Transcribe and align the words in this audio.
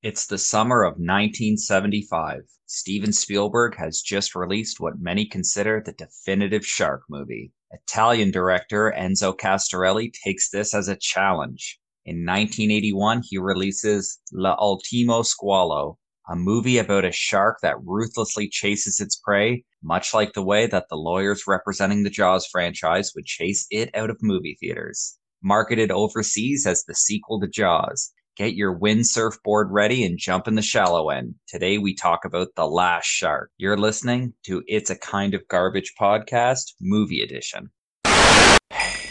It's 0.00 0.26
the 0.28 0.38
summer 0.38 0.84
of 0.84 0.92
1975. 0.92 2.42
Steven 2.66 3.12
Spielberg 3.12 3.74
has 3.78 4.00
just 4.00 4.36
released 4.36 4.78
what 4.78 5.00
many 5.00 5.26
consider 5.26 5.82
the 5.84 5.90
definitive 5.90 6.64
shark 6.64 7.02
movie. 7.10 7.50
Italian 7.72 8.30
director 8.30 8.94
Enzo 8.96 9.36
Castellari 9.36 10.12
takes 10.12 10.50
this 10.50 10.72
as 10.72 10.86
a 10.86 10.94
challenge. 10.94 11.80
In 12.04 12.24
1981, 12.24 13.22
he 13.28 13.38
releases 13.38 14.20
L'Ultimo 14.30 15.22
Squalo, 15.22 15.96
a 16.28 16.36
movie 16.36 16.78
about 16.78 17.04
a 17.04 17.10
shark 17.10 17.58
that 17.62 17.82
ruthlessly 17.84 18.48
chases 18.48 19.00
its 19.00 19.16
prey, 19.16 19.64
much 19.82 20.14
like 20.14 20.32
the 20.32 20.44
way 20.44 20.68
that 20.68 20.86
the 20.88 20.96
lawyers 20.96 21.48
representing 21.48 22.04
the 22.04 22.10
Jaws 22.10 22.46
franchise 22.46 23.10
would 23.16 23.24
chase 23.24 23.66
it 23.72 23.90
out 23.96 24.10
of 24.10 24.22
movie 24.22 24.56
theaters. 24.60 25.18
Marketed 25.42 25.90
overseas 25.90 26.68
as 26.68 26.84
the 26.84 26.94
sequel 26.94 27.40
to 27.40 27.48
Jaws, 27.48 28.12
Get 28.38 28.54
your 28.54 28.78
windsurf 28.78 29.42
board 29.42 29.72
ready 29.72 30.04
and 30.04 30.16
jump 30.16 30.46
in 30.46 30.54
the 30.54 30.62
shallow 30.62 31.10
end. 31.10 31.34
Today 31.48 31.78
we 31.78 31.92
talk 31.92 32.24
about 32.24 32.46
The 32.54 32.68
Last 32.68 33.06
Shark. 33.06 33.50
You're 33.58 33.76
listening 33.76 34.32
to 34.44 34.62
It's 34.68 34.90
a 34.90 34.96
Kind 34.96 35.34
of 35.34 35.42
Garbage 35.48 35.94
podcast, 36.00 36.74
movie 36.80 37.20
edition. 37.20 37.68
Hey, 38.04 39.10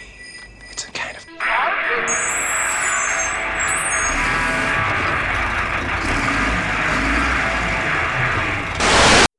it's 0.71 0.87
a 0.87 0.91
kind 0.91 1.17
of 1.17 1.25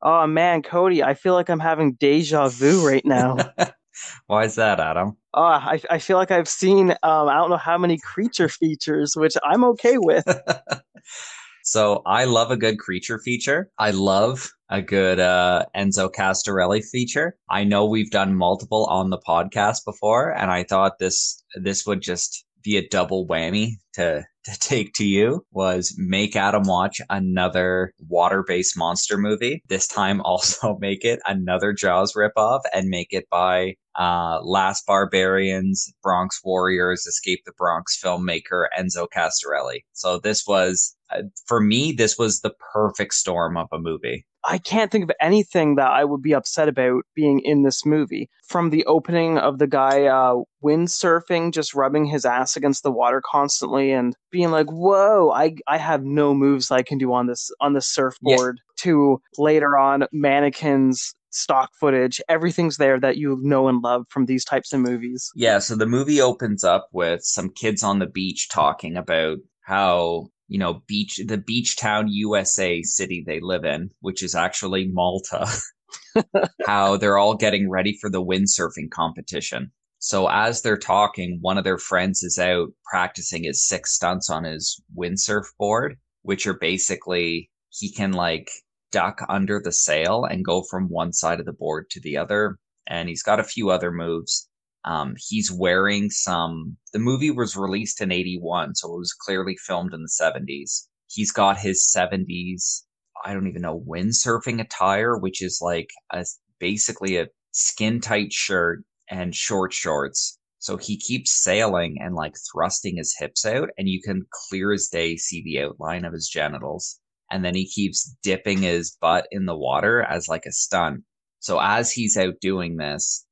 Oh 0.03 0.27
man, 0.27 0.61
Cody, 0.61 1.03
I 1.03 1.15
feel 1.15 1.33
like 1.33 1.49
I'm 1.49 1.61
having 1.61 1.95
deja 1.95 2.49
vu 2.49 2.87
right 2.87 3.07
now. 3.07 3.39
Why 4.27 4.45
is 4.45 4.55
that, 4.57 4.81
Adam? 4.81 5.17
Oh, 5.35 5.43
I, 5.43 5.81
I 5.91 5.99
feel 5.99 6.17
like 6.17 6.31
I've 6.31 6.49
seen 6.49 6.91
um, 7.03 7.29
I 7.29 7.35
don't 7.35 7.51
know 7.51 7.57
how 7.57 7.79
many 7.79 7.99
creature 7.99 8.49
features, 8.49 9.15
which 9.17 9.37
I'm 9.45 9.65
okay 9.65 9.99
with. 9.99 10.25
so 11.63 12.03
I 12.07 12.25
love 12.25 12.51
a 12.51 12.57
good 12.57 12.79
creature 12.79 13.19
feature. 13.19 13.71
I 13.79 13.91
love 13.91 14.51
a 14.71 14.83
good 14.83 15.19
uh, 15.21 15.65
Enzo 15.77 16.11
Castellari 16.13 16.85
feature. 16.85 17.37
I 17.51 17.65
know 17.65 17.87
we've 17.87 18.11
done 18.11 18.35
multiple 18.35 18.87
on 18.87 19.11
the 19.11 19.19
podcast 19.19 19.85
before, 19.85 20.31
and 20.31 20.51
I 20.51 20.65
thought 20.65 20.99
this 20.99 21.43
this 21.55 21.87
would 21.87 22.03
just 22.03 22.45
be 22.63 22.77
a 22.77 22.89
double 22.89 23.27
whammy 23.27 23.73
to 23.95 24.25
to 24.53 24.59
take 24.59 24.93
to 24.95 25.05
you 25.05 25.45
was 25.53 25.95
make 25.99 26.37
Adam 26.37 26.63
watch 26.65 27.01
another 27.11 27.93
water-based 28.09 28.77
monster 28.77 29.19
movie. 29.19 29.63
This 29.69 29.87
time 29.87 30.21
also 30.23 30.77
make 30.81 31.05
it 31.05 31.21
another 31.27 31.73
Jaws 31.73 32.15
ripoff 32.15 32.61
and 32.73 32.89
make 32.89 33.09
it 33.11 33.29
by 33.31 33.75
uh, 33.99 34.41
Last 34.43 34.87
Barbarians, 34.87 35.93
Bronx 36.03 36.41
Warriors, 36.45 37.07
Escape 37.07 37.41
the 37.45 37.53
Bronx 37.59 38.01
filmmaker 38.03 38.67
Enzo 38.79 39.07
Castellari. 39.15 39.81
So 39.93 40.21
this 40.21 40.47
was, 40.47 40.97
uh, 41.11 41.23
for 41.47 41.61
me, 41.61 41.93
this 41.93 42.17
was 42.17 42.41
the 42.41 42.55
perfect 42.73 43.15
storm 43.15 43.57
of 43.57 43.67
a 43.73 43.79
movie. 43.79 44.25
I 44.49 44.59
can't 44.59 44.91
think 44.91 45.05
of 45.05 45.13
anything 45.21 45.77
that 45.77 45.91
I 45.91 46.05
would 46.05 46.23
be 46.23 46.35
upset 46.35 46.69
about 46.69 47.05
being 47.15 47.41
in 47.41 47.63
this 47.63 47.85
movie. 47.85 48.31
From 48.47 48.71
the 48.71 48.85
opening 48.87 49.37
of 49.37 49.59
the 49.59 49.67
guy 49.67 50.05
uh, 50.05 50.37
windsurfing, 50.65 51.53
just 51.53 51.75
rubbing 51.75 52.07
his 52.07 52.25
ass 52.25 52.57
against 52.57 52.83
the 52.83 52.91
water 52.91 53.23
constantly, 53.25 53.93
and 53.93 54.17
being 54.31 54.51
like, 54.51 54.71
"Whoa, 54.71 55.31
I 55.31 55.57
I 55.69 55.77
have 55.77 56.03
no 56.03 56.35
moves 56.35 56.71
I 56.71 56.83
can 56.83 56.97
do 56.97 57.13
on 57.13 57.27
this 57.27 57.51
on 57.61 57.75
this 57.75 57.87
surfboard." 57.87 58.57
Yeah. 58.59 58.83
To 58.85 59.21
later 59.37 59.77
on, 59.77 60.07
mannequins 60.13 61.15
stock 61.31 61.71
footage, 61.79 62.21
everything's 62.29 62.77
there 62.77 62.99
that 63.01 63.17
you 63.17 63.39
know 63.43 63.69
and 63.69 63.83
love 63.83 64.07
from 64.09 64.27
these 64.27 64.45
types 64.45 64.73
of 64.73 64.81
movies. 64.81 65.31
Yeah, 65.35 65.59
so 65.59 65.77
the 65.77 65.87
movie 65.87 66.21
opens 66.21 66.65
up 66.65 66.89
with 66.93 67.23
some 67.23 67.51
kids 67.51 67.83
on 67.83 67.99
the 67.99 68.07
beach 68.07 68.49
talking 68.49 68.97
about 68.97 69.39
how, 69.63 70.29
you 70.49 70.59
know, 70.59 70.83
beach 70.87 71.21
the 71.27 71.39
beach 71.39 71.77
town 71.77 72.09
USA 72.09 72.83
city 72.83 73.23
they 73.27 73.41
live 73.41 73.65
in, 73.65 73.91
which 74.01 74.23
is 74.23 74.35
actually 74.35 74.89
Malta. 74.89 75.47
how 76.67 76.97
they're 76.97 77.19
all 77.19 77.35
getting 77.35 77.71
ready 77.71 77.97
for 78.01 78.11
the 78.11 78.23
windsurfing 78.23 78.91
competition. 78.91 79.71
So 80.01 80.29
as 80.29 80.63
they're 80.63 80.79
talking, 80.79 81.39
one 81.41 81.59
of 81.59 81.65
their 81.65 81.79
friends 81.79 82.23
is 82.23 82.39
out 82.39 82.69
practicing 82.85 83.45
his 83.45 83.67
six 83.67 83.95
stunts 83.95 84.31
on 84.31 84.45
his 84.45 84.81
windsurf 84.97 85.47
board, 85.59 85.97
which 86.23 86.47
are 86.47 86.59
basically 86.59 87.51
he 87.71 87.91
can 87.91 88.13
like 88.13 88.51
duck 88.93 89.21
under 89.29 89.61
the 89.61 89.73
sail 89.73 90.25
and 90.25 90.45
go 90.45 90.63
from 90.63 90.89
one 90.89 91.13
side 91.13 91.41
of 91.41 91.47
the 91.47 91.53
board 91.53 91.91
to 91.91 92.01
the 92.01 92.17
other. 92.17 92.59
And 92.87 93.09
he's 93.09 93.23
got 93.23 93.41
a 93.41 93.45
few 93.45 93.71
other 93.71 93.93
moves. 93.93 94.48
Um, 94.89 95.15
he's 95.19 95.53
wearing 95.53 96.11
some. 96.11 96.77
The 96.93 96.99
movie 96.99 97.31
was 97.31 97.57
released 97.57 98.01
in 98.01 98.11
81, 98.11 98.75
so 98.75 98.95
it 98.95 98.99
was 98.99 99.13
clearly 99.13 99.57
filmed 99.57 99.93
in 99.93 100.03
the 100.03 100.09
70s. 100.09 100.87
He's 101.09 101.31
got 101.31 101.59
his 101.59 101.93
70s, 101.95 102.83
I 103.25 103.35
don't 103.35 103.49
even 103.49 103.63
know, 103.63 103.81
windsurfing 103.87 104.61
attire, 104.61 105.17
which 105.17 105.43
is 105.43 105.61
like 105.63 105.91
a, 106.13 106.25
basically 106.59 107.19
a 107.19 107.29
skin 107.53 108.01
tight 108.01 108.33
shirt 108.33 108.85
and 109.11 109.35
short 109.35 109.73
shorts. 109.73 110.39
So 110.59 110.77
he 110.77 110.97
keeps 110.97 111.43
sailing 111.43 111.99
and 112.01 112.15
like 112.15 112.35
thrusting 112.53 112.97
his 112.97 113.15
hips 113.19 113.45
out, 113.45 113.69
and 113.79 113.89
you 113.89 114.01
can 114.03 114.27
clear 114.49 114.73
as 114.73 114.89
day 114.89 115.17
see 115.17 115.43
the 115.43 115.61
outline 115.61 116.05
of 116.05 116.13
his 116.13 116.29
genitals 116.29 117.01
and 117.31 117.45
then 117.45 117.55
he 117.55 117.69
keeps 117.69 118.17
dipping 118.23 118.59
his 118.59 118.97
butt 119.01 119.27
in 119.31 119.47
the 119.47 119.57
water 119.57 120.03
as 120.03 120.29
like 120.29 120.47
a 120.47 120.53
stunt. 120.53 121.03
So 121.41 121.61
as 121.61 121.93
he's 121.93 122.17
out 122.17 122.35
doing 122.41 122.77
this, 122.77 123.27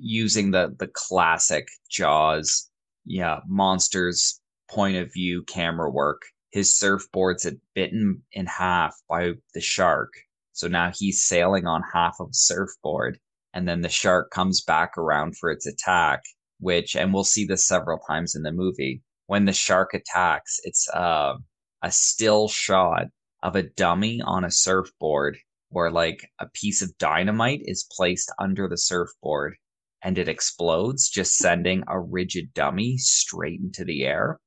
using 0.00 0.50
the 0.50 0.74
the 0.78 0.88
classic 0.88 1.68
Jaws, 1.90 2.68
yeah, 3.04 3.40
monsters 3.46 4.40
point 4.68 4.96
of 4.96 5.12
view 5.12 5.42
camera 5.44 5.90
work, 5.90 6.22
his 6.50 6.78
surfboard's 6.78 7.44
had 7.44 7.60
bitten 7.74 8.22
in 8.32 8.46
half 8.46 8.94
by 9.08 9.32
the 9.54 9.60
shark. 9.60 10.12
So 10.52 10.68
now 10.68 10.90
he's 10.94 11.26
sailing 11.26 11.66
on 11.66 11.82
half 11.92 12.16
of 12.20 12.28
a 12.30 12.34
surfboard, 12.34 13.18
and 13.52 13.68
then 13.68 13.82
the 13.82 13.88
shark 13.88 14.30
comes 14.30 14.62
back 14.62 14.96
around 14.98 15.36
for 15.36 15.50
its 15.50 15.66
attack. 15.66 16.22
Which, 16.58 16.96
and 16.96 17.12
we'll 17.12 17.24
see 17.24 17.44
this 17.44 17.66
several 17.66 17.98
times 17.98 18.34
in 18.34 18.42
the 18.42 18.52
movie. 18.52 19.02
When 19.26 19.44
the 19.44 19.52
shark 19.52 19.92
attacks, 19.92 20.58
it's 20.64 20.88
uh, 20.88 21.34
a 21.82 21.92
still 21.92 22.48
shot 22.48 23.08
of 23.42 23.56
a 23.56 23.62
dummy 23.62 24.22
on 24.22 24.44
a 24.44 24.50
surfboard 24.50 25.36
where 25.68 25.90
like 25.90 26.30
a 26.38 26.48
piece 26.48 26.80
of 26.80 26.96
dynamite 26.96 27.60
is 27.64 27.86
placed 27.94 28.32
under 28.38 28.68
the 28.68 28.78
surfboard 28.78 29.56
and 30.06 30.18
it 30.18 30.28
explodes, 30.28 31.10
just 31.10 31.36
sending 31.36 31.82
a 31.88 31.98
rigid 31.98 32.54
dummy 32.54 32.96
straight 32.96 33.58
into 33.60 33.84
the 33.84 34.04
air. 34.04 34.38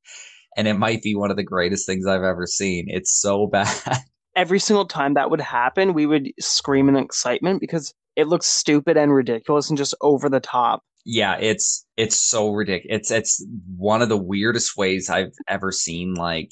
And 0.56 0.70
it 0.70 0.76
might 0.76 1.02
be 1.02 1.16
one 1.16 1.32
of 1.32 1.38
the 1.38 1.44
greatest 1.44 1.86
things 1.86 2.08
I've 2.08 2.24
ever 2.24 2.48
seen. 2.48 2.86
It's 2.88 3.20
so 3.20 3.46
bad. 3.52 4.00
Every 4.38 4.60
single 4.60 4.86
time 4.86 5.16
that 5.16 5.30
would 5.30 5.42
happen, 5.42 5.94
we 5.94 6.06
would 6.06 6.32
scream 6.40 6.88
in 6.88 6.96
excitement 6.96 7.60
because 7.60 7.94
it 8.16 8.30
looks 8.30 8.48
stupid 8.48 8.96
and 8.96 9.14
ridiculous 9.14 9.68
and 9.68 9.78
just 9.78 9.94
over 10.00 10.30
the 10.30 10.40
top. 10.40 10.82
Yeah, 11.04 11.36
it's 11.38 11.86
it's 11.98 12.16
so 12.16 12.52
ridiculous. 12.52 13.00
It's 13.00 13.12
it's 13.12 13.46
one 13.76 14.02
of 14.02 14.08
the 14.08 14.18
weirdest 14.18 14.78
ways 14.78 15.10
I've 15.10 15.34
ever 15.50 15.74
seen 15.74 16.14
like 16.14 16.52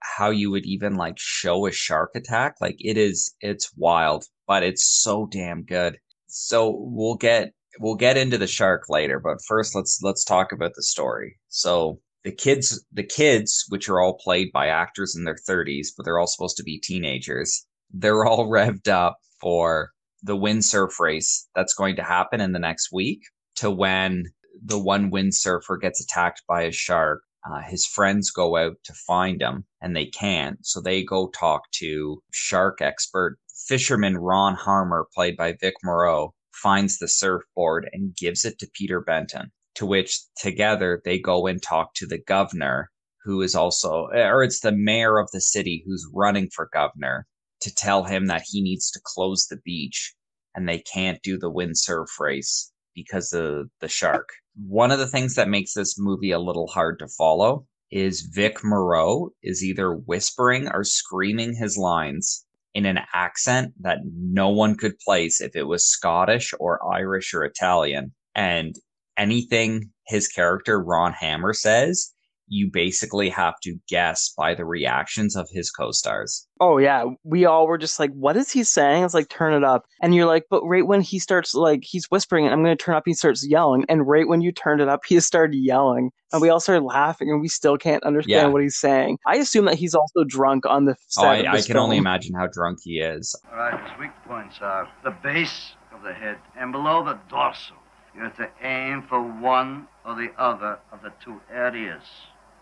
how 0.00 0.30
you 0.30 0.52
would 0.52 0.66
even 0.66 0.94
like 0.94 1.14
show 1.18 1.66
a 1.66 1.72
shark 1.72 2.10
attack. 2.14 2.56
Like 2.60 2.76
it 2.78 2.96
is, 2.96 3.34
it's 3.40 3.72
wild, 3.76 4.26
but 4.46 4.62
it's 4.62 4.86
so 4.86 5.26
damn 5.26 5.64
good. 5.64 5.98
So 6.28 6.76
we'll 6.78 7.16
get 7.16 7.54
we'll 7.78 7.94
get 7.94 8.16
into 8.16 8.38
the 8.38 8.46
shark 8.46 8.88
later, 8.88 9.20
but 9.20 9.38
first 9.46 9.74
let's 9.74 10.00
let's 10.02 10.24
talk 10.24 10.52
about 10.52 10.72
the 10.74 10.82
story. 10.82 11.38
So 11.48 12.00
the 12.24 12.32
kids 12.32 12.84
the 12.92 13.04
kids, 13.04 13.64
which 13.68 13.88
are 13.88 14.00
all 14.00 14.18
played 14.18 14.50
by 14.52 14.68
actors 14.68 15.16
in 15.16 15.24
their 15.24 15.36
30s, 15.48 15.88
but 15.96 16.04
they're 16.04 16.18
all 16.18 16.26
supposed 16.26 16.56
to 16.58 16.64
be 16.64 16.80
teenagers, 16.80 17.66
they're 17.92 18.24
all 18.24 18.48
revved 18.50 18.88
up 18.88 19.18
for 19.40 19.90
the 20.22 20.36
windsurf 20.36 20.98
race 20.98 21.48
that's 21.54 21.74
going 21.74 21.96
to 21.96 22.02
happen 22.02 22.40
in 22.40 22.52
the 22.52 22.58
next 22.58 22.90
week 22.92 23.22
to 23.56 23.70
when 23.70 24.24
the 24.62 24.78
one 24.78 25.10
windsurfer 25.10 25.80
gets 25.80 26.02
attacked 26.02 26.42
by 26.46 26.62
a 26.62 26.72
shark 26.72 27.22
uh, 27.48 27.60
his 27.62 27.86
friends 27.86 28.30
go 28.30 28.56
out 28.56 28.76
to 28.84 28.92
find 28.92 29.40
him 29.40 29.64
and 29.80 29.96
they 29.96 30.06
can't. 30.06 30.58
So 30.64 30.80
they 30.80 31.02
go 31.02 31.28
talk 31.28 31.70
to 31.72 32.22
shark 32.32 32.82
expert 32.82 33.38
fisherman 33.66 34.18
Ron 34.18 34.54
Harmer, 34.54 35.06
played 35.14 35.36
by 35.36 35.54
Vic 35.60 35.74
Morrow, 35.84 36.34
finds 36.62 36.98
the 36.98 37.08
surfboard 37.08 37.88
and 37.92 38.16
gives 38.16 38.44
it 38.44 38.58
to 38.58 38.70
Peter 38.74 39.00
Benton. 39.00 39.52
To 39.76 39.86
which 39.86 40.20
together 40.36 41.00
they 41.04 41.18
go 41.18 41.46
and 41.46 41.62
talk 41.62 41.94
to 41.94 42.06
the 42.06 42.18
governor, 42.18 42.90
who 43.24 43.42
is 43.42 43.54
also, 43.54 44.08
or 44.12 44.42
it's 44.42 44.60
the 44.60 44.72
mayor 44.72 45.18
of 45.18 45.30
the 45.32 45.40
city 45.40 45.82
who's 45.86 46.10
running 46.12 46.48
for 46.54 46.68
governor 46.72 47.26
to 47.60 47.74
tell 47.74 48.04
him 48.04 48.26
that 48.26 48.44
he 48.46 48.62
needs 48.62 48.90
to 48.90 49.00
close 49.04 49.46
the 49.46 49.60
beach 49.64 50.14
and 50.54 50.68
they 50.68 50.78
can't 50.78 51.22
do 51.22 51.38
the 51.38 51.50
windsurf 51.50 52.18
race 52.18 52.72
because 52.94 53.32
of 53.32 53.68
the 53.80 53.88
shark. 53.88 54.28
One 54.66 54.90
of 54.90 54.98
the 54.98 55.06
things 55.06 55.36
that 55.36 55.48
makes 55.48 55.74
this 55.74 55.98
movie 55.98 56.32
a 56.32 56.40
little 56.40 56.66
hard 56.66 56.98
to 56.98 57.08
follow 57.08 57.66
is 57.90 58.28
Vic 58.32 58.58
Morrow 58.62 59.30
is 59.42 59.64
either 59.64 59.94
whispering 59.94 60.68
or 60.68 60.84
screaming 60.84 61.54
his 61.54 61.76
lines 61.76 62.44
in 62.74 62.86
an 62.86 63.00
accent 63.12 63.72
that 63.80 63.98
no 64.04 64.48
one 64.48 64.76
could 64.76 64.98
place 64.98 65.40
if 65.40 65.56
it 65.56 65.64
was 65.64 65.86
Scottish 65.86 66.54
or 66.58 66.80
Irish 66.92 67.34
or 67.34 67.44
Italian. 67.44 68.12
And 68.34 68.76
anything 69.16 69.90
his 70.06 70.28
character 70.28 70.80
Ron 70.80 71.12
Hammer 71.12 71.52
says, 71.52 72.12
you 72.50 72.68
basically 72.70 73.30
have 73.30 73.54
to 73.62 73.76
guess 73.88 74.34
by 74.36 74.54
the 74.54 74.64
reactions 74.64 75.36
of 75.36 75.48
his 75.50 75.70
co-stars. 75.70 76.46
Oh 76.60 76.76
yeah, 76.78 77.04
we 77.24 77.46
all 77.46 77.66
were 77.66 77.78
just 77.78 77.98
like, 77.98 78.10
"What 78.12 78.36
is 78.36 78.50
he 78.50 78.64
saying?" 78.64 79.04
It's 79.04 79.14
like, 79.14 79.28
"Turn 79.30 79.54
it 79.54 79.64
up," 79.64 79.84
and 80.02 80.14
you're 80.14 80.26
like, 80.26 80.44
"But 80.50 80.62
right 80.64 80.86
when 80.86 81.00
he 81.00 81.18
starts 81.18 81.54
like 81.54 81.84
he's 81.84 82.06
whispering, 82.10 82.44
and 82.44 82.52
I'm 82.52 82.62
going 82.62 82.76
to 82.76 82.84
turn 82.84 82.96
up," 82.96 83.04
he 83.06 83.14
starts 83.14 83.46
yelling, 83.48 83.86
and 83.88 84.06
right 84.06 84.28
when 84.28 84.42
you 84.42 84.52
turned 84.52 84.80
it 84.82 84.88
up, 84.88 85.00
he 85.06 85.18
started 85.30 85.56
yelling, 85.56 86.10
and 86.32 86.42
we 86.42 86.50
all 86.50 86.60
started 86.60 86.84
laughing, 86.84 87.30
and 87.30 87.40
we 87.40 87.48
still 87.48 87.78
can't 87.78 88.02
understand 88.04 88.48
Yeah. 88.48 88.52
what 88.52 88.62
he's 88.62 88.76
saying. 88.78 89.18
I 89.26 89.36
assume 89.36 89.64
that 89.66 89.76
he's 89.76 89.94
also 89.94 90.24
drunk 90.24 90.66
on 90.66 90.84
the 90.84 90.96
set 91.06 91.24
Oh, 91.24 91.28
I, 91.28 91.36
of 91.36 91.46
I 91.46 91.56
this 91.56 91.66
can 91.68 91.76
only 91.78 91.96
imagine 91.98 92.34
how 92.34 92.48
drunk 92.48 92.80
he 92.82 92.98
is. 93.00 93.34
All 93.50 93.56
right, 93.56 93.80
his 93.88 93.98
weak 93.98 94.10
points 94.26 94.56
are 94.60 94.88
the 95.04 95.12
base 95.12 95.72
of 95.94 96.02
the 96.02 96.12
head 96.12 96.36
and 96.58 96.72
below 96.72 97.04
the 97.04 97.18
dorsal. 97.30 97.76
You 98.14 98.22
have 98.22 98.36
to 98.38 98.50
aim 98.60 99.04
for 99.08 99.22
one 99.22 99.86
or 100.04 100.16
the 100.16 100.30
other 100.36 100.78
of 100.92 101.00
the 101.02 101.12
two 101.24 101.40
areas. 101.50 102.02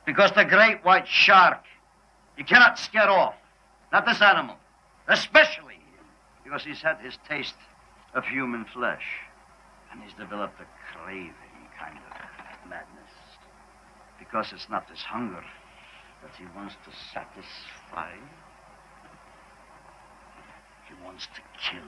Because 0.09 0.33
the 0.33 0.47
great 0.47 0.83
white 0.87 1.07
shark, 1.07 1.65
you 2.39 2.43
cannot 2.43 2.79
scare 2.79 3.11
off. 3.11 3.35
Not 3.93 4.07
this 4.07 4.23
animal. 4.23 4.57
Especially. 5.07 5.83
Because 6.43 6.65
he's 6.65 6.81
had 6.81 6.97
his 7.03 7.19
taste 7.29 7.61
of 8.15 8.25
human 8.25 8.65
flesh. 8.73 9.05
And 9.93 10.03
he's 10.03 10.15
developed 10.15 10.59
a 10.63 10.67
craving 10.95 11.69
kind 11.79 11.99
of 11.99 12.71
madness. 12.71 13.13
Because 14.19 14.51
it's 14.55 14.71
not 14.71 14.89
this 14.89 15.03
hunger 15.03 15.45
that 16.23 16.31
he 16.39 16.47
wants 16.57 16.77
to 16.87 16.91
satisfy. 17.13 18.15
He 20.89 21.05
wants 21.05 21.27
to 21.27 21.43
kill. 21.71 21.83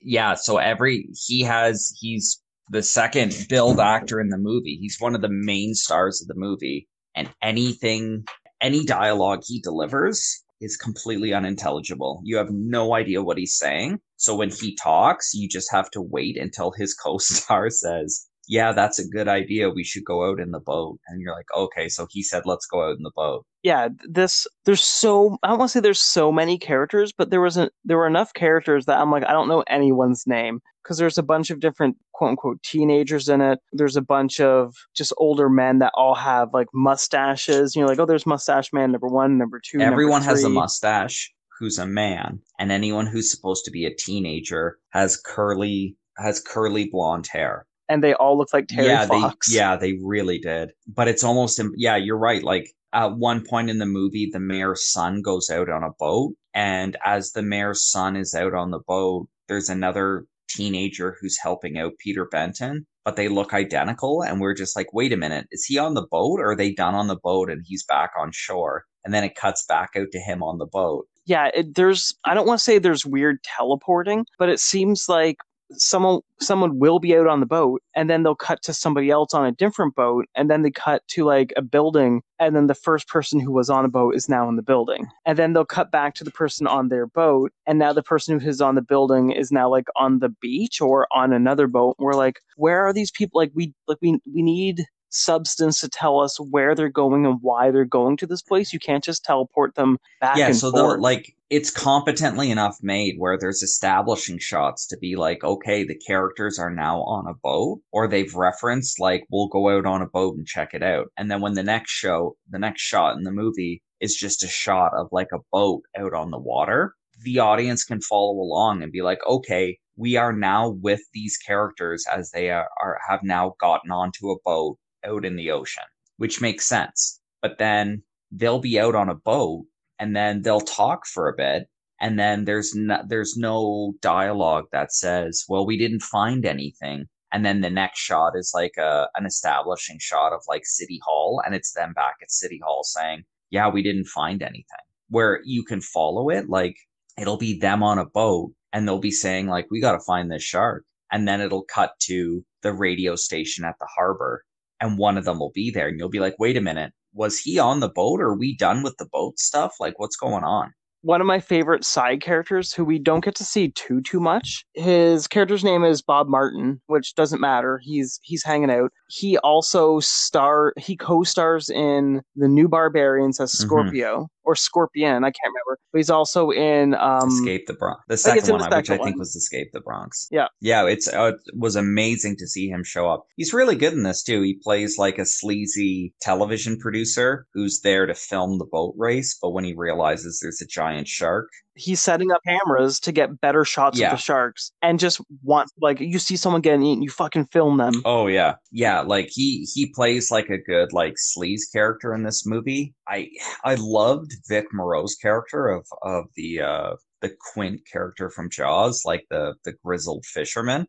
Yeah, 0.00 0.36
so 0.36 0.56
every 0.56 1.10
he 1.26 1.42
has 1.42 1.94
he's 2.00 2.42
the 2.70 2.82
second 2.82 3.46
billed 3.50 3.78
actor 3.78 4.20
in 4.20 4.30
the 4.30 4.38
movie. 4.38 4.78
He's 4.80 4.96
one 4.98 5.14
of 5.14 5.20
the 5.20 5.28
main 5.28 5.74
stars 5.74 6.22
of 6.22 6.28
the 6.28 6.34
movie, 6.34 6.88
and 7.14 7.30
anything, 7.42 8.24
any 8.60 8.84
dialogue 8.84 9.42
he 9.46 9.60
delivers 9.60 10.44
is 10.60 10.76
completely 10.76 11.32
unintelligible. 11.32 12.20
You 12.24 12.36
have 12.36 12.50
no 12.50 12.94
idea 12.94 13.22
what 13.22 13.38
he's 13.38 13.56
saying. 13.56 14.00
So 14.16 14.36
when 14.36 14.50
he 14.50 14.76
talks, 14.76 15.32
you 15.34 15.48
just 15.48 15.70
have 15.72 15.90
to 15.92 16.02
wait 16.02 16.36
until 16.36 16.72
his 16.72 16.94
co-star 17.04 17.70
says, 17.70 18.26
"Yeah, 18.48 18.72
that's 18.72 18.98
a 18.98 19.08
good 19.08 19.28
idea. 19.28 19.70
We 19.70 19.84
should 19.84 20.04
go 20.04 20.30
out 20.30 20.40
in 20.40 20.50
the 20.50 20.60
boat." 20.60 20.98
And 21.08 21.20
you're 21.20 21.34
like, 21.34 21.52
"Okay, 21.56 21.88
so 21.88 22.06
he 22.10 22.22
said 22.22 22.42
let's 22.46 22.66
go 22.66 22.82
out 22.82 22.96
in 22.96 23.02
the 23.02 23.12
boat." 23.16 23.46
yeah 23.62 23.88
this 24.08 24.46
there's 24.64 24.82
so 24.82 25.36
i 25.42 25.48
don't 25.48 25.58
want 25.58 25.70
to 25.70 25.72
say 25.72 25.80
there's 25.80 26.00
so 26.00 26.32
many 26.32 26.58
characters 26.58 27.12
but 27.12 27.30
there 27.30 27.40
wasn't 27.40 27.70
there 27.84 27.96
were 27.96 28.06
enough 28.06 28.32
characters 28.32 28.86
that 28.86 28.98
i'm 28.98 29.10
like 29.10 29.24
i 29.24 29.32
don't 29.32 29.48
know 29.48 29.62
anyone's 29.68 30.26
name 30.26 30.60
because 30.82 30.98
there's 30.98 31.18
a 31.18 31.22
bunch 31.22 31.50
of 31.50 31.60
different 31.60 31.96
quote 32.12 32.30
unquote 32.30 32.62
teenagers 32.62 33.28
in 33.28 33.40
it 33.40 33.58
there's 33.72 33.96
a 33.96 34.02
bunch 34.02 34.40
of 34.40 34.74
just 34.94 35.12
older 35.18 35.48
men 35.48 35.78
that 35.78 35.92
all 35.94 36.14
have 36.14 36.48
like 36.52 36.68
mustaches 36.72 37.74
you 37.74 37.82
know 37.82 37.88
like 37.88 37.98
oh 37.98 38.06
there's 38.06 38.26
mustache 38.26 38.72
man 38.72 38.92
number 38.92 39.08
one 39.08 39.38
number 39.38 39.60
two 39.62 39.78
number 39.78 39.92
Everyone 39.92 40.22
has 40.22 40.44
a 40.44 40.48
mustache 40.48 41.32
who's 41.60 41.78
a 41.78 41.86
man, 41.86 42.40
and 42.58 42.72
anyone 42.72 43.06
who's 43.06 43.30
supposed 43.30 43.66
to 43.66 43.70
be 43.70 43.84
a 43.84 43.94
teenager 43.94 44.78
has 44.88 45.16
curly 45.16 45.96
has 46.16 46.40
curly 46.40 46.88
blonde 46.90 47.28
hair. 47.30 47.66
and 47.88 48.02
they 48.02 48.14
all 48.14 48.36
look 48.38 48.52
like 48.52 48.66
terry 48.68 48.88
yeah, 48.88 49.06
fox 49.06 49.50
they 49.50 49.56
yeah, 49.56 49.76
they 49.76 49.98
really 50.02 50.38
did. 50.38 50.72
But 50.88 51.06
it's 51.06 51.22
almost 51.22 51.60
yeah, 51.76 51.96
you're 51.96 52.18
right. 52.18 52.42
Like 52.42 52.70
at 52.92 53.16
one 53.16 53.44
point 53.44 53.70
in 53.70 53.78
the 53.78 53.86
movie, 53.86 54.28
the 54.32 54.40
mayor's 54.40 54.90
son 54.90 55.22
goes 55.22 55.50
out 55.50 55.68
on 55.68 55.84
a 55.84 55.92
boat, 55.98 56.34
and 56.54 56.96
as 57.04 57.32
the 57.32 57.42
mayor's 57.42 57.84
son 57.84 58.16
is 58.16 58.34
out 58.34 58.54
on 58.54 58.70
the 58.70 58.80
boat, 58.80 59.28
there's 59.46 59.68
another 59.68 60.24
teenager 60.50 61.16
who's 61.20 61.38
helping 61.42 61.78
out 61.78 61.92
Peter 61.98 62.26
Benton, 62.30 62.86
but 63.04 63.16
they 63.16 63.28
look 63.28 63.54
identical, 63.54 64.22
and 64.22 64.40
we're 64.40 64.54
just 64.54 64.76
like, 64.76 64.92
wait 64.92 65.12
a 65.12 65.16
minute, 65.16 65.46
is 65.50 65.64
he 65.64 65.78
on 65.78 65.94
the 65.94 66.06
boat, 66.10 66.40
or 66.40 66.50
are 66.52 66.56
they 66.56 66.72
done 66.72 66.94
on 66.94 67.06
the 67.06 67.16
boat 67.22 67.50
and 67.50 67.62
he's 67.66 67.84
back 67.84 68.10
on 68.18 68.30
shore? 68.32 68.84
And 69.04 69.14
then 69.14 69.24
it 69.24 69.34
cuts 69.34 69.64
back 69.66 69.90
out 69.96 70.08
to 70.12 70.18
him 70.18 70.42
on 70.42 70.58
the 70.58 70.66
boat. 70.66 71.06
yeah 71.26 71.50
it, 71.54 71.74
there's 71.74 72.14
i 72.24 72.34
don't 72.34 72.46
want 72.46 72.58
to 72.58 72.64
say 72.64 72.78
there's 72.78 73.06
weird 73.06 73.38
teleporting 73.44 74.24
but 74.38 74.48
it 74.48 74.60
seems 74.60 75.08
like 75.08 75.36
someone 75.72 76.20
someone 76.40 76.78
will 76.78 76.98
be 76.98 77.16
out 77.16 77.26
on 77.26 77.40
the 77.40 77.46
boat 77.46 77.82
and 77.94 78.08
then 78.08 78.22
they'll 78.22 78.34
cut 78.34 78.62
to 78.62 78.72
somebody 78.72 79.10
else 79.10 79.34
on 79.34 79.46
a 79.46 79.52
different 79.52 79.94
boat 79.94 80.26
and 80.34 80.50
then 80.50 80.62
they 80.62 80.70
cut 80.70 81.06
to 81.08 81.24
like 81.24 81.52
a 81.56 81.62
building 81.62 82.22
and 82.38 82.56
then 82.56 82.66
the 82.66 82.74
first 82.74 83.08
person 83.08 83.38
who 83.38 83.52
was 83.52 83.68
on 83.68 83.84
a 83.84 83.88
boat 83.88 84.14
is 84.14 84.28
now 84.28 84.48
in 84.48 84.56
the 84.56 84.62
building. 84.62 85.06
And 85.26 85.38
then 85.38 85.52
they'll 85.52 85.64
cut 85.64 85.90
back 85.90 86.14
to 86.14 86.24
the 86.24 86.30
person 86.30 86.66
on 86.66 86.88
their 86.88 87.06
boat 87.06 87.52
and 87.66 87.78
now 87.78 87.92
the 87.92 88.02
person 88.02 88.38
who 88.38 88.48
is 88.48 88.60
on 88.60 88.74
the 88.74 88.82
building 88.82 89.30
is 89.30 89.52
now 89.52 89.68
like 89.68 89.86
on 89.96 90.18
the 90.18 90.30
beach 90.40 90.80
or 90.80 91.06
on 91.12 91.32
another 91.32 91.66
boat. 91.66 91.96
We're 91.98 92.14
like 92.14 92.40
where 92.56 92.84
are 92.86 92.92
these 92.92 93.10
people? 93.10 93.40
Like 93.40 93.52
we 93.54 93.74
like 93.86 93.98
we 94.00 94.18
we 94.32 94.42
need 94.42 94.86
substance 95.10 95.80
to 95.80 95.88
tell 95.88 96.20
us 96.20 96.38
where 96.38 96.74
they're 96.74 96.88
going 96.88 97.26
and 97.26 97.38
why 97.42 97.70
they're 97.70 97.84
going 97.84 98.16
to 98.18 98.26
this 98.26 98.42
place. 98.42 98.72
You 98.72 98.78
can't 98.78 99.04
just 99.04 99.24
teleport 99.24 99.74
them 99.74 99.98
back 100.20 100.36
yeah 100.36 100.52
so 100.52 100.70
the 100.70 100.82
like 100.82 101.34
it's 101.50 101.70
competently 101.70 102.50
enough 102.50 102.78
made 102.80 103.16
where 103.18 103.36
there's 103.38 103.62
establishing 103.62 104.38
shots 104.38 104.86
to 104.86 104.96
be 104.98 105.16
like 105.16 105.42
okay 105.42 105.84
the 105.84 105.98
characters 106.06 106.58
are 106.58 106.70
now 106.70 107.00
on 107.02 107.26
a 107.26 107.34
boat 107.42 107.80
or 107.92 108.06
they've 108.06 108.34
referenced 108.34 109.00
like 109.00 109.24
we'll 109.30 109.48
go 109.48 109.68
out 109.76 109.86
on 109.86 110.02
a 110.02 110.06
boat 110.06 110.36
and 110.36 110.46
check 110.46 110.70
it 110.72 110.82
out. 110.82 111.08
And 111.16 111.30
then 111.30 111.40
when 111.40 111.54
the 111.54 111.62
next 111.62 111.90
show 111.90 112.36
the 112.48 112.58
next 112.58 112.82
shot 112.82 113.16
in 113.16 113.24
the 113.24 113.32
movie 113.32 113.82
is 114.00 114.14
just 114.14 114.44
a 114.44 114.48
shot 114.48 114.92
of 114.94 115.08
like 115.12 115.28
a 115.34 115.40
boat 115.52 115.82
out 115.98 116.14
on 116.14 116.30
the 116.30 116.38
water 116.38 116.94
the 117.22 117.38
audience 117.38 117.84
can 117.84 118.00
follow 118.00 118.32
along 118.32 118.82
and 118.82 118.92
be 118.92 119.02
like 119.02 119.18
okay 119.26 119.78
we 119.96 120.16
are 120.16 120.32
now 120.32 120.70
with 120.70 121.00
these 121.12 121.36
characters 121.36 122.04
as 122.10 122.30
they 122.30 122.48
are, 122.48 122.68
are 122.80 122.98
have 123.06 123.20
now 123.22 123.54
gotten 123.60 123.90
onto 123.90 124.30
a 124.30 124.36
boat 124.44 124.78
out 125.04 125.24
in 125.24 125.36
the 125.36 125.50
ocean 125.50 125.84
which 126.20 126.42
makes 126.42 126.66
sense. 126.66 127.18
But 127.40 127.56
then 127.56 128.02
they'll 128.30 128.60
be 128.60 128.78
out 128.78 128.94
on 128.94 129.08
a 129.08 129.14
boat 129.14 129.64
and 129.98 130.14
then 130.14 130.42
they'll 130.42 130.60
talk 130.60 131.06
for 131.06 131.28
a 131.28 131.34
bit 131.34 131.66
and 131.98 132.18
then 132.18 132.44
there's 132.44 132.74
no, 132.74 133.02
there's 133.08 133.38
no 133.38 133.94
dialogue 134.02 134.66
that 134.70 134.92
says 134.92 135.44
well 135.48 135.64
we 135.66 135.78
didn't 135.78 136.02
find 136.02 136.44
anything. 136.44 137.06
And 137.32 137.46
then 137.46 137.62
the 137.62 137.70
next 137.70 138.00
shot 138.00 138.32
is 138.34 138.52
like 138.54 138.74
a 138.78 139.08
an 139.14 139.24
establishing 139.24 139.96
shot 139.98 140.34
of 140.34 140.42
like 140.46 140.66
city 140.66 141.00
hall 141.02 141.40
and 141.42 141.54
it's 141.54 141.72
them 141.72 141.94
back 141.94 142.16
at 142.22 142.30
city 142.30 142.60
hall 142.62 142.82
saying 142.84 143.24
yeah 143.48 143.70
we 143.70 143.82
didn't 143.82 144.04
find 144.04 144.42
anything. 144.42 144.84
Where 145.08 145.40
you 145.46 145.64
can 145.64 145.80
follow 145.80 146.28
it 146.28 146.50
like 146.50 146.76
it'll 147.18 147.38
be 147.38 147.58
them 147.58 147.82
on 147.82 147.98
a 147.98 148.04
boat 148.04 148.52
and 148.74 148.86
they'll 148.86 148.98
be 148.98 149.10
saying 149.10 149.46
like 149.46 149.68
we 149.70 149.80
got 149.80 149.92
to 149.92 150.00
find 150.00 150.30
this 150.30 150.42
shark. 150.42 150.84
And 151.10 151.26
then 151.26 151.40
it'll 151.40 151.64
cut 151.64 151.94
to 152.02 152.44
the 152.62 152.74
radio 152.74 153.16
station 153.16 153.64
at 153.64 153.76
the 153.80 153.88
harbor 153.96 154.44
and 154.80 154.98
one 154.98 155.16
of 155.18 155.24
them 155.24 155.38
will 155.38 155.52
be 155.54 155.70
there 155.70 155.88
and 155.88 155.98
you'll 155.98 156.08
be 156.08 156.20
like 156.20 156.34
wait 156.38 156.56
a 156.56 156.60
minute 156.60 156.92
was 157.12 157.38
he 157.38 157.58
on 157.58 157.80
the 157.80 157.88
boat 157.88 158.20
or 158.20 158.28
are 158.30 158.36
we 158.38 158.56
done 158.56 158.82
with 158.82 158.96
the 158.98 159.08
boat 159.12 159.38
stuff 159.38 159.74
like 159.80 159.98
what's 159.98 160.16
going 160.16 160.44
on 160.44 160.72
one 161.02 161.20
of 161.22 161.26
my 161.26 161.40
favorite 161.40 161.82
side 161.82 162.20
characters 162.20 162.74
who 162.74 162.84
we 162.84 162.98
don't 162.98 163.24
get 163.24 163.34
to 163.36 163.44
see 163.44 163.70
too 163.70 164.02
too 164.02 164.20
much. 164.20 164.66
His 164.74 165.26
character's 165.26 165.64
name 165.64 165.82
is 165.82 166.02
Bob 166.02 166.28
Martin, 166.28 166.78
which 166.88 167.14
doesn't 167.14 167.40
matter. 167.40 167.80
He's 167.82 168.20
he's 168.22 168.44
hanging 168.44 168.70
out. 168.70 168.92
He 169.08 169.38
also 169.38 170.00
star 170.00 170.74
he 170.76 170.96
co-stars 170.98 171.70
in 171.70 172.20
The 172.36 172.48
New 172.48 172.68
Barbarians 172.68 173.40
as 173.40 173.50
Mhm. 173.52 173.56
Scorpio 173.56 174.28
or 174.50 174.56
Scorpion, 174.56 175.22
I 175.24 175.30
can't 175.30 175.36
remember. 175.46 175.78
But 175.92 175.98
he's 175.98 176.10
also 176.10 176.50
in 176.50 176.94
um 176.94 177.28
escape 177.28 177.66
the 177.66 177.74
bronx 177.74 178.00
the 178.08 178.16
second 178.16 178.48
one 178.52 178.70
the 178.70 178.76
which 178.76 178.90
i 178.90 178.98
think 178.98 179.18
was 179.18 179.34
escape 179.34 179.70
the 179.72 179.80
bronx 179.80 180.28
Yeah. 180.30 180.46
yeah 180.60 180.86
it's 180.86 181.12
uh, 181.12 181.32
it 181.46 181.54
was 181.58 181.74
amazing 181.74 182.36
to 182.36 182.46
see 182.46 182.68
him 182.68 182.84
show 182.84 183.08
up 183.08 183.24
he's 183.36 183.52
really 183.52 183.74
good 183.74 183.92
in 183.94 184.04
this 184.04 184.22
too 184.22 184.40
he 184.42 184.54
plays 184.62 184.98
like 184.98 185.18
a 185.18 185.26
sleazy 185.26 186.14
television 186.20 186.78
producer 186.78 187.46
who's 187.54 187.80
there 187.80 188.06
to 188.06 188.14
film 188.14 188.58
the 188.58 188.66
boat 188.70 188.94
race 188.96 189.36
but 189.42 189.50
when 189.50 189.64
he 189.64 189.74
realizes 189.74 190.38
there's 190.40 190.60
a 190.60 190.66
giant 190.66 191.08
shark 191.08 191.48
he's 191.74 192.00
setting 192.00 192.30
up 192.32 192.40
cameras 192.46 193.00
to 193.00 193.12
get 193.12 193.40
better 193.40 193.64
shots 193.64 193.98
Yeah. 193.98 194.08
of 194.08 194.18
the 194.18 194.22
sharks 194.22 194.72
and 194.82 194.98
just 194.98 195.20
wants 195.42 195.72
like 195.80 196.00
you 196.00 196.18
see 196.18 196.36
someone 196.36 196.60
getting 196.60 196.82
eaten, 196.82 197.02
you 197.02 197.10
fucking 197.10 197.46
film 197.46 197.76
them. 197.78 198.02
Oh 198.04 198.26
yeah, 198.26 198.54
yeah. 198.72 199.00
Like 199.00 199.28
he 199.30 199.66
he 199.72 199.86
plays 199.94 200.30
like 200.30 200.48
a 200.50 200.58
good 200.58 200.92
like 200.92 201.14
sleaze 201.14 201.70
character 201.72 202.14
in 202.14 202.22
this 202.24 202.44
movie. 202.46 202.94
I 203.08 203.28
I 203.64 203.76
loved 203.78 204.32
Vic 204.48 204.66
Morrow's 204.72 205.14
character 205.14 205.68
of 205.68 205.86
of 206.02 206.24
the 206.36 206.60
uh 206.60 206.90
the 207.22 207.34
Quint 207.52 207.80
character 207.90 208.30
from 208.30 208.50
Jaws, 208.50 209.02
like 209.04 209.26
the 209.30 209.54
the 209.64 209.74
grizzled 209.84 210.24
fisherman. 210.26 210.86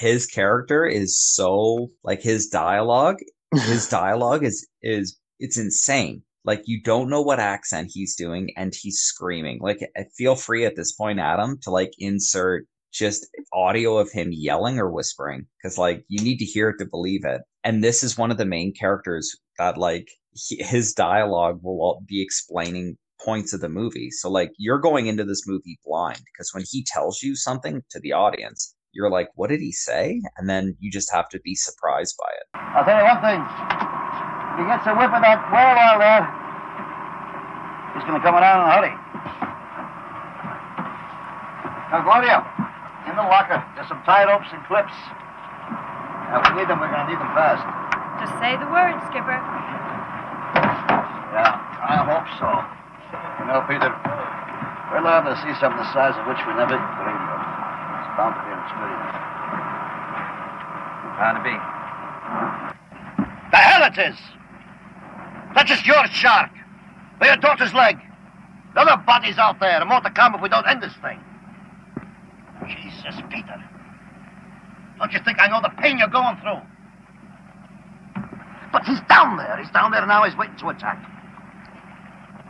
His 0.00 0.26
character 0.26 0.86
is 0.86 1.18
so 1.20 1.90
like 2.02 2.22
his 2.22 2.46
dialogue. 2.48 3.16
His 3.52 3.88
dialogue 4.00 4.44
is 4.44 4.66
is 4.82 5.18
it's 5.38 5.58
insane. 5.58 6.22
Like 6.44 6.62
you 6.66 6.82
don't 6.82 7.08
know 7.08 7.22
what 7.22 7.40
accent 7.40 7.90
he's 7.92 8.16
doing, 8.16 8.50
and 8.56 8.74
he's 8.74 8.98
screaming. 8.98 9.60
Like 9.60 9.80
feel 10.16 10.36
free 10.36 10.64
at 10.64 10.76
this 10.76 10.92
point, 10.92 11.18
Adam, 11.18 11.58
to 11.62 11.70
like 11.70 11.92
insert 11.98 12.66
just 12.94 13.26
audio 13.52 13.98
of 13.98 14.10
him 14.12 14.28
yelling 14.30 14.78
or 14.78 14.90
whispering 14.90 15.46
because 15.58 15.76
like 15.76 16.04
you 16.08 16.22
need 16.22 16.38
to 16.38 16.44
hear 16.44 16.70
it 16.70 16.78
to 16.78 16.86
believe 16.86 17.24
it 17.24 17.42
and 17.64 17.82
this 17.82 18.04
is 18.04 18.16
one 18.16 18.30
of 18.30 18.38
the 18.38 18.44
main 18.44 18.72
characters 18.72 19.36
that 19.58 19.76
like 19.76 20.08
he, 20.32 20.62
his 20.62 20.92
dialogue 20.92 21.58
will 21.62 22.00
be 22.06 22.22
explaining 22.22 22.96
points 23.20 23.52
of 23.52 23.60
the 23.60 23.68
movie 23.68 24.10
so 24.10 24.30
like 24.30 24.52
you're 24.58 24.78
going 24.78 25.08
into 25.08 25.24
this 25.24 25.42
movie 25.46 25.78
blind 25.84 26.20
because 26.32 26.50
when 26.54 26.64
he 26.70 26.84
tells 26.86 27.20
you 27.20 27.34
something 27.34 27.82
to 27.90 27.98
the 27.98 28.12
audience 28.12 28.74
you're 28.92 29.10
like 29.10 29.28
what 29.34 29.50
did 29.50 29.60
he 29.60 29.72
say 29.72 30.20
and 30.36 30.48
then 30.48 30.76
you 30.78 30.90
just 30.90 31.12
have 31.12 31.28
to 31.28 31.40
be 31.40 31.56
surprised 31.56 32.14
by 32.16 32.30
it 32.30 32.60
I'll 32.76 32.84
tell 32.84 32.98
you 32.98 33.04
one 33.04 33.20
thing. 33.20 33.93
If 34.54 34.62
he 34.62 34.70
gets 34.70 34.86
a 34.86 34.94
whiff 34.94 35.10
of 35.10 35.18
that 35.18 35.42
whale 35.50 35.74
oil 35.74 35.98
there, 35.98 36.22
he's 37.98 38.06
going 38.06 38.14
to 38.14 38.22
come 38.22 38.38
around 38.38 38.62
in 38.62 38.70
a 38.70 38.70
hurry. 38.70 38.94
Now, 41.90 42.06
Gloria, 42.06 42.38
in 43.10 43.18
the 43.18 43.26
locker, 43.26 43.58
there's 43.74 43.90
some 43.90 43.98
tie 44.06 44.22
ropes 44.30 44.46
and 44.54 44.62
clips. 44.70 44.94
Now, 46.30 46.38
if 46.38 46.54
we 46.54 46.62
need 46.62 46.70
them, 46.70 46.78
we're 46.78 46.86
going 46.86 47.02
to 47.02 47.10
need 47.10 47.18
them 47.18 47.34
fast. 47.34 47.66
Just 48.22 48.38
say 48.38 48.54
the 48.54 48.70
word, 48.70 48.94
Skipper. 49.10 49.42
Yeah, 51.34 51.58
I 51.82 52.06
hope 52.06 52.30
so. 52.38 52.46
You 53.42 53.50
know, 53.50 53.58
Peter, 53.66 53.90
we're 54.94 55.02
liable 55.02 55.34
to 55.34 55.38
see 55.42 55.50
something 55.58 55.82
the 55.82 55.90
size 55.90 56.14
of 56.14 56.30
which 56.30 56.38
we 56.46 56.54
never 56.54 56.78
dreamed 56.78 57.26
of. 57.26 57.42
It's 57.42 58.10
bound 58.14 58.38
to 58.38 58.42
be 58.46 58.54
an 58.54 58.62
experience. 58.62 59.18
Bound 61.18 61.42
to 61.42 61.42
be. 61.42 61.58
The 63.50 63.58
hell 63.58 63.82
it 63.90 63.98
is! 63.98 64.18
That's 65.54 65.68
just 65.68 65.86
your 65.86 66.06
shark. 66.08 66.50
Or 67.20 67.26
your 67.26 67.36
daughter's 67.36 67.72
leg. 67.72 67.98
The 68.74 68.80
other 68.80 69.02
bodies 69.04 69.38
out 69.38 69.60
there, 69.60 69.84
more 69.84 70.00
to 70.00 70.10
come 70.10 70.34
if 70.34 70.42
we 70.42 70.48
don't 70.48 70.66
end 70.66 70.82
this 70.82 70.94
thing. 71.00 71.20
Jesus, 72.66 73.20
Peter. 73.30 73.62
Don't 74.98 75.12
you 75.12 75.20
think 75.24 75.40
I 75.40 75.48
know 75.48 75.60
the 75.62 75.72
pain 75.80 75.98
you're 75.98 76.08
going 76.08 76.36
through? 76.38 76.60
But 78.72 78.84
he's 78.84 79.00
down 79.08 79.36
there. 79.36 79.56
He's 79.58 79.70
down 79.70 79.92
there 79.92 80.04
now. 80.06 80.24
He's 80.24 80.36
waiting 80.36 80.56
to 80.56 80.68
attack. 80.68 80.98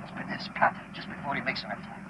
It's 0.03 0.13
been 0.13 0.29
his 0.29 0.49
pattern 0.55 0.87
just 0.95 1.09
before 1.09 1.35
he 1.35 1.43
makes 1.43 1.63
an 1.63 1.73
attack. 1.73 2.01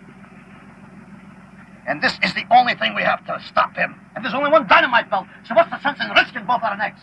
And 1.87 2.01
this 2.01 2.19
is 2.23 2.33
the 2.35 2.45
only 2.51 2.75
thing 2.75 2.95
we 2.95 3.03
have 3.03 3.25
to 3.27 3.41
stop 3.47 3.75
him. 3.77 3.95
And 4.15 4.25
there's 4.25 4.35
only 4.35 4.51
one 4.51 4.67
dynamite 4.67 5.11
belt, 5.11 5.27
so 5.47 5.55
what's 5.55 5.71
the 5.71 5.81
sense 5.83 5.99
in 6.01 6.09
risking 6.11 6.47
both 6.47 6.63
our 6.63 6.77
necks? 6.77 7.01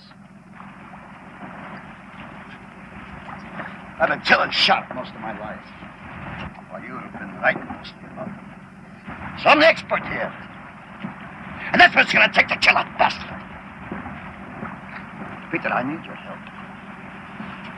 I've 4.01 4.09
been 4.09 4.21
killing 4.21 4.49
shark 4.49 4.93
most 4.95 5.13
of 5.13 5.21
my 5.21 5.37
life. 5.39 5.61
While 6.71 6.81
you 6.81 6.97
have 6.97 7.13
been 7.13 7.29
right 7.39 7.55
most 7.77 7.93
of 7.93 8.01
your 8.01 8.15
life. 8.17 8.33
So 9.43 9.49
I'm 9.49 9.59
the 9.59 9.67
expert 9.67 10.01
here. 10.07 10.33
And 11.71 11.79
that's 11.79 11.93
what 11.93 12.05
it's 12.05 12.13
going 12.13 12.27
to 12.27 12.33
take 12.33 12.47
to 12.47 12.57
kill 12.57 12.73
that 12.73 12.89
bastard. 12.97 13.29
Peter, 15.51 15.69
I 15.69 15.83
need 15.83 16.03
your 16.03 16.15
help. 16.15 16.39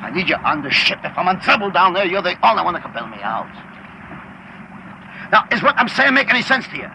I 0.02 0.12
need 0.16 0.30
you 0.30 0.36
on 0.36 0.64
the 0.64 0.70
ship. 0.70 1.00
If 1.04 1.18
I'm 1.18 1.28
in 1.28 1.42
trouble 1.42 1.72
down 1.72 1.94
there, 1.94 2.06
you're 2.06 2.22
the 2.22 2.36
only 2.48 2.64
one 2.64 2.74
that 2.74 2.84
can 2.84 2.94
bail 2.94 3.08
me 3.08 3.18
out. 3.22 3.50
Now, 5.32 5.46
is 5.52 5.62
what 5.62 5.76
I'm 5.78 5.90
saying 5.90 6.14
make 6.14 6.30
any 6.30 6.42
sense 6.42 6.68
to 6.70 6.78
you? 6.78 6.90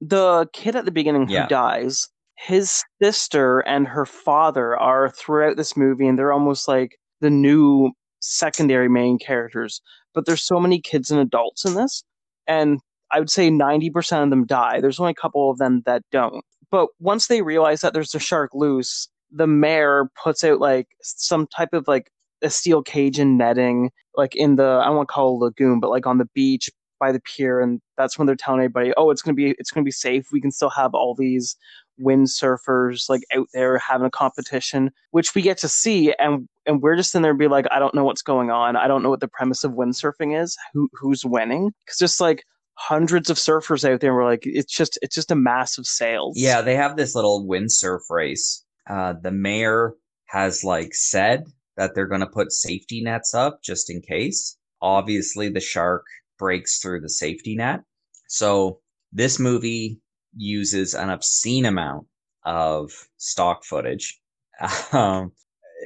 The 0.00 0.48
kid 0.52 0.76
at 0.76 0.84
the 0.84 0.90
beginning 0.90 1.28
Yeah. 1.28 1.42
who 1.42 1.48
dies, 1.48 2.08
his 2.36 2.84
sister 3.02 3.60
and 3.60 3.88
her 3.88 4.06
father 4.06 4.76
are 4.76 5.10
throughout 5.10 5.56
this 5.56 5.76
movie, 5.76 6.06
and 6.06 6.18
they're 6.18 6.32
almost 6.32 6.68
like 6.68 6.96
the 7.20 7.30
new 7.30 7.90
secondary 8.20 8.88
main 8.88 9.18
characters. 9.18 9.80
But 10.14 10.26
there's 10.26 10.42
so 10.42 10.58
many 10.60 10.80
kids 10.80 11.10
and 11.10 11.20
adults 11.20 11.64
in 11.64 11.74
this, 11.74 12.04
and 12.46 12.80
I 13.10 13.18
would 13.18 13.30
say 13.30 13.50
90% 13.50 14.24
of 14.24 14.30
them 14.30 14.46
die. 14.46 14.80
There's 14.80 15.00
only 15.00 15.12
a 15.12 15.20
couple 15.20 15.50
of 15.50 15.58
them 15.58 15.82
that 15.86 16.02
don't. 16.10 16.44
But 16.70 16.88
once 17.00 17.28
they 17.28 17.42
realize 17.42 17.80
that 17.80 17.94
there's 17.94 18.14
a 18.14 18.18
shark 18.18 18.50
loose, 18.54 19.08
the 19.30 19.46
mayor 19.46 20.10
puts 20.22 20.44
out 20.44 20.60
like 20.60 20.88
some 21.02 21.46
type 21.46 21.72
of 21.72 21.88
like 21.88 22.10
a 22.42 22.50
steel 22.50 22.82
cage 22.82 23.18
and 23.18 23.38
netting, 23.38 23.90
like 24.16 24.34
in 24.36 24.56
the 24.56 24.80
I 24.82 24.86
don't 24.86 24.96
want 24.96 25.08
to 25.08 25.12
call 25.12 25.36
it 25.36 25.44
lagoon, 25.44 25.80
but 25.80 25.90
like 25.90 26.06
on 26.06 26.18
the 26.18 26.28
beach 26.34 26.70
by 27.00 27.12
the 27.12 27.20
pier, 27.20 27.60
and 27.60 27.80
that's 27.96 28.18
when 28.18 28.26
they're 28.26 28.36
telling 28.36 28.60
everybody, 28.60 28.92
"Oh, 28.96 29.10
it's 29.10 29.22
gonna 29.22 29.34
be 29.34 29.54
it's 29.58 29.70
gonna 29.70 29.84
be 29.84 29.90
safe. 29.90 30.26
We 30.32 30.40
can 30.40 30.50
still 30.50 30.70
have 30.70 30.94
all 30.94 31.14
these 31.14 31.56
windsurfers 32.00 33.08
like 33.08 33.22
out 33.34 33.48
there 33.52 33.78
having 33.78 34.06
a 34.06 34.10
competition," 34.10 34.90
which 35.12 35.34
we 35.34 35.42
get 35.42 35.58
to 35.58 35.68
see, 35.68 36.12
and 36.18 36.48
and 36.68 36.80
we're 36.82 36.96
just 36.96 37.14
in 37.14 37.22
there 37.22 37.34
be 37.34 37.48
like, 37.48 37.66
"I 37.72 37.80
don't 37.80 37.94
know 37.94 38.04
what's 38.04 38.22
going 38.22 38.50
on. 38.50 38.76
I 38.76 38.86
don't 38.86 39.02
know 39.02 39.10
what 39.10 39.20
the 39.20 39.28
premise 39.28 39.64
of 39.64 39.72
windsurfing 39.72 40.40
is. 40.40 40.56
Who 40.74 40.88
who's 40.92 41.24
winning?" 41.24 41.72
Because 41.84 41.98
just 41.98 42.20
like 42.20 42.44
hundreds 42.74 43.30
of 43.30 43.36
surfers 43.36 43.88
out 43.88 44.00
there, 44.00 44.10
and 44.10 44.16
we're 44.16 44.24
like, 44.24 44.42
it's 44.44 44.72
just 44.72 44.98
it's 45.02 45.14
just 45.14 45.32
a 45.32 45.34
massive 45.34 45.86
sales. 45.86 46.38
Yeah, 46.38 46.62
they 46.62 46.76
have 46.76 46.96
this 46.96 47.14
little 47.14 47.46
windsurf 47.46 48.02
race. 48.10 48.64
Uh, 48.88 49.14
the 49.20 49.32
mayor 49.32 49.94
has 50.26 50.62
like 50.62 50.94
said 50.94 51.44
that 51.76 51.94
they're 51.94 52.06
going 52.06 52.20
to 52.20 52.26
put 52.26 52.52
safety 52.52 53.02
nets 53.02 53.34
up 53.34 53.62
just 53.62 53.90
in 53.90 54.00
case. 54.00 54.56
Obviously, 54.80 55.48
the 55.48 55.60
shark 55.60 56.04
breaks 56.38 56.78
through 56.78 57.00
the 57.00 57.08
safety 57.08 57.56
net. 57.56 57.80
So 58.28 58.80
this 59.12 59.38
movie 59.38 60.00
uses 60.36 60.94
an 60.94 61.10
obscene 61.10 61.64
amount 61.64 62.06
of 62.44 62.92
stock 63.16 63.64
footage. 63.64 64.20
Um, 64.92 65.32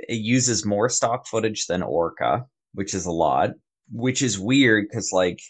it 0.08 0.20
uses 0.20 0.64
more 0.64 0.88
stock 0.88 1.26
footage 1.26 1.66
than 1.66 1.82
Orca, 1.82 2.46
which 2.74 2.94
is 2.94 3.06
a 3.06 3.12
lot, 3.12 3.50
which 3.90 4.22
is 4.22 4.38
weird 4.38 4.86
because 4.88 5.12
like 5.12 5.40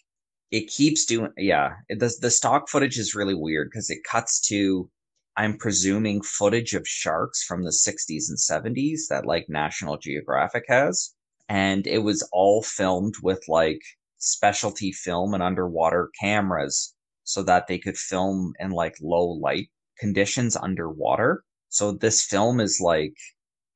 it 0.51 0.69
keeps 0.69 1.05
doing 1.07 1.33
yeah 1.37 1.71
it, 1.89 1.99
the, 1.99 2.13
the 2.21 2.31
stock 2.31 2.69
footage 2.69 2.99
is 2.99 3.15
really 3.15 3.35
weird 3.35 3.69
because 3.71 3.89
it 3.89 4.05
cuts 4.05 4.41
to 4.41 4.89
i'm 5.37 5.57
presuming 5.57 6.21
footage 6.21 6.75
of 6.75 6.87
sharks 6.87 7.43
from 7.43 7.65
the 7.65 7.71
60s 7.71 8.29
and 8.29 8.39
70s 8.39 9.09
that 9.09 9.27
like 9.27 9.47
national 9.49 9.97
geographic 9.97 10.65
has. 10.69 11.15
And 11.49 11.87
it 11.87 11.99
was 11.99 12.27
all 12.33 12.63
filmed 12.63 13.15
with 13.23 13.43
like 13.49 13.81
specialty 14.19 14.93
film 14.93 15.35
and 15.35 15.43
underwater 15.43 16.11
cameras 16.19 16.95
so 17.25 17.43
that 17.43 17.67
they 17.67 17.79
could 17.79 17.99
film 17.99 18.55
in 18.59 18.71
like 18.71 18.95
low 19.01 19.27
light 19.27 19.69
conditions 19.99 20.57
underwater. 20.57 21.45
So 21.69 21.93
this 21.93 22.23
film 22.25 22.61
is 22.61 22.81
like 22.81 23.15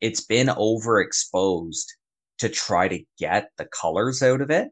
it's 0.01 0.21
been 0.21 0.49
overexposed 0.49 1.87
to 2.39 2.49
try 2.49 2.89
to 2.89 3.03
get 3.19 3.51
the 3.57 3.67
colors 3.67 4.23
out 4.23 4.41
of 4.41 4.51
it 4.51 4.69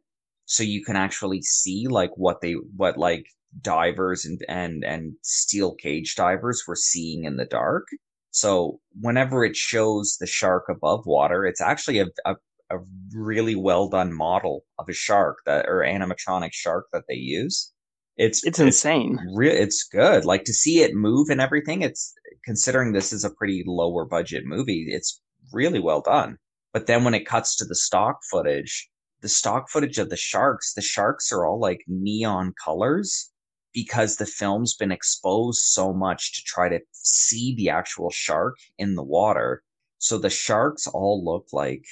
so 0.47 0.63
you 0.63 0.85
can 0.85 0.97
actually 0.97 1.43
see 1.43 1.87
like 1.89 2.11
what 2.17 2.41
they 2.41 2.53
what 2.77 2.99
like 2.99 3.27
divers 3.61 4.25
and 4.25 4.41
and 4.49 4.85
and 4.85 5.15
steel 5.23 5.75
cage 5.75 6.15
divers 6.17 6.65
were 6.67 6.77
seeing 6.77 7.25
in 7.25 7.37
the 7.37 7.45
dark 7.47 7.87
so 8.31 8.81
whenever 9.01 9.45
it 9.45 9.57
shows 9.57 10.17
the 10.19 10.27
shark 10.27 10.65
above 10.69 11.07
water 11.07 11.47
it's 11.47 11.61
actually 11.61 12.01
a, 12.01 12.07
a, 12.27 12.35
a 12.71 12.79
really 13.15 13.55
well 13.55 13.89
done 13.89 14.13
model 14.13 14.65
of 14.79 14.89
a 14.89 14.93
shark 14.93 15.39
that 15.47 15.67
or 15.69 15.79
animatronic 15.79 16.53
shark 16.53 16.87
that 16.93 17.05
they 17.09 17.15
use 17.15 17.73
it's 18.17 18.45
it's 18.45 18.61
insane. 18.61 19.19
Re- 19.35 19.51
it's 19.51 19.83
good. 19.83 20.25
Like 20.25 20.45
to 20.45 20.53
see 20.53 20.83
it 20.83 20.95
move 20.95 21.31
and 21.31 21.41
everything. 21.41 21.83
It's 21.83 22.15
considering 22.45 22.93
this 22.93 23.13
is 23.13 23.25
a 23.25 23.31
pretty 23.31 23.65
lower 23.67 24.05
budget 24.05 24.45
movie. 24.47 24.87
It's 24.89 25.21
really 25.53 25.81
well 25.81 26.01
done. 26.01 26.39
But 26.73 26.87
then 26.87 27.05
when 27.05 27.15
it 27.15 27.27
cuts 27.27 27.57
to 27.57 27.65
the 27.65 27.75
stock 27.75 28.21
footage, 28.31 28.91
the 29.21 29.29
stock 29.29 29.71
footage 29.71 29.99
of 29.99 30.11
the 30.11 30.17
sharks, 30.17 30.75
the 30.75 30.83
sharks 30.83 31.33
are 31.33 31.47
all 31.47 31.59
like 31.59 31.85
neon 31.87 32.53
colors 32.63 33.31
because 33.73 34.17
the 34.17 34.27
film's 34.27 34.75
been 34.75 34.93
exposed 34.93 35.61
so 35.63 35.93
much 35.93 36.35
to 36.35 36.43
try 36.45 36.69
to 36.69 36.81
see 36.93 37.55
the 37.57 37.71
actual 37.71 38.11
shark 38.11 38.57
in 38.79 38.95
the 38.95 39.03
water. 39.03 39.63
So 39.99 40.19
the 40.19 40.31
sharks 40.31 40.87
all 40.87 41.25
look 41.25 41.47
like 41.53 41.85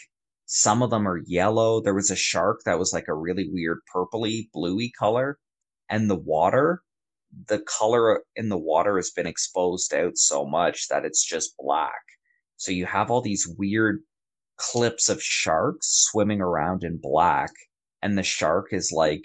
some 0.47 0.83
of 0.83 0.91
them 0.91 1.09
are 1.09 1.23
yellow. 1.27 1.81
There 1.81 1.95
was 1.95 2.11
a 2.11 2.17
shark 2.17 2.61
that 2.67 2.79
was 2.79 2.93
like 2.93 3.09
a 3.09 3.15
really 3.15 3.49
weird 3.49 3.79
purpley, 3.95 4.51
bluey 4.53 4.93
color. 4.99 5.39
And 5.89 6.11
the 6.11 6.17
water, 6.17 6.83
the 7.49 7.61
color 7.61 8.23
in 8.37 8.49
the 8.49 8.59
water 8.59 8.97
has 8.97 9.11
been 9.11 9.27
exposed 9.27 9.95
out 9.95 10.17
so 10.17 10.45
much 10.45 10.89
that 10.89 11.05
it's 11.05 11.25
just 11.25 11.55
black. 11.59 12.03
So 12.57 12.71
you 12.71 12.87
have 12.87 13.11
all 13.11 13.21
these 13.21 13.49
weird 13.59 14.01
clips 14.57 15.09
of 15.09 15.23
sharks 15.23 15.89
swimming 16.11 16.41
around 16.41 16.85
in 16.85 16.99
black, 17.03 17.51
and 18.03 18.17
the 18.17 18.23
shark 18.23 18.69
is 18.73 18.93
like 18.93 19.25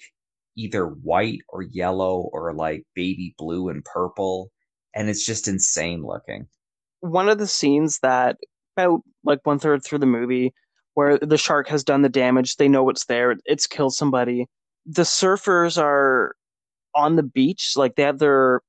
either 0.56 0.88
white 0.88 1.42
or 1.50 1.62
yellow 1.62 2.30
or 2.34 2.54
like 2.54 2.84
baby 2.96 3.36
blue 3.38 3.70
and 3.70 3.84
purple. 3.86 4.52
And 4.96 5.10
it's 5.10 5.26
just 5.26 5.48
insane 5.48 6.04
looking. 6.04 6.48
One 7.02 7.30
of 7.30 7.38
the 7.38 7.46
scenes 7.46 8.00
that 8.00 8.38
about 8.76 9.02
like 9.24 9.40
one 9.44 9.60
third 9.60 9.84
through 9.84 10.00
the 10.00 10.06
movie 10.08 10.54
where 10.96 11.20
the 11.20 11.38
shark 11.38 11.68
has 11.68 11.84
done 11.84 12.02
the 12.02 12.10
damage, 12.10 12.56
they 12.56 12.68
know 12.68 12.90
it's 12.90 13.06
there, 13.06 13.36
it's 13.46 13.68
killed 13.68 13.94
somebody. 13.94 14.48
The 14.88 15.04
surfers 15.04 15.80
are 15.80 16.34
on 16.98 17.16
the 17.18 17.24
beach, 17.24 17.74
like 17.78 17.96
they 17.96 18.04
have 18.04 18.20
their 18.20 18.62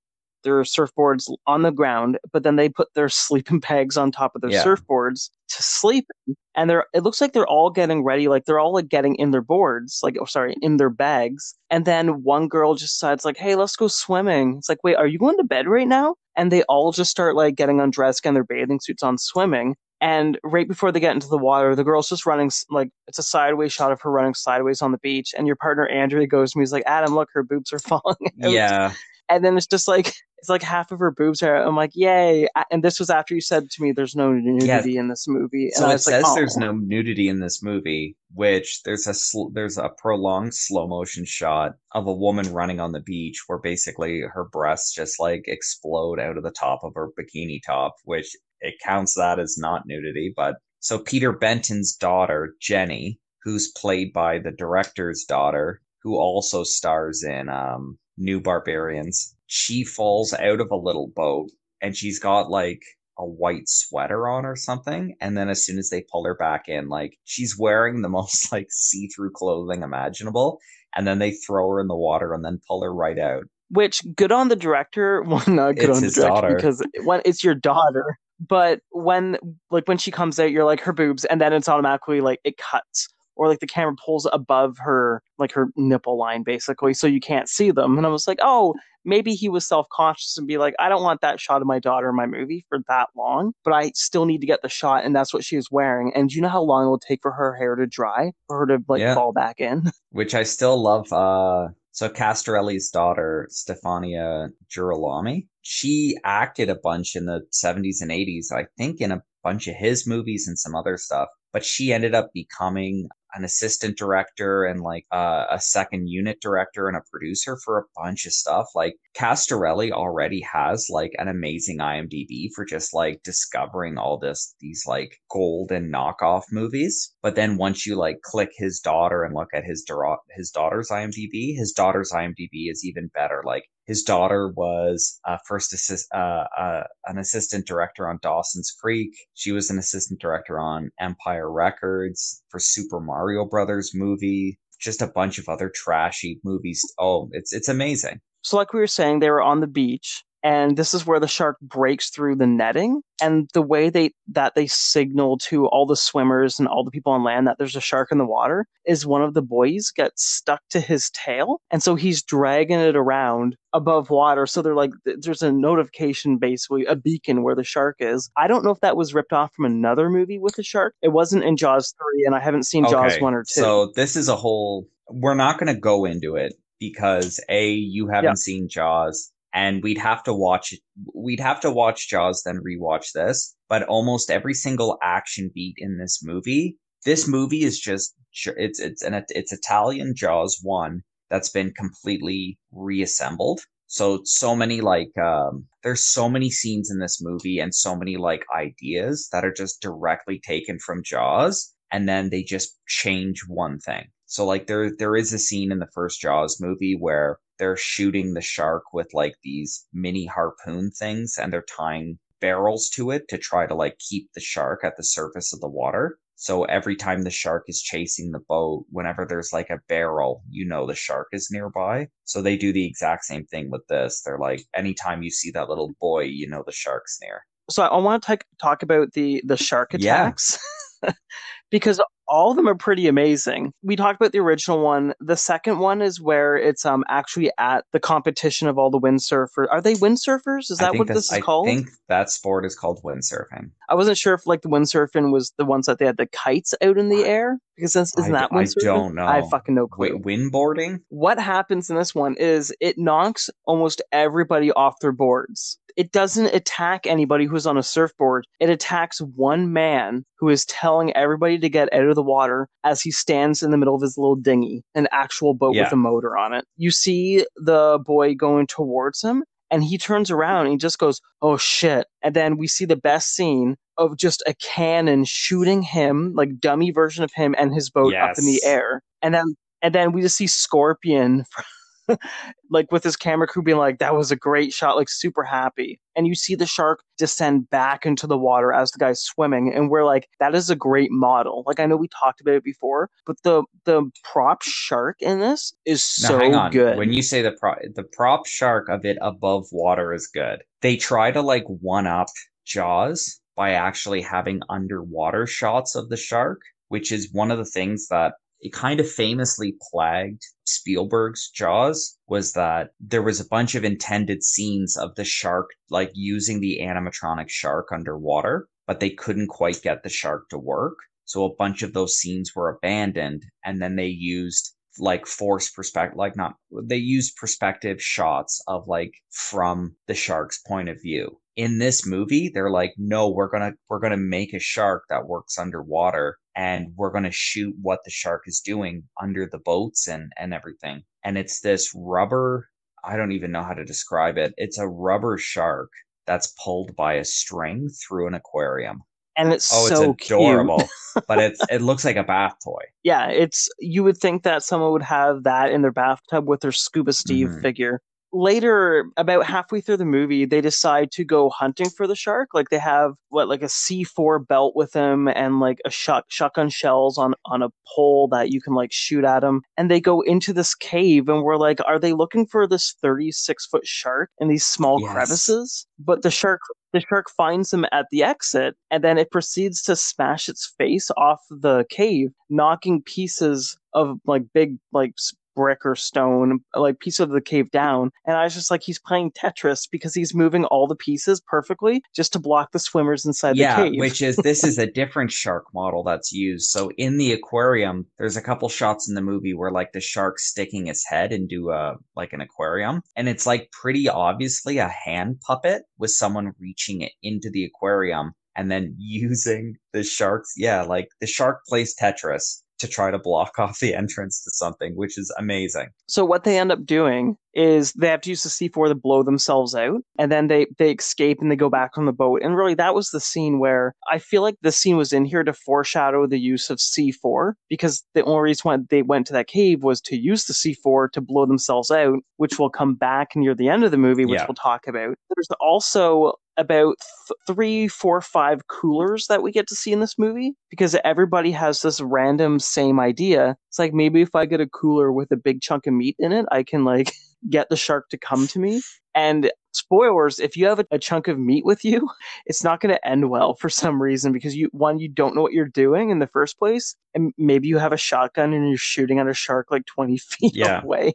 their 0.44 0.62
surfboards 0.62 1.24
on 1.48 1.62
the 1.62 1.72
ground, 1.72 2.18
but 2.32 2.44
then 2.44 2.56
they 2.56 2.68
put 2.68 2.88
their 2.94 3.08
sleeping 3.24 3.60
bags 3.60 3.96
on 3.96 4.12
top 4.12 4.34
of 4.36 4.42
their 4.42 4.50
Yeah. 4.50 4.64
surfboards 4.64 5.30
to 5.50 5.62
sleep 5.62 6.06
in. 6.28 6.36
And 6.56 6.70
they're 6.70 6.86
it 6.94 7.02
looks 7.04 7.20
like 7.20 7.32
they're 7.32 7.46
all 7.46 7.70
getting 7.70 8.04
ready, 8.04 8.28
like 8.28 8.44
they're 8.46 8.60
all 8.60 8.72
like 8.74 8.88
getting 8.88 9.14
in 9.16 9.30
their 9.32 9.42
boards, 9.42 10.00
like 10.02 10.16
oh 10.20 10.26
sorry, 10.26 10.56
in 10.62 10.76
their 10.78 10.90
bags. 10.90 11.54
And 11.70 11.84
then 11.86 12.22
one 12.24 12.48
girl 12.48 12.74
just 12.74 12.96
decides 13.00 13.24
like, 13.24 13.36
hey, 13.38 13.56
let's 13.56 13.76
go 13.76 13.88
swimming. 13.88 14.56
It's 14.58 14.68
like, 14.68 14.82
wait, 14.84 14.96
are 14.96 15.06
you 15.06 15.18
going 15.18 15.38
to 15.38 15.44
bed 15.44 15.68
right 15.68 15.88
now? 15.88 16.16
And 16.36 16.52
they 16.52 16.62
all 16.64 16.92
just 16.92 17.10
start 17.10 17.36
like 17.36 17.56
getting 17.56 17.80
undressed, 17.80 18.22
getting 18.22 18.34
their 18.34 18.44
bathing 18.44 18.80
suits 18.82 19.02
on, 19.02 19.18
swimming. 19.18 19.76
And 20.00 20.38
right 20.44 20.68
before 20.68 20.92
they 20.92 21.00
get 21.00 21.14
into 21.14 21.28
the 21.28 21.38
water, 21.38 21.74
the 21.74 21.84
girl's 21.84 22.08
just 22.08 22.26
running 22.26 22.50
like 22.70 22.90
it's 23.06 23.18
a 23.18 23.22
sideways 23.22 23.72
shot 23.72 23.90
of 23.90 24.00
her 24.02 24.10
running 24.10 24.34
sideways 24.34 24.80
on 24.80 24.92
the 24.92 24.98
beach. 24.98 25.34
And 25.36 25.46
your 25.46 25.56
partner 25.56 25.86
Andrea 25.88 26.26
goes 26.26 26.52
to 26.52 26.58
me, 26.58 26.62
he's 26.62 26.72
like, 26.72 26.84
Adam, 26.86 27.14
look, 27.14 27.28
her 27.32 27.42
boobs 27.42 27.72
are 27.72 27.78
falling 27.80 28.32
out. 28.42 28.50
Yeah. 28.50 28.92
And 29.28 29.44
then 29.44 29.56
it's 29.56 29.66
just 29.66 29.88
like 29.88 30.14
it's 30.38 30.48
like 30.48 30.62
half 30.62 30.92
of 30.92 31.00
her 31.00 31.10
boobs 31.10 31.42
are. 31.42 31.56
I'm 31.56 31.76
like, 31.76 31.90
yay! 31.94 32.46
And 32.70 32.82
this 32.82 32.98
was 32.98 33.10
after 33.10 33.34
you 33.34 33.40
said 33.40 33.70
to 33.70 33.82
me, 33.82 33.92
"There's 33.92 34.14
no 34.14 34.32
nudity 34.32 34.92
yeah. 34.92 35.00
in 35.00 35.08
this 35.08 35.26
movie." 35.26 35.66
And 35.66 35.74
so 35.74 35.90
it 35.90 35.98
says 35.98 36.22
like, 36.22 36.32
oh. 36.32 36.34
there's 36.34 36.56
no 36.56 36.72
nudity 36.72 37.28
in 37.28 37.40
this 37.40 37.62
movie, 37.62 38.16
which 38.34 38.82
there's 38.84 39.06
a 39.06 39.14
sl- 39.14 39.50
there's 39.52 39.78
a 39.78 39.90
prolonged 39.98 40.54
slow 40.54 40.86
motion 40.86 41.24
shot 41.24 41.72
of 41.92 42.06
a 42.06 42.14
woman 42.14 42.52
running 42.52 42.78
on 42.78 42.92
the 42.92 43.00
beach, 43.00 43.42
where 43.48 43.58
basically 43.58 44.20
her 44.20 44.44
breasts 44.44 44.94
just 44.94 45.18
like 45.18 45.44
explode 45.46 46.20
out 46.20 46.36
of 46.36 46.44
the 46.44 46.52
top 46.52 46.84
of 46.84 46.94
her 46.94 47.10
bikini 47.18 47.60
top, 47.64 47.96
which 48.04 48.36
it 48.60 48.74
counts 48.84 49.14
that 49.14 49.38
as 49.38 49.56
not 49.58 49.82
nudity. 49.86 50.32
But 50.34 50.56
so 50.80 50.98
Peter 50.98 51.32
Benton's 51.32 51.94
daughter 51.94 52.54
Jenny, 52.60 53.18
who's 53.42 53.72
played 53.72 54.12
by 54.12 54.38
the 54.38 54.52
director's 54.52 55.24
daughter, 55.24 55.80
who 56.02 56.16
also 56.16 56.64
stars 56.64 57.24
in 57.24 57.48
um, 57.48 57.98
New 58.16 58.40
Barbarians 58.40 59.34
she 59.48 59.82
falls 59.82 60.32
out 60.34 60.60
of 60.60 60.70
a 60.70 60.76
little 60.76 61.08
boat 61.08 61.50
and 61.82 61.96
she's 61.96 62.20
got 62.20 62.50
like 62.50 62.82
a 63.18 63.26
white 63.26 63.66
sweater 63.68 64.28
on 64.28 64.44
or 64.44 64.54
something 64.54 65.16
and 65.20 65.36
then 65.36 65.48
as 65.48 65.64
soon 65.64 65.78
as 65.78 65.90
they 65.90 66.04
pull 66.12 66.24
her 66.24 66.36
back 66.36 66.68
in 66.68 66.88
like 66.88 67.18
she's 67.24 67.58
wearing 67.58 68.02
the 68.02 68.08
most 68.08 68.52
like 68.52 68.68
see-through 68.70 69.32
clothing 69.32 69.82
imaginable 69.82 70.60
and 70.94 71.06
then 71.06 71.18
they 71.18 71.32
throw 71.32 71.68
her 71.68 71.80
in 71.80 71.88
the 71.88 71.96
water 71.96 72.32
and 72.32 72.44
then 72.44 72.60
pull 72.68 72.82
her 72.82 72.94
right 72.94 73.18
out 73.18 73.42
which 73.70 74.02
good 74.14 74.30
on 74.30 74.48
the 74.48 74.56
director 74.56 75.22
well 75.26 75.42
not 75.48 75.74
good 75.74 75.88
it's 75.88 75.96
on 75.96 76.02
the 76.04 76.10
director 76.10 76.28
daughter. 76.28 76.56
because 76.56 76.82
when 77.04 77.20
it's 77.24 77.42
your 77.42 77.54
daughter 77.54 78.18
but 78.40 78.80
when 78.90 79.36
like 79.70 79.86
when 79.88 79.98
she 79.98 80.10
comes 80.10 80.38
out 80.38 80.50
you're 80.50 80.64
like 80.64 80.80
her 80.80 80.92
boobs 80.92 81.24
and 81.26 81.40
then 81.40 81.52
it's 81.52 81.68
automatically 81.68 82.20
like 82.20 82.40
it 82.44 82.56
cuts 82.56 83.08
or 83.36 83.48
like 83.48 83.60
the 83.60 83.66
camera 83.66 83.94
pulls 84.04 84.26
above 84.32 84.76
her 84.78 85.22
like 85.38 85.52
her 85.52 85.68
nipple 85.76 86.18
line 86.18 86.42
basically 86.42 86.92
so 86.92 87.06
you 87.06 87.20
can't 87.20 87.48
see 87.48 87.70
them. 87.70 87.96
And 87.96 88.06
i 88.06 88.10
was 88.10 88.28
like 88.28 88.38
oh 88.42 88.74
maybe 89.04 89.34
he 89.34 89.48
was 89.48 89.66
self-conscious 89.66 90.36
and 90.36 90.46
be 90.46 90.58
like 90.58 90.74
i 90.78 90.88
don't 90.88 91.02
want 91.02 91.20
that 91.20 91.40
shot 91.40 91.62
of 91.62 91.66
my 91.66 91.78
daughter 91.78 92.10
in 92.10 92.16
my 92.16 92.26
movie 92.26 92.64
for 92.68 92.78
that 92.88 93.08
long 93.16 93.52
but 93.64 93.72
i 93.72 93.90
still 93.94 94.26
need 94.26 94.40
to 94.40 94.46
get 94.46 94.60
the 94.62 94.68
shot 94.68 95.04
and 95.04 95.16
that's 95.16 95.32
what 95.32 95.44
she 95.44 95.56
was 95.56 95.70
wearing 95.70 96.12
and 96.14 96.30
do 96.30 96.36
you 96.36 96.42
know 96.42 96.48
how 96.48 96.62
long 96.62 96.86
it 96.86 96.90
will 96.90 96.98
take 96.98 97.22
for 97.22 97.32
her 97.32 97.56
hair 97.56 97.74
to 97.74 97.86
dry 97.86 98.32
for 98.46 98.58
her 98.58 98.66
to 98.66 98.84
like 98.88 99.00
yeah. 99.00 99.14
fall 99.14 99.32
back 99.32 99.60
in? 99.60 99.90
Which 100.10 100.34
i 100.34 100.42
still 100.42 100.80
love 100.80 101.12
uh 101.12 101.68
so 101.98 102.08
Castellari's 102.08 102.90
daughter, 102.90 103.48
Stefania 103.50 104.50
Girolami, 104.70 105.48
she 105.62 106.16
acted 106.22 106.70
a 106.70 106.76
bunch 106.76 107.16
in 107.16 107.26
the 107.26 107.40
70s 107.52 108.00
and 108.00 108.12
80s, 108.12 108.52
I 108.52 108.66
think 108.76 109.00
in 109.00 109.10
a 109.10 109.24
bunch 109.42 109.66
of 109.66 109.74
his 109.74 110.06
movies 110.06 110.46
and 110.46 110.56
some 110.56 110.76
other 110.76 110.96
stuff. 110.96 111.26
But 111.52 111.64
she 111.64 111.92
ended 111.92 112.14
up 112.14 112.30
becoming 112.32 113.08
an 113.34 113.44
assistant 113.44 113.98
director 113.98 114.64
and 114.64 114.80
like 114.80 115.06
uh, 115.10 115.46
a 115.50 115.60
second 115.60 116.08
unit 116.08 116.38
director 116.40 116.86
and 116.86 116.96
a 116.96 117.02
producer 117.10 117.58
for 117.64 117.78
a 117.78 118.00
bunch 118.00 118.26
of 118.26 118.32
stuff. 118.32 118.68
Like 118.76 118.94
Castellari 119.16 119.90
already 119.90 120.40
has 120.42 120.86
like 120.90 121.10
an 121.18 121.26
amazing 121.26 121.78
IMDb 121.78 122.48
for 122.54 122.64
just 122.64 122.94
like 122.94 123.24
discovering 123.24 123.98
all 123.98 124.18
this 124.18 124.54
these 124.60 124.84
like 124.86 125.18
golden 125.30 125.90
knockoff 125.90 126.44
movies. 126.52 127.12
But 127.22 127.34
then 127.34 127.56
once 127.56 127.84
you 127.84 127.96
like 127.96 128.22
click 128.22 128.50
his 128.56 128.78
daughter 128.80 129.24
and 129.24 129.34
look 129.34 129.48
at 129.52 129.64
his 129.64 129.82
da- 129.82 130.16
his 130.36 130.50
daughter's 130.50 130.88
IMDb, 130.90 131.56
his 131.56 131.72
daughter's 131.72 132.12
IMDb 132.12 132.70
is 132.70 132.84
even 132.84 133.10
better. 133.12 133.42
Like 133.44 133.64
his 133.86 134.02
daughter 134.02 134.52
was 134.54 135.18
a 135.26 135.38
first 135.46 135.72
assist, 135.72 136.06
uh, 136.14 136.44
uh, 136.56 136.84
an 137.06 137.18
assistant 137.18 137.66
director 137.66 138.08
on 138.08 138.18
Dawson's 138.22 138.70
Creek. 138.70 139.10
She 139.34 139.50
was 139.50 139.70
an 139.70 139.78
assistant 139.78 140.20
director 140.20 140.60
on 140.60 140.90
Empire 141.00 141.50
Records 141.50 142.42
for 142.50 142.60
Super 142.60 143.00
Mario 143.00 143.44
Brothers 143.44 143.92
movie. 143.94 144.58
Just 144.80 145.02
a 145.02 145.08
bunch 145.08 145.38
of 145.38 145.48
other 145.48 145.72
trashy 145.74 146.40
movies. 146.44 146.82
Oh, 147.00 147.28
it's 147.32 147.52
it's 147.52 147.68
amazing. 147.68 148.20
So, 148.42 148.56
like 148.56 148.72
we 148.72 148.78
were 148.78 148.86
saying, 148.86 149.18
they 149.18 149.30
were 149.30 149.42
on 149.42 149.58
the 149.58 149.66
beach 149.66 150.22
and 150.48 150.78
this 150.78 150.94
is 150.94 151.04
where 151.04 151.20
the 151.20 151.28
shark 151.28 151.60
breaks 151.60 152.08
through 152.08 152.34
the 152.34 152.46
netting 152.46 153.02
and 153.20 153.50
the 153.52 153.60
way 153.60 153.90
they 153.90 154.12
that 154.28 154.54
they 154.54 154.66
signal 154.66 155.36
to 155.36 155.66
all 155.66 155.84
the 155.84 155.94
swimmers 155.94 156.58
and 156.58 156.66
all 156.66 156.84
the 156.84 156.90
people 156.90 157.12
on 157.12 157.22
land 157.22 157.46
that 157.46 157.58
there's 157.58 157.76
a 157.76 157.82
shark 157.82 158.10
in 158.10 158.16
the 158.16 158.24
water 158.24 158.66
is 158.86 159.04
one 159.04 159.20
of 159.20 159.34
the 159.34 159.42
boys 159.42 159.92
gets 159.94 160.24
stuck 160.24 160.62
to 160.70 160.80
his 160.80 161.10
tail 161.10 161.60
and 161.70 161.82
so 161.82 161.96
he's 161.96 162.22
dragging 162.22 162.80
it 162.80 162.96
around 162.96 163.56
above 163.74 164.08
water. 164.08 164.46
So 164.46 164.62
they're 164.62 164.74
like 164.74 164.92
there's 165.04 165.42
a 165.42 165.52
notification 165.52 166.38
basically 166.38 166.86
a 166.86 166.96
beacon 166.96 167.42
where 167.42 167.54
the 167.54 167.64
shark 167.64 167.96
is. 167.98 168.30
I 168.34 168.46
don't 168.46 168.64
know 168.64 168.70
if 168.70 168.80
that 168.80 168.96
was 168.96 169.12
ripped 169.12 169.34
off 169.34 169.52
from 169.52 169.66
another 169.66 170.08
movie 170.08 170.38
with 170.38 170.54
the 170.54 170.62
shark. 170.62 170.94
It 171.02 171.08
wasn't 171.08 171.44
in 171.44 171.58
jaws 171.58 171.94
3 172.14 172.24
and 172.24 172.34
i 172.34 172.40
haven't 172.40 172.64
seen 172.64 172.84
okay, 172.86 172.92
jaws 172.92 173.20
1 173.20 173.34
or 173.34 173.42
2 173.42 173.46
so 173.48 173.92
this 173.94 174.16
is 174.16 174.28
a 174.28 174.36
whole 174.36 174.86
we're 175.10 175.34
not 175.34 175.58
going 175.58 175.72
to 175.72 175.78
go 175.78 176.04
into 176.04 176.36
it 176.36 176.54
because 176.80 177.40
a 177.48 177.70
you 177.70 178.08
haven't 178.08 178.30
yeah. 178.30 178.34
seen 178.34 178.68
jaws 178.68 179.30
and 179.52 179.82
we'd 179.82 179.98
have 179.98 180.22
to 180.24 180.34
watch 180.34 180.74
we'd 181.14 181.40
have 181.40 181.60
to 181.60 181.70
watch 181.70 182.08
Jaws 182.08 182.42
then 182.44 182.60
rewatch 182.66 183.12
this. 183.14 183.56
But 183.68 183.84
almost 183.84 184.30
every 184.30 184.54
single 184.54 184.98
action 185.02 185.50
beat 185.54 185.74
in 185.78 185.98
this 185.98 186.20
movie, 186.22 186.76
this 187.04 187.26
movie 187.28 187.62
is 187.62 187.78
just 187.78 188.14
it's 188.46 188.80
it's 188.80 189.02
an 189.02 189.24
it's 189.28 189.52
Italian 189.52 190.14
Jaws 190.14 190.58
one 190.62 191.02
that's 191.30 191.50
been 191.50 191.72
completely 191.72 192.58
reassembled. 192.72 193.60
So 193.86 194.20
so 194.24 194.54
many 194.54 194.80
like 194.80 195.16
um 195.18 195.66
there's 195.82 196.04
so 196.04 196.28
many 196.28 196.50
scenes 196.50 196.90
in 196.90 196.98
this 196.98 197.18
movie 197.22 197.58
and 197.58 197.74
so 197.74 197.96
many 197.96 198.16
like 198.16 198.44
ideas 198.56 199.28
that 199.32 199.44
are 199.44 199.52
just 199.52 199.80
directly 199.80 200.40
taken 200.46 200.78
from 200.78 201.02
Jaws 201.04 201.74
and 201.90 202.08
then 202.08 202.28
they 202.30 202.42
just 202.42 202.78
change 202.86 203.40
one 203.48 203.78
thing. 203.78 204.08
So 204.26 204.44
like 204.44 204.66
there 204.66 204.94
there 204.94 205.16
is 205.16 205.32
a 205.32 205.38
scene 205.38 205.72
in 205.72 205.78
the 205.78 205.88
first 205.94 206.20
Jaws 206.20 206.58
movie 206.60 206.96
where 206.98 207.38
they're 207.58 207.76
shooting 207.76 208.34
the 208.34 208.40
shark 208.40 208.84
with 208.92 209.08
like 209.12 209.34
these 209.42 209.86
mini 209.92 210.26
harpoon 210.26 210.90
things 210.90 211.36
and 211.40 211.52
they're 211.52 211.64
tying 211.76 212.18
barrels 212.40 212.88
to 212.90 213.10
it 213.10 213.28
to 213.28 213.38
try 213.38 213.66
to 213.66 213.74
like 213.74 213.98
keep 213.98 214.28
the 214.34 214.40
shark 214.40 214.80
at 214.84 214.96
the 214.96 215.04
surface 215.04 215.52
of 215.52 215.60
the 215.60 215.68
water. 215.68 216.18
So 216.36 216.64
every 216.64 216.94
time 216.94 217.22
the 217.22 217.30
shark 217.30 217.64
is 217.66 217.82
chasing 217.82 218.30
the 218.30 218.38
boat, 218.38 218.86
whenever 218.90 219.26
there's 219.26 219.52
like 219.52 219.70
a 219.70 219.80
barrel, 219.88 220.42
you 220.48 220.64
know 220.64 220.86
the 220.86 220.94
shark 220.94 221.26
is 221.32 221.48
nearby. 221.50 222.06
So 222.24 222.40
they 222.40 222.56
do 222.56 222.72
the 222.72 222.86
exact 222.86 223.24
same 223.24 223.44
thing 223.46 223.70
with 223.70 223.84
this. 223.88 224.22
They're 224.22 224.38
like, 224.38 224.62
anytime 224.72 225.22
you 225.24 225.30
see 225.30 225.50
that 225.50 225.68
little 225.68 225.94
boy, 226.00 226.22
you 226.24 226.48
know 226.48 226.62
the 226.64 226.72
shark's 226.72 227.18
near. 227.20 227.44
So 227.70 227.82
I 227.82 227.98
want 227.98 228.22
to 228.22 228.38
talk 228.62 228.84
about 228.84 229.14
the 229.14 229.42
the 229.44 229.56
shark 229.56 229.94
attacks. 229.94 230.58
Yeah. 231.02 231.10
because 231.70 232.00
all 232.28 232.50
of 232.50 232.56
them 232.56 232.68
are 232.68 232.74
pretty 232.74 233.08
amazing. 233.08 233.72
We 233.82 233.96
talked 233.96 234.20
about 234.20 234.32
the 234.32 234.38
original 234.40 234.82
one. 234.82 235.14
The 235.20 235.36
second 235.36 235.78
one 235.78 236.02
is 236.02 236.20
where 236.20 236.56
it's 236.56 236.84
um 236.84 237.04
actually 237.08 237.50
at 237.58 237.84
the 237.92 238.00
competition 238.00 238.68
of 238.68 238.78
all 238.78 238.90
the 238.90 239.00
windsurfers. 239.00 239.66
Are 239.70 239.80
they 239.80 239.94
windsurfers? 239.94 240.70
Is 240.70 240.78
that 240.78 240.96
what 240.96 241.08
this 241.08 241.24
is 241.24 241.32
I 241.32 241.40
called? 241.40 241.68
I 241.68 241.74
think 241.74 241.90
that 242.08 242.30
sport 242.30 242.64
is 242.64 242.74
called 242.74 243.02
windsurfing. 243.02 243.70
I 243.88 243.94
wasn't 243.94 244.18
sure 244.18 244.34
if 244.34 244.46
like 244.46 244.62
the 244.62 244.68
windsurfing 244.68 245.32
was 245.32 245.52
the 245.56 245.64
ones 245.64 245.86
that 245.86 245.98
they 245.98 246.06
had 246.06 246.16
the 246.16 246.26
kites 246.26 246.74
out 246.82 246.98
in 246.98 247.08
the 247.08 247.24
air 247.24 247.58
because 247.76 247.96
isn't 247.96 248.32
that 248.32 248.50
windsurfing? 248.50 248.82
I 248.82 248.84
don't 248.84 249.14
know. 249.14 249.26
I 249.26 249.42
fucking 249.48 249.74
no 249.74 249.86
clue. 249.86 250.18
Wait, 250.18 250.22
windboarding? 250.22 251.00
What 251.08 251.38
happens 251.38 251.88
in 251.90 251.96
this 251.96 252.14
one 252.14 252.34
is 252.38 252.74
it 252.80 252.98
knocks 252.98 253.48
almost 253.64 254.02
everybody 254.12 254.72
off 254.72 254.96
their 255.00 255.12
boards 255.12 255.78
it 255.98 256.12
doesn't 256.12 256.54
attack 256.54 257.08
anybody 257.08 257.44
who's 257.44 257.66
on 257.66 257.76
a 257.76 257.82
surfboard. 257.82 258.46
It 258.60 258.70
attacks 258.70 259.18
one 259.18 259.72
man 259.72 260.24
who 260.38 260.48
is 260.48 260.64
telling 260.66 261.12
everybody 261.16 261.58
to 261.58 261.68
get 261.68 261.92
out 261.92 262.06
of 262.06 262.14
the 262.14 262.22
water 262.22 262.68
as 262.84 263.02
he 263.02 263.10
stands 263.10 263.64
in 263.64 263.72
the 263.72 263.76
middle 263.76 263.96
of 263.96 264.00
his 264.00 264.16
little 264.16 264.36
dinghy, 264.36 264.84
an 264.94 265.08
actual 265.10 265.54
boat 265.54 265.74
yeah. 265.74 265.82
with 265.82 265.92
a 265.92 265.96
motor 265.96 266.38
on 266.38 266.54
it. 266.54 266.64
You 266.76 266.92
see 266.92 267.44
the 267.56 267.98
boy 268.06 268.36
going 268.36 268.68
towards 268.68 269.20
him, 269.24 269.42
and 269.72 269.82
he 269.82 269.98
turns 269.98 270.30
around 270.30 270.66
and 270.66 270.70
he 270.70 270.78
just 270.78 271.00
goes, 271.00 271.20
Oh 271.42 271.56
shit. 271.56 272.06
And 272.22 272.32
then 272.32 272.58
we 272.58 272.68
see 272.68 272.84
the 272.84 272.94
best 272.94 273.34
scene 273.34 273.74
of 273.96 274.16
just 274.16 274.40
a 274.46 274.54
cannon 274.54 275.24
shooting 275.24 275.82
him, 275.82 276.32
like 276.32 276.60
dummy 276.60 276.92
version 276.92 277.24
of 277.24 277.32
him 277.34 277.56
and 277.58 277.74
his 277.74 277.90
boat 277.90 278.12
yes. 278.12 278.30
up 278.30 278.38
in 278.38 278.44
the 278.44 278.60
air. 278.64 279.02
And 279.20 279.34
then 279.34 279.56
and 279.82 279.92
then 279.92 280.12
we 280.12 280.22
just 280.22 280.36
see 280.36 280.46
Scorpion 280.46 281.44
like 282.70 282.90
with 282.92 283.04
his 283.04 283.16
camera 283.16 283.46
crew 283.46 283.62
being 283.62 283.78
like, 283.78 283.98
that 283.98 284.14
was 284.14 284.30
a 284.30 284.36
great 284.36 284.72
shot, 284.72 284.96
like 284.96 285.08
super 285.08 285.44
happy. 285.44 286.00
And 286.16 286.26
you 286.26 286.34
see 286.34 286.54
the 286.54 286.66
shark 286.66 287.02
descend 287.16 287.70
back 287.70 288.04
into 288.04 288.26
the 288.26 288.38
water 288.38 288.72
as 288.72 288.90
the 288.90 288.98
guy's 288.98 289.22
swimming. 289.22 289.72
And 289.74 289.90
we're 289.90 290.04
like, 290.04 290.28
that 290.40 290.54
is 290.54 290.70
a 290.70 290.76
great 290.76 291.10
model. 291.10 291.62
Like 291.66 291.80
I 291.80 291.86
know 291.86 291.96
we 291.96 292.08
talked 292.08 292.40
about 292.40 292.54
it 292.54 292.64
before, 292.64 293.10
but 293.26 293.36
the 293.42 293.62
the 293.84 294.02
prop 294.24 294.62
shark 294.62 295.16
in 295.20 295.40
this 295.40 295.72
is 295.84 296.04
so 296.04 296.38
now, 296.38 296.68
good. 296.68 296.98
When 296.98 297.12
you 297.12 297.22
say 297.22 297.42
the 297.42 297.52
prop 297.52 297.78
the 297.94 298.04
prop 298.04 298.46
shark 298.46 298.88
of 298.88 299.04
it 299.04 299.18
above 299.20 299.66
water 299.72 300.12
is 300.12 300.26
good. 300.26 300.62
They 300.80 300.96
try 300.96 301.30
to 301.30 301.42
like 301.42 301.64
one 301.66 302.06
up 302.06 302.28
Jaws 302.64 303.40
by 303.56 303.72
actually 303.72 304.22
having 304.22 304.60
underwater 304.68 305.46
shots 305.46 305.96
of 305.96 306.10
the 306.10 306.16
shark, 306.16 306.60
which 306.88 307.10
is 307.10 307.32
one 307.32 307.50
of 307.50 307.58
the 307.58 307.64
things 307.64 308.06
that 308.08 308.34
it 308.60 308.72
kind 308.72 309.00
of 309.00 309.10
famously 309.10 309.74
plagued 309.90 310.42
Spielberg's 310.64 311.48
Jaws 311.50 312.18
was 312.26 312.52
that 312.54 312.90
there 313.00 313.22
was 313.22 313.40
a 313.40 313.46
bunch 313.46 313.74
of 313.74 313.84
intended 313.84 314.42
scenes 314.42 314.96
of 314.96 315.14
the 315.14 315.24
shark 315.24 315.70
like 315.90 316.10
using 316.14 316.60
the 316.60 316.80
animatronic 316.82 317.48
shark 317.48 317.88
underwater, 317.92 318.68
but 318.86 319.00
they 319.00 319.10
couldn't 319.10 319.48
quite 319.48 319.82
get 319.82 320.02
the 320.02 320.08
shark 320.08 320.48
to 320.50 320.58
work. 320.58 320.96
So 321.24 321.44
a 321.44 321.54
bunch 321.54 321.82
of 321.82 321.92
those 321.92 322.16
scenes 322.16 322.54
were 322.54 322.68
abandoned 322.68 323.44
and 323.64 323.80
then 323.80 323.96
they 323.96 324.06
used 324.06 324.74
like 324.98 325.26
force 325.26 325.70
perspective 325.70 326.18
like 326.18 326.36
not 326.36 326.56
they 326.82 326.96
used 326.96 327.36
perspective 327.36 328.02
shots 328.02 328.60
of 328.66 328.88
like 328.88 329.12
from 329.30 329.94
the 330.08 330.14
shark's 330.14 330.58
point 330.66 330.88
of 330.88 331.00
view 331.00 331.38
in 331.58 331.78
this 331.78 332.06
movie 332.06 332.48
they're 332.54 332.70
like 332.70 332.94
no 332.96 333.28
we're 333.28 333.50
gonna 333.50 333.72
we're 333.88 333.98
gonna 333.98 334.16
make 334.16 334.54
a 334.54 334.60
shark 334.60 335.02
that 335.10 335.26
works 335.26 335.58
underwater 335.58 336.38
and 336.54 336.86
we're 336.96 337.10
gonna 337.10 337.32
shoot 337.32 337.74
what 337.82 337.98
the 338.04 338.10
shark 338.12 338.44
is 338.46 338.60
doing 338.60 339.02
under 339.20 339.44
the 339.50 339.58
boats 339.58 340.06
and 340.06 340.32
and 340.38 340.54
everything 340.54 341.02
and 341.24 341.36
it's 341.36 341.60
this 341.60 341.92
rubber 341.96 342.68
i 343.02 343.16
don't 343.16 343.32
even 343.32 343.50
know 343.50 343.64
how 343.64 343.74
to 343.74 343.84
describe 343.84 344.38
it 344.38 344.54
it's 344.56 344.78
a 344.78 344.86
rubber 344.88 345.36
shark 345.36 345.90
that's 346.26 346.54
pulled 346.64 346.94
by 346.94 347.14
a 347.14 347.24
string 347.24 347.88
through 348.06 348.28
an 348.28 348.34
aquarium 348.34 349.02
and 349.36 349.52
it's 349.52 349.68
oh 349.74 349.88
so 349.88 350.12
it's 350.12 350.26
adorable 350.26 350.78
cute. 350.78 351.24
but 351.26 351.38
it's 351.40 351.60
it 351.70 351.82
looks 351.82 352.04
like 352.04 352.16
a 352.16 352.22
bath 352.22 352.54
toy 352.64 352.84
yeah, 353.04 353.30
it's 353.30 353.70
you 353.78 354.04
would 354.04 354.18
think 354.18 354.42
that 354.42 354.62
someone 354.62 354.92
would 354.92 355.02
have 355.02 355.44
that 355.44 355.70
in 355.72 355.80
their 355.80 355.92
bathtub 355.92 356.46
with 356.46 356.60
their 356.60 356.72
Scuba 356.72 357.14
Steve 357.14 357.48
Mhm. 357.48 357.62
figure. 357.62 358.02
Later, 358.30 359.06
about 359.16 359.46
halfway 359.46 359.80
through 359.80 359.96
the 359.96 360.04
movie, 360.04 360.44
they 360.44 360.60
decide 360.60 361.10
to 361.12 361.24
go 361.24 361.48
hunting 361.48 361.88
for 361.88 362.06
the 362.06 362.14
shark. 362.14 362.50
Like 362.52 362.68
they 362.68 362.78
have 362.78 363.14
what, 363.30 363.48
like 363.48 363.62
a 363.62 363.68
C 363.70 364.04
four 364.04 364.38
belt 364.38 364.76
with 364.76 364.92
them, 364.92 365.28
and 365.28 365.60
like 365.60 365.78
a 365.86 365.90
shot 365.90 366.24
shotgun 366.28 366.68
shells 366.68 367.16
on 367.16 367.34
on 367.46 367.62
a 367.62 367.70
pole 367.94 368.28
that 368.28 368.50
you 368.50 368.60
can 368.60 368.74
like 368.74 368.92
shoot 368.92 369.24
at 369.24 369.40
them. 369.40 369.62
And 369.78 369.90
they 369.90 370.00
go 370.00 370.20
into 370.20 370.52
this 370.52 370.74
cave, 370.74 371.28
and 371.28 371.42
we're 371.42 371.56
like, 371.56 371.80
are 371.86 371.98
they 371.98 372.12
looking 372.12 372.46
for 372.46 372.66
this 372.66 372.94
thirty 373.00 373.32
six 373.32 373.64
foot 373.66 373.86
shark 373.86 374.30
in 374.38 374.48
these 374.48 374.66
small 374.66 375.00
Yes. 375.00 375.12
crevices? 375.14 375.86
But 375.98 376.22
the 376.22 376.30
shark 376.30 376.60
the 376.92 377.00
shark 377.00 377.26
finds 377.36 377.70
them 377.70 377.84
at 377.92 378.06
the 378.10 378.22
exit 378.22 378.74
and 378.90 379.04
then 379.04 379.18
it 379.18 379.30
proceeds 379.30 379.82
to 379.82 379.94
smash 379.96 380.48
its 380.48 380.72
face 380.78 381.10
off 381.16 381.40
the 381.50 381.84
cave 381.90 382.30
knocking 382.48 383.02
pieces 383.02 383.76
of 383.92 384.18
like 384.26 384.42
big 384.54 384.78
like 384.92 385.12
brick 385.58 385.84
or 385.84 385.96
stone 385.96 386.60
like 386.76 387.00
piece 387.00 387.18
of 387.18 387.30
the 387.30 387.40
cave 387.40 387.68
down 387.72 388.12
and 388.24 388.36
i 388.36 388.44
was 388.44 388.54
just 388.54 388.70
like 388.70 388.82
he's 388.84 389.00
playing 389.00 389.32
tetris 389.32 389.88
because 389.90 390.14
he's 390.14 390.32
moving 390.32 390.64
all 390.66 390.86
the 390.86 390.94
pieces 390.94 391.42
perfectly 391.48 392.00
just 392.14 392.32
to 392.32 392.38
block 392.38 392.70
the 392.70 392.78
swimmers 392.78 393.26
inside 393.26 393.56
yeah, 393.56 393.82
the 393.82 393.90
cave 393.90 393.98
which 393.98 394.22
is 394.22 394.36
this 394.36 394.62
is 394.62 394.78
a 394.78 394.86
different 394.86 395.32
shark 395.32 395.64
model 395.74 396.02
that's 396.02 396.32
used. 396.32 396.70
So 396.70 396.90
in 396.96 397.18
the 397.18 397.32
aquarium, 397.32 398.06
there's 398.18 398.36
a 398.36 398.42
couple 398.42 398.68
shots 398.68 399.08
in 399.08 399.14
the 399.14 399.20
movie 399.20 399.54
where 399.54 399.70
like 399.70 399.92
the 399.92 400.00
shark's 400.00 400.46
sticking 400.46 400.86
its 400.86 401.06
head 401.06 401.32
into 401.32 401.70
a 401.70 401.96
like 402.16 402.32
an 402.32 402.40
aquarium, 402.40 403.02
and 403.16 403.28
it's 403.28 403.46
like 403.46 403.70
pretty 403.72 404.08
obviously 404.08 404.78
a 404.78 404.88
hand 404.88 405.40
puppet 405.40 405.82
with 405.98 406.10
someone 406.10 406.52
reaching 406.58 407.02
it 407.02 407.12
into 407.22 407.50
the 407.50 407.64
aquarium 407.64 408.32
and 408.56 408.70
then 408.70 408.94
using 408.98 409.76
the 409.92 410.02
shark's 410.02 410.54
yeah, 410.56 410.82
like 410.82 411.08
the 411.20 411.26
shark 411.26 411.60
plays 411.66 411.94
Tetris 411.96 412.62
to 412.78 412.88
try 412.88 413.10
to 413.10 413.18
block 413.18 413.52
off 413.58 413.80
the 413.80 413.94
entrance 413.94 414.42
to 414.44 414.50
something, 414.50 414.94
which 414.96 415.18
is 415.18 415.32
amazing. 415.38 415.88
So 416.06 416.24
what 416.24 416.44
they 416.44 416.58
end 416.58 416.72
up 416.72 416.84
doing 416.84 417.36
is 417.58 417.92
they 417.94 418.08
have 418.08 418.20
to 418.22 418.30
use 418.30 418.42
the 418.44 418.48
C4 418.48 418.88
to 418.88 418.94
blow 418.94 419.22
themselves 419.22 419.74
out, 419.74 420.00
and 420.18 420.30
then 420.30 420.46
they 420.46 420.66
they 420.78 420.92
escape 420.92 421.38
and 421.40 421.50
they 421.50 421.56
go 421.56 421.68
back 421.68 421.98
on 421.98 422.06
the 422.06 422.12
boat. 422.12 422.40
And 422.42 422.56
really, 422.56 422.74
that 422.74 422.94
was 422.94 423.10
the 423.10 423.20
scene 423.20 423.58
where 423.58 423.94
I 424.10 424.18
feel 424.18 424.42
like 424.42 424.54
the 424.62 424.72
scene 424.72 424.96
was 424.96 425.12
in 425.12 425.24
here 425.24 425.42
to 425.42 425.52
foreshadow 425.52 426.26
the 426.26 426.38
use 426.38 426.70
of 426.70 426.78
C4 426.78 427.54
because 427.68 428.04
the 428.14 428.22
only 428.24 428.42
reason 428.42 428.62
why 428.64 428.78
they 428.88 429.02
went 429.02 429.26
to 429.26 429.32
that 429.34 429.48
cave 429.48 429.82
was 429.82 430.00
to 430.02 430.16
use 430.16 430.44
the 430.44 430.54
C4 430.54 431.10
to 431.12 431.20
blow 431.20 431.44
themselves 431.46 431.90
out, 431.90 432.20
which 432.36 432.58
will 432.58 432.70
come 432.70 432.94
back 432.94 433.34
near 433.34 433.54
the 433.54 433.68
end 433.68 433.82
of 433.84 433.90
the 433.90 433.98
movie, 433.98 434.24
which 434.24 434.38
Yeah. 434.40 434.46
we'll 434.48 434.54
talk 434.54 434.86
about. 434.86 435.16
There's 435.34 435.48
also 435.60 436.34
about 436.56 436.96
th- 437.28 437.36
three, 437.56 437.86
four, 437.86 438.20
five 438.20 438.66
coolers 438.66 439.26
that 439.28 439.42
we 439.42 439.52
get 439.52 439.68
to 439.68 439.76
see 439.76 439.92
in 439.92 440.00
this 440.00 440.18
movie 440.18 440.54
because 440.70 440.96
everybody 441.04 441.52
has 441.52 441.82
this 441.82 442.00
random 442.00 442.58
same 442.58 442.98
idea. 442.98 443.54
It's 443.68 443.78
like 443.78 443.94
maybe 443.94 444.22
if 444.22 444.34
I 444.34 444.44
get 444.46 444.60
a 444.60 444.66
cooler 444.66 445.12
with 445.12 445.30
a 445.30 445.36
big 445.36 445.60
chunk 445.60 445.86
of 445.86 445.94
meat 445.94 446.16
in 446.18 446.32
it, 446.32 446.46
I 446.50 446.64
can 446.64 446.84
like 446.84 447.12
get 447.50 447.68
the 447.68 447.76
shark 447.76 448.08
to 448.10 448.18
come 448.18 448.46
to 448.48 448.58
me. 448.58 448.82
And 449.14 449.50
spoilers, 449.72 450.38
if 450.38 450.56
you 450.56 450.66
have 450.66 450.78
a, 450.80 450.86
a 450.92 450.98
chunk 450.98 451.28
of 451.28 451.38
meat 451.38 451.64
with 451.64 451.84
you, 451.84 452.08
it's 452.46 452.62
not 452.62 452.80
going 452.80 452.94
to 452.94 453.08
end 453.08 453.30
well 453.30 453.54
for 453.54 453.68
some 453.68 454.00
reason 454.00 454.32
because 454.32 454.54
you 454.56 454.68
one 454.72 454.98
you 454.98 455.08
don't 455.08 455.34
know 455.34 455.42
what 455.42 455.52
you're 455.52 455.66
doing 455.68 456.10
in 456.10 456.18
the 456.18 456.26
first 456.26 456.58
place, 456.58 456.94
and 457.14 457.32
maybe 457.38 457.68
you 457.68 457.78
have 457.78 457.92
a 457.92 457.96
shotgun 457.96 458.52
and 458.52 458.68
you're 458.68 458.76
shooting 458.78 459.18
at 459.18 459.28
a 459.28 459.34
shark 459.34 459.70
like 459.70 459.86
20 459.86 460.18
feet 460.40 460.54
Yeah. 460.54 460.82
away, 460.82 461.12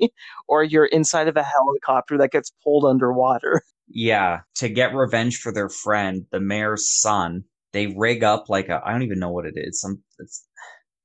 or 0.47 0.63
you're 0.63 0.85
inside 0.85 1.27
of 1.27 1.37
a 1.37 1.43
helicopter 1.43 2.17
that 2.17 2.31
gets 2.31 2.51
pulled 2.63 2.85
underwater. 2.85 3.61
Yeah, 3.87 4.41
to 4.55 4.69
get 4.69 4.93
revenge 4.95 5.37
for 5.37 5.51
their 5.53 5.69
friend, 5.69 6.25
the 6.31 6.39
mayor's 6.39 6.89
son, 6.89 7.43
they 7.73 7.87
rig 7.87 8.23
up 8.23 8.49
like 8.49 8.69
a 8.69 8.81
I 8.83 8.91
don't 8.91 9.03
even 9.03 9.19
know 9.19 9.31
what 9.31 9.45
it 9.45 9.53
is. 9.55 9.79
Some 9.81 10.01
it's 10.19 10.47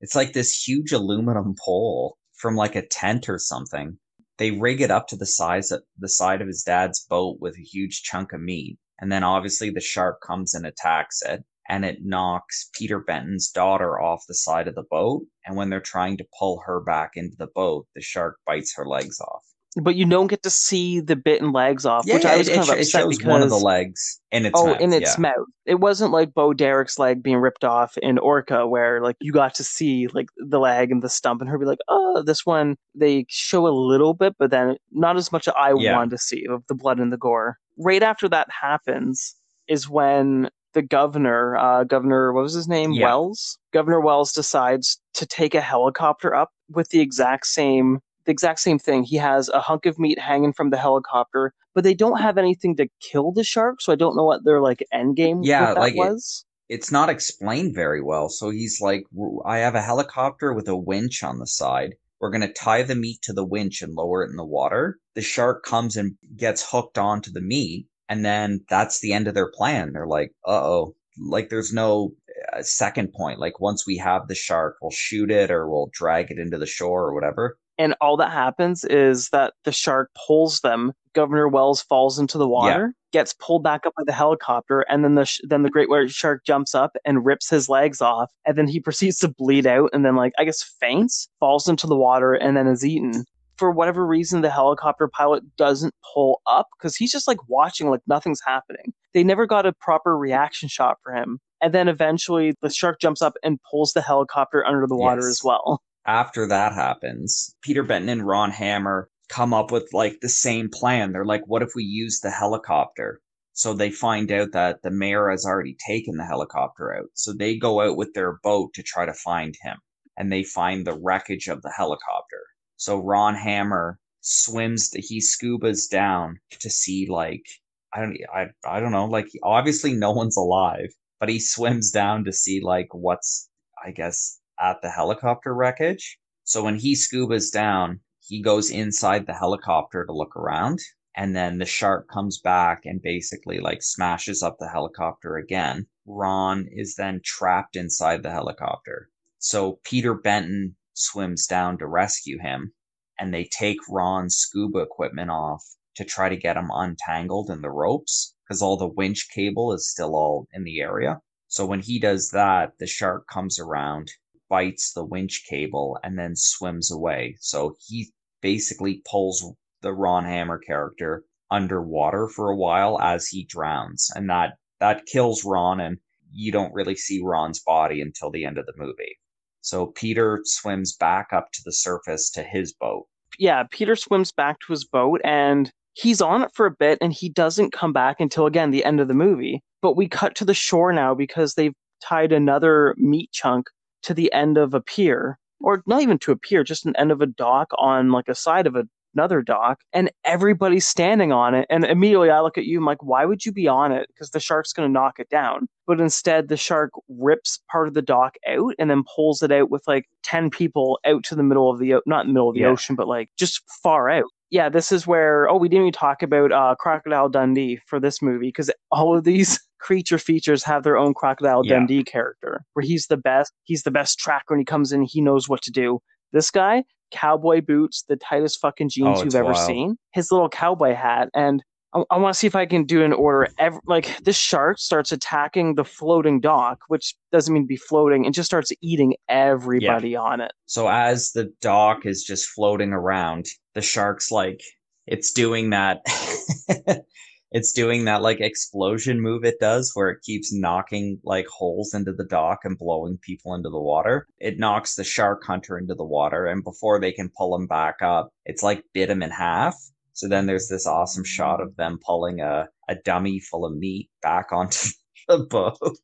it's 0.01 0.15
like 0.15 0.33
this 0.33 0.67
huge 0.67 0.93
aluminum 0.93 1.55
pole 1.65 2.17
from 2.37 2.57
like 2.57 2.77
a 2.77 2.87
tent 2.87 3.29
or 3.29 3.39
something. 3.39 3.99
They 4.39 4.53
rig 4.53 4.81
it 4.81 4.91
up 4.91 5.09
to 5.09 5.17
the 5.17 5.27
size 5.27 5.71
of 5.73 5.83
the 5.99 6.09
side 6.09 6.41
of 6.41 6.47
his 6.47 6.63
dad's 6.63 7.05
boat 7.05 7.39
with 7.41 7.57
a 7.57 7.63
huge 7.63 8.03
chunk 8.03 8.33
of 8.33 8.41
meat. 8.41 8.79
And 9.01 9.11
then 9.13 9.25
obviously 9.25 9.71
the 9.71 9.81
shark 9.81 10.21
comes 10.27 10.55
and 10.55 10.65
attacks 10.65 11.23
it 11.23 11.45
and 11.69 11.85
it 11.85 12.05
knocks 12.05 12.71
Peter 12.73 12.99
Benton's 13.01 13.51
daughter 13.51 14.01
off 14.01 14.25
the 14.27 14.35
side 14.35 14.69
of 14.69 14.75
the 14.75 14.87
boat. 14.91 15.27
And 15.45 15.57
when 15.57 15.71
they're 15.71 15.81
trying 15.81 16.17
to 16.19 16.27
pull 16.39 16.63
her 16.67 16.81
back 16.81 17.13
into 17.15 17.37
the 17.37 17.49
boat, 17.49 17.87
the 17.95 18.01
shark 18.01 18.39
bites 18.47 18.75
her 18.77 18.87
legs 18.87 19.21
off. 19.21 19.45
But 19.81 19.95
you 19.95 20.07
don't 20.07 20.27
get 20.27 20.43
to 20.43 20.51
see 20.51 21.01
the 21.01 21.15
bitten 21.15 21.53
legs 21.53 21.87
off, 21.87 22.07
which 22.07 22.25
I 22.25 22.37
was 22.37 22.49
it, 22.49 22.57
kind 22.57 22.69
it, 22.69 22.73
of 22.73 22.79
it 22.81 22.89
shows 22.89 23.17
because 23.19 23.31
one 23.31 23.43
of 23.43 23.51
the 23.51 23.59
legs 23.59 24.21
in 24.33 24.47
its 24.47 24.59
oh, 24.59 24.67
mouth. 24.67 24.81
in 24.81 24.93
its 24.93 25.17
yeah. 25.17 25.23
mouth. 25.23 25.47
It 25.67 25.77
wasn't 25.77 26.11
like 26.11 26.35
Bo 26.35 26.53
Derek's 26.53 26.99
leg 26.99 27.23
being 27.23 27.37
ripped 27.37 27.65
off 27.65 27.97
in 27.99 28.19
Orca, 28.19 28.67
where 28.67 29.01
like 29.03 29.17
you 29.21 29.33
got 29.33 29.55
to 29.55 29.65
see 29.65 30.09
like 30.09 30.27
the 30.37 30.59
leg 30.59 30.91
and 30.91 31.03
the 31.03 31.09
stump, 31.09 31.41
and 31.41 31.49
her 31.49 31.59
be 31.59 31.67
like, 31.67 31.79
"Oh, 31.89 32.23
this 32.23 32.45
one." 32.45 32.77
They 32.95 33.27
show 33.29 33.67
a 33.67 33.69
little 33.69 34.15
bit, 34.15 34.35
but 34.39 34.51
then 34.51 34.77
not 34.91 35.17
as 35.17 35.31
much 35.31 35.47
as 35.47 35.55
I 35.57 35.73
Yeah. 35.75 35.97
wanted 35.97 36.11
to 36.11 36.19
see 36.19 36.45
of 36.51 36.67
the 36.67 36.75
blood 36.75 36.99
and 36.99 37.13
the 37.13 37.17
gore. 37.17 37.59
Right 37.77 38.03
after 38.03 38.29
that 38.31 38.49
happens 38.51 39.37
is 39.69 39.89
when 39.89 40.51
the 40.75 40.83
governor, 40.83 41.57
uh, 41.57 41.85
Governor, 41.85 42.33
what 42.33 42.43
was 42.43 42.55
his 42.55 42.69
name? 42.69 42.93
Yeah. 42.93 43.07
Wells. 43.07 43.59
Governor 43.73 44.01
Wells 44.01 44.33
decides 44.33 45.01
to 45.15 45.27
take 45.27 45.55
a 45.55 45.61
helicopter 45.61 46.35
up 46.35 46.51
with 46.71 46.89
the 46.91 47.01
exact 47.01 47.47
same 47.47 48.01
the 48.29 48.33
exact 48.33 48.61
same 48.61 48.79
thing. 48.79 49.03
He 49.05 49.17
has 49.17 49.49
a 49.49 49.59
hunk 49.61 49.87
of 49.87 49.99
meat 49.99 50.19
hanging 50.19 50.53
from 50.53 50.69
the 50.71 50.77
helicopter, 50.77 51.55
but 51.75 51.83
they 51.83 51.95
don't 51.95 52.21
have 52.21 52.37
anything 52.39 52.77
to 52.77 52.87
kill 53.01 53.33
the 53.33 53.43
shark, 53.43 53.81
so 53.81 53.91
I 53.93 53.97
don't 53.97 54.17
know 54.17 54.25
what 54.25 54.45
their 54.45 54.61
like 54.61 54.87
end 54.93 55.17
game 55.17 55.43
Yeah, 55.43 55.73
like 55.73 55.95
it- 55.95 55.99
was. 55.99 56.45
it's 56.69 56.93
not 56.93 57.09
explained 57.09 57.75
very 57.75 58.03
well. 58.03 58.29
So 58.29 58.51
he's 58.51 58.81
like, 58.83 59.05
I 59.47 59.59
have 59.59 59.75
a 59.75 59.81
helicopter 59.83 60.53
with 60.53 60.69
a 60.69 60.77
winch 60.77 61.23
on 61.23 61.39
the 61.39 61.47
side. 61.47 61.95
We're 62.21 62.31
going 62.31 62.43
to 62.43 62.53
tie 62.53 62.83
the 62.83 62.95
meat 62.95 63.23
to 63.23 63.33
the 63.33 63.45
winch 63.45 63.81
and 63.81 63.95
lower 63.95 64.25
it 64.25 64.31
in 64.31 64.37
the 64.37 64.45
water. 64.45 64.99
The 65.15 65.23
shark 65.23 65.65
comes 65.65 65.97
and 65.97 66.17
gets 66.37 66.69
hooked 66.71 66.99
onto 66.99 67.31
the 67.33 67.41
meat. 67.41 67.87
And 68.11 68.25
then 68.25 68.65
that's 68.69 69.01
the 69.01 69.13
end 69.13 69.29
of 69.29 69.35
their 69.35 69.51
plan. 69.51 69.93
They're 69.93 70.07
like, 70.07 70.33
uh 70.47 70.63
oh. 70.63 70.95
Like 71.21 71.49
there's 71.49 71.73
no 71.73 72.13
uh, 72.53 72.63
second 72.63 73.13
point. 73.13 73.39
Like 73.39 73.59
once 73.61 73.87
we 73.87 73.97
have 73.99 74.29
the 74.29 74.35
shark, 74.35 74.77
we'll 74.83 74.91
shoot 74.91 75.31
it 75.31 75.51
or 75.51 75.69
we'll 75.71 75.91
drag 75.93 76.31
it 76.31 76.39
into 76.39 76.59
the 76.59 76.67
shore 76.67 77.07
or 77.07 77.15
whatever. 77.15 77.57
And 77.79 77.95
all 78.01 78.17
that 78.17 78.33
happens 78.33 78.85
is 78.85 79.29
that 79.31 79.55
the 79.65 79.73
shark 79.73 80.11
pulls 80.27 80.61
them. 80.61 80.93
Governor 81.15 81.49
Wells 81.49 81.83
falls 81.83 82.19
into 82.19 82.39
the 82.39 82.47
water, 82.49 82.95
gets 83.13 83.33
pulled 83.35 83.63
back 83.65 83.87
up 83.87 83.93
by 83.97 84.05
the 84.07 84.13
helicopter, 84.13 84.83
and 84.83 85.03
then 85.05 85.15
the 85.15 85.25
sh- 85.25 85.41
then 85.45 85.63
the 85.63 85.71
great 85.71 85.89
white 85.89 86.11
shark 86.11 86.45
jumps 86.45 86.75
up 86.75 86.97
and 87.05 87.25
rips 87.25 87.49
his 87.49 87.69
legs 87.69 88.01
off, 88.01 88.31
and 88.47 88.57
then 88.59 88.69
he 88.69 88.81
proceeds 88.87 89.19
to 89.19 89.29
bleed 89.29 89.67
out, 89.67 89.91
and 89.93 90.05
then 90.05 90.17
like 90.17 90.33
I 90.39 90.45
guess 90.45 90.63
faints, 90.63 91.29
falls 91.41 91.69
into 91.69 91.87
the 91.87 91.97
water, 91.97 92.35
and 92.35 92.57
then 92.57 92.67
is 92.67 92.85
eaten. 92.85 93.25
For 93.57 93.73
whatever 93.73 94.07
reason, 94.07 94.43
the 94.43 94.51
helicopter 94.51 95.09
pilot 95.09 95.43
doesn't 95.57 95.93
pull 96.15 96.41
up 96.47 96.69
because 96.79 96.95
he's 96.95 97.11
just 97.11 97.27
like 97.27 97.49
watching, 97.49 97.91
like 97.91 98.03
nothing's 98.07 98.41
happening. 98.47 98.93
They 99.15 99.25
never 99.25 99.47
got 99.47 99.67
a 99.67 99.73
proper 99.73 100.17
reaction 100.17 100.69
shot 100.69 100.99
for 101.03 101.13
him. 101.13 101.41
And 101.61 101.75
then 101.75 101.89
eventually 101.89 102.55
the 102.63 102.71
shark 102.71 103.01
jumps 103.01 103.21
up 103.21 103.33
and 103.43 103.59
pulls 103.69 103.95
the 103.95 104.01
helicopter 104.01 104.65
under 104.65 104.87
the 104.87 104.95
water 104.95 105.23
Yes. 105.23 105.31
as 105.31 105.41
well. 105.43 105.83
After 106.09 106.49
that 106.49 106.73
happens, 106.73 107.55
Peter 107.61 107.83
Benton 107.83 108.09
and 108.09 108.27
Ron 108.27 108.51
Hammer 108.51 109.11
come 109.29 109.53
up 109.53 109.71
with 109.71 109.91
like 109.93 110.19
the 110.21 110.29
same 110.29 110.71
plan. 110.73 111.13
They're 111.13 111.27
like, 111.27 111.43
what 111.47 111.63
if 111.63 111.73
we 111.77 111.85
use 111.85 112.21
the 112.21 112.31
helicopter? 112.31 113.21
So 113.53 113.75
they 113.75 113.91
find 113.91 114.33
out 114.33 114.53
that 114.53 114.83
the 114.83 114.91
mayor 114.91 115.29
has 115.29 115.45
already 115.45 115.77
taken 115.87 116.17
the 116.17 116.25
helicopter 116.25 116.97
out. 116.97 117.11
So 117.13 117.35
they 117.35 117.59
go 117.59 117.83
out 117.83 117.99
with 117.99 118.15
their 118.15 118.39
boat 118.43 118.73
to 118.75 118.83
try 118.83 119.05
to 119.05 119.13
find 119.13 119.55
him. 119.63 119.77
And 120.17 120.33
they 120.33 120.45
find 120.45 120.87
the 120.87 120.99
wreckage 120.99 121.47
of 121.47 121.61
the 121.61 121.73
helicopter. 121.77 122.43
So 122.77 122.97
Ron 122.97 123.35
Hammer 123.35 123.99
swims, 124.21 124.89
to, 124.91 125.03
he 125.03 125.21
scubas 125.21 125.91
down 125.91 126.41
to 126.59 126.71
see 126.71 127.07
like, 127.11 127.45
I 127.93 128.01
don't, 128.01 128.17
I, 128.35 128.47
I 128.65 128.81
don't 128.81 128.93
know, 128.93 129.07
like 129.07 129.29
obviously 129.43 129.93
no 129.93 130.13
one's 130.13 130.39
alive, 130.39 130.89
but 131.21 131.29
he 131.29 131.39
swims 131.39 131.91
down 131.91 132.25
to 132.25 132.33
see 132.33 132.63
like 132.63 132.89
what's, 132.93 133.51
I 133.85 133.91
guess, 133.91 134.41
at 134.61 134.83
the 134.83 134.91
helicopter 134.91 135.55
wreckage. 135.55 136.19
So 136.45 136.65
when 136.65 136.79
he 136.79 136.95
scubas 136.95 137.53
down, 137.53 138.01
he 138.21 138.43
goes 138.43 138.71
inside 138.71 139.27
the 139.27 139.35
helicopter 139.35 140.05
to 140.05 140.13
look 140.13 140.37
around. 140.37 140.81
And 141.17 141.35
then 141.35 141.59
the 141.59 141.67
shark 141.67 142.09
comes 142.09 142.39
back 142.39 142.83
and 142.85 143.03
basically 143.03 143.59
like 143.59 143.83
smashes 143.83 144.43
up 144.43 144.59
the 144.59 144.69
helicopter 144.69 145.37
again. 145.37 145.87
Ron 146.07 146.69
is 146.71 146.95
then 146.95 147.21
trapped 147.25 147.75
inside 147.77 148.23
the 148.23 148.31
helicopter. 148.31 149.11
So 149.39 149.81
Peter 149.85 150.15
Benton 150.15 150.77
swims 150.95 151.47
down 151.47 151.79
to 151.79 151.87
rescue 151.87 152.39
him, 152.39 152.73
and 153.19 153.33
they 153.33 153.45
take 153.45 153.79
Ron's 153.89 154.37
scuba 154.37 154.79
equipment 154.79 155.31
off 155.31 155.65
to 155.97 156.05
try 156.05 156.29
to 156.29 156.37
get 156.37 156.57
him 156.57 156.71
untangled 156.73 157.51
in 157.51 157.63
the 157.63 157.71
ropes 157.71 158.35
because 158.45 158.63
all 158.63 158.77
the 158.77 158.87
winch 158.87 159.29
cable 159.33 159.73
is 159.73 159.91
still 159.91 160.15
all 160.15 160.47
in 160.53 160.65
the 160.65 160.81
area. 160.81 161.21
So 161.49 161.67
when 161.67 161.81
he 161.81 161.99
does 161.99 162.31
that, 162.31 162.79
the 162.79 162.87
shark 162.87 163.27
comes 163.27 163.59
around, 163.59 164.13
bites 164.49 164.93
the 164.93 165.05
winch 165.05 165.45
cable, 165.49 165.99
and 166.03 166.19
then 166.19 166.35
swims 166.35 166.91
away. 166.91 167.37
So 167.41 167.77
he 167.87 168.11
basically 168.41 169.03
pulls 169.11 169.45
the 169.83 169.93
Ron 169.93 170.25
Hammer 170.25 170.59
character 170.59 171.25
underwater 171.51 172.29
for 172.29 172.51
a 172.51 172.57
while 172.57 173.01
as 173.01 173.29
he 173.29 173.45
drowns, 173.45 174.11
and 174.15 174.29
that 174.31 174.55
that 174.81 175.07
kills 175.07 175.45
Ron, 175.45 175.81
and 175.81 175.99
you 176.33 176.53
don't 176.53 176.75
really 176.75 176.95
see 176.95 177.21
Ron's 177.23 177.61
body 177.61 178.01
until 178.01 178.31
the 178.31 178.45
end 178.45 178.59
of 178.59 178.67
the 178.67 178.75
movie. 178.77 179.19
So 179.61 179.87
Peter 179.87 180.41
swims 180.45 180.97
back 180.97 181.29
up 181.33 181.53
to 181.53 181.63
the 181.65 181.73
surface 181.73 182.31
to 182.31 182.43
his 182.43 182.73
boat. 182.73 183.07
Yeah, 183.39 183.65
Peter 183.71 183.97
swims 183.97 184.33
back 184.33 184.59
to 184.61 184.73
his 184.73 184.85
boat 184.85 185.21
and 185.25 185.71
he's 185.95 186.21
on 186.21 186.43
it 186.43 186.51
for 186.55 186.67
a 186.67 186.71
bit 186.71 186.99
and 187.01 187.13
he 187.13 187.29
doesn't 187.29 187.73
come 187.73 187.93
back 187.93 188.21
until 188.21 188.47
again 188.47 188.71
the 188.71 188.85
end 188.85 189.01
of 189.01 189.09
the 189.09 189.15
movie. 189.15 189.63
But 189.83 189.97
we 189.97 190.09
cut 190.09 190.35
to 190.37 190.45
the 190.45 190.55
shore 190.55 190.93
now 190.93 191.15
because 191.15 191.55
they've 191.55 191.75
tied 192.03 192.33
another 192.33 192.95
meat 192.97 193.31
chunk 193.33 193.67
to 194.03 194.15
the 194.15 194.33
end 194.33 194.59
of 194.59 194.75
a 194.75 194.81
pier 194.81 195.39
or 195.61 195.83
not 195.87 196.03
even 196.03 196.19
to 196.21 196.33
a 196.33 196.37
pier, 196.37 196.63
just 196.65 196.87
an 196.87 196.95
end 196.97 197.11
of 197.11 197.21
a 197.21 197.27
dock 197.27 197.69
on 197.79 198.11
like 198.13 198.29
a 198.29 198.35
side 198.35 198.67
of 198.67 198.77
a 198.77 198.85
another 199.15 199.43
dock 199.43 199.81
and 199.93 200.11
everybody's 200.25 200.87
standing 200.87 201.33
on 201.33 201.55
it. 201.55 201.67
And 201.71 201.85
immediately 201.85 202.31
I 202.31 202.41
look 202.41 202.59
at 202.59 202.67
you, 202.67 202.79
I'm 202.79 202.85
like, 202.85 203.03
why 203.03 203.25
would 203.25 203.45
you 203.45 203.53
be 203.53 203.67
on 203.67 203.91
it? 203.91 204.07
Because 204.09 204.31
the 204.31 204.39
shark's 204.39 204.73
going 204.73 204.89
to 204.89 204.93
knock 204.93 205.19
it 205.19 205.29
down. 205.29 205.67
But 205.87 206.01
instead, 206.01 206.49
the 206.49 206.57
shark 206.57 206.93
rips 207.09 207.59
part 207.71 207.89
of 207.89 207.95
the 207.95 208.03
dock 208.03 208.37
out 208.47 208.75
and 208.79 208.91
then 208.91 209.03
pulls 209.17 209.43
it 209.43 209.51
out 209.51 209.71
with 209.71 209.83
like 209.89 210.05
10 210.23 210.51
people 210.51 211.01
out 211.05 211.25
to 211.25 211.35
the 211.35 211.43
middle 211.43 211.71
of 211.71 211.79
the, 211.81 211.95
not 212.07 212.23
in 212.27 212.29
the 212.29 212.35
middle 212.35 212.51
of 212.51 212.55
the 212.55 212.61
Yeah. 212.61 212.69
ocean, 212.69 212.95
but 212.95 213.09
like 213.09 213.31
just 213.37 213.63
far 213.83 214.09
out. 214.09 214.27
Yeah, 214.51 214.69
this 214.69 214.93
is 214.93 215.07
where, 215.07 215.49
oh, 215.49 215.57
we 215.57 215.69
didn't 215.69 215.85
even 215.87 215.93
talk 215.93 216.23
about 216.23 216.53
uh, 216.53 216.75
Crocodile 216.79 217.29
Dundee 217.29 217.81
for 217.87 217.99
this 217.99 218.23
movie 218.23 218.49
because 218.49 218.71
all 218.93 219.17
of 219.17 219.25
these 219.25 219.59
creature 219.81 220.19
features 220.19 220.63
have 220.65 220.83
their 220.83 220.97
own 220.97 221.15
Crocodile 221.15 221.63
Yeah. 221.65 221.75
Dundee 221.77 222.05
character 222.05 222.65
where 222.75 222.85
he's 222.85 223.07
the 223.07 223.17
best. 223.17 223.53
He's 223.65 223.83
the 223.83 223.91
best 223.91 224.19
tracker 224.19 224.47
when 224.55 224.59
he 224.59 224.65
comes 224.65 224.93
in. 224.93 225.03
He 225.03 225.21
knows 225.21 225.49
what 225.49 225.63
to 225.63 225.71
do. 225.71 226.01
This 226.33 226.51
guy, 226.51 226.85
cowboy 227.11 227.61
boots, 227.63 228.05
the 228.09 228.17
tightest 228.17 228.61
fucking 228.61 228.91
jeans 228.91 229.21
Oh, 229.21 229.25
you've 229.25 229.35
ever 229.35 229.53
wild. 229.53 229.67
seen, 229.67 229.97
his 230.13 230.31
little 230.31 230.49
cowboy 230.49 230.95
hat, 230.95 231.29
and 231.35 231.63
I, 231.95 232.03
I 232.11 232.19
want 232.19 232.35
to 232.35 232.39
see 232.39 232.47
if 232.47 232.55
I 232.55 232.67
can 232.67 232.85
do 232.85 233.03
an 233.03 233.15
order. 233.15 233.49
Ev 233.59 233.79
like 233.87 234.19
this 234.25 234.37
shark 234.37 234.79
starts 234.79 235.11
attacking 235.11 235.75
the 235.77 235.85
floating 235.87 236.39
dock, 236.39 236.81
which 236.89 237.15
doesn't 237.33 237.55
mean 237.55 237.63
to 237.63 237.67
be 237.67 237.79
floating, 237.79 238.27
and 238.27 238.35
just 238.35 238.45
starts 238.51 238.71
eating 238.83 239.15
everybody 239.31 240.15
on 240.15 240.43
it. 240.43 240.53
So 240.67 240.89
as 240.89 241.33
the 241.33 241.51
dock 241.63 242.05
is 242.05 242.25
just 242.25 242.47
floating 242.51 242.93
around, 242.93 243.47
the 243.75 243.81
shark's 243.81 244.31
like 244.31 244.61
it's 245.07 245.33
doing 245.33 245.71
that 245.71 246.03
it's 247.51 247.73
doing 247.73 248.05
that 248.05 248.23
like 248.23 248.41
explosion 248.41 249.21
move 249.21 249.45
it 249.45 249.59
does 249.61 249.93
where 249.95 250.11
it 250.11 250.23
keeps 250.23 250.53
knocking 250.53 251.19
like 251.25 251.47
holes 251.47 251.95
into 251.95 252.13
the 252.13 252.25
dock 252.25 252.61
and 252.65 252.79
blowing 252.79 253.19
people 253.23 253.55
into 253.55 253.71
the 253.71 253.81
water. 253.81 254.27
It 254.39 254.59
knocks 254.59 254.95
the 254.95 255.05
shark 255.05 255.43
hunter 255.47 255.79
into 255.79 255.95
the 255.95 256.05
water 256.05 256.47
and 256.47 256.63
before 256.63 257.01
they 257.01 257.13
can 257.13 257.31
pull 257.37 257.55
him 257.57 257.67
back 257.67 257.97
up, 258.03 258.31
it's 258.45 258.63
like 258.63 258.85
bit 258.93 259.11
him 259.11 259.23
in 259.23 259.31
half. 259.31 259.75
So 260.13 260.29
then 260.29 260.47
there's 260.47 260.69
this 260.69 260.87
awesome 260.87 261.25
shot 261.25 261.61
of 261.61 261.77
them 261.77 261.99
pulling 262.05 262.41
a, 262.41 262.69
a 262.89 262.97
dummy 262.97 263.41
full 263.41 263.65
of 263.65 263.77
meat 263.77 264.11
back 264.21 264.53
onto 264.53 264.89
the 265.29 265.39
boat. 265.39 265.79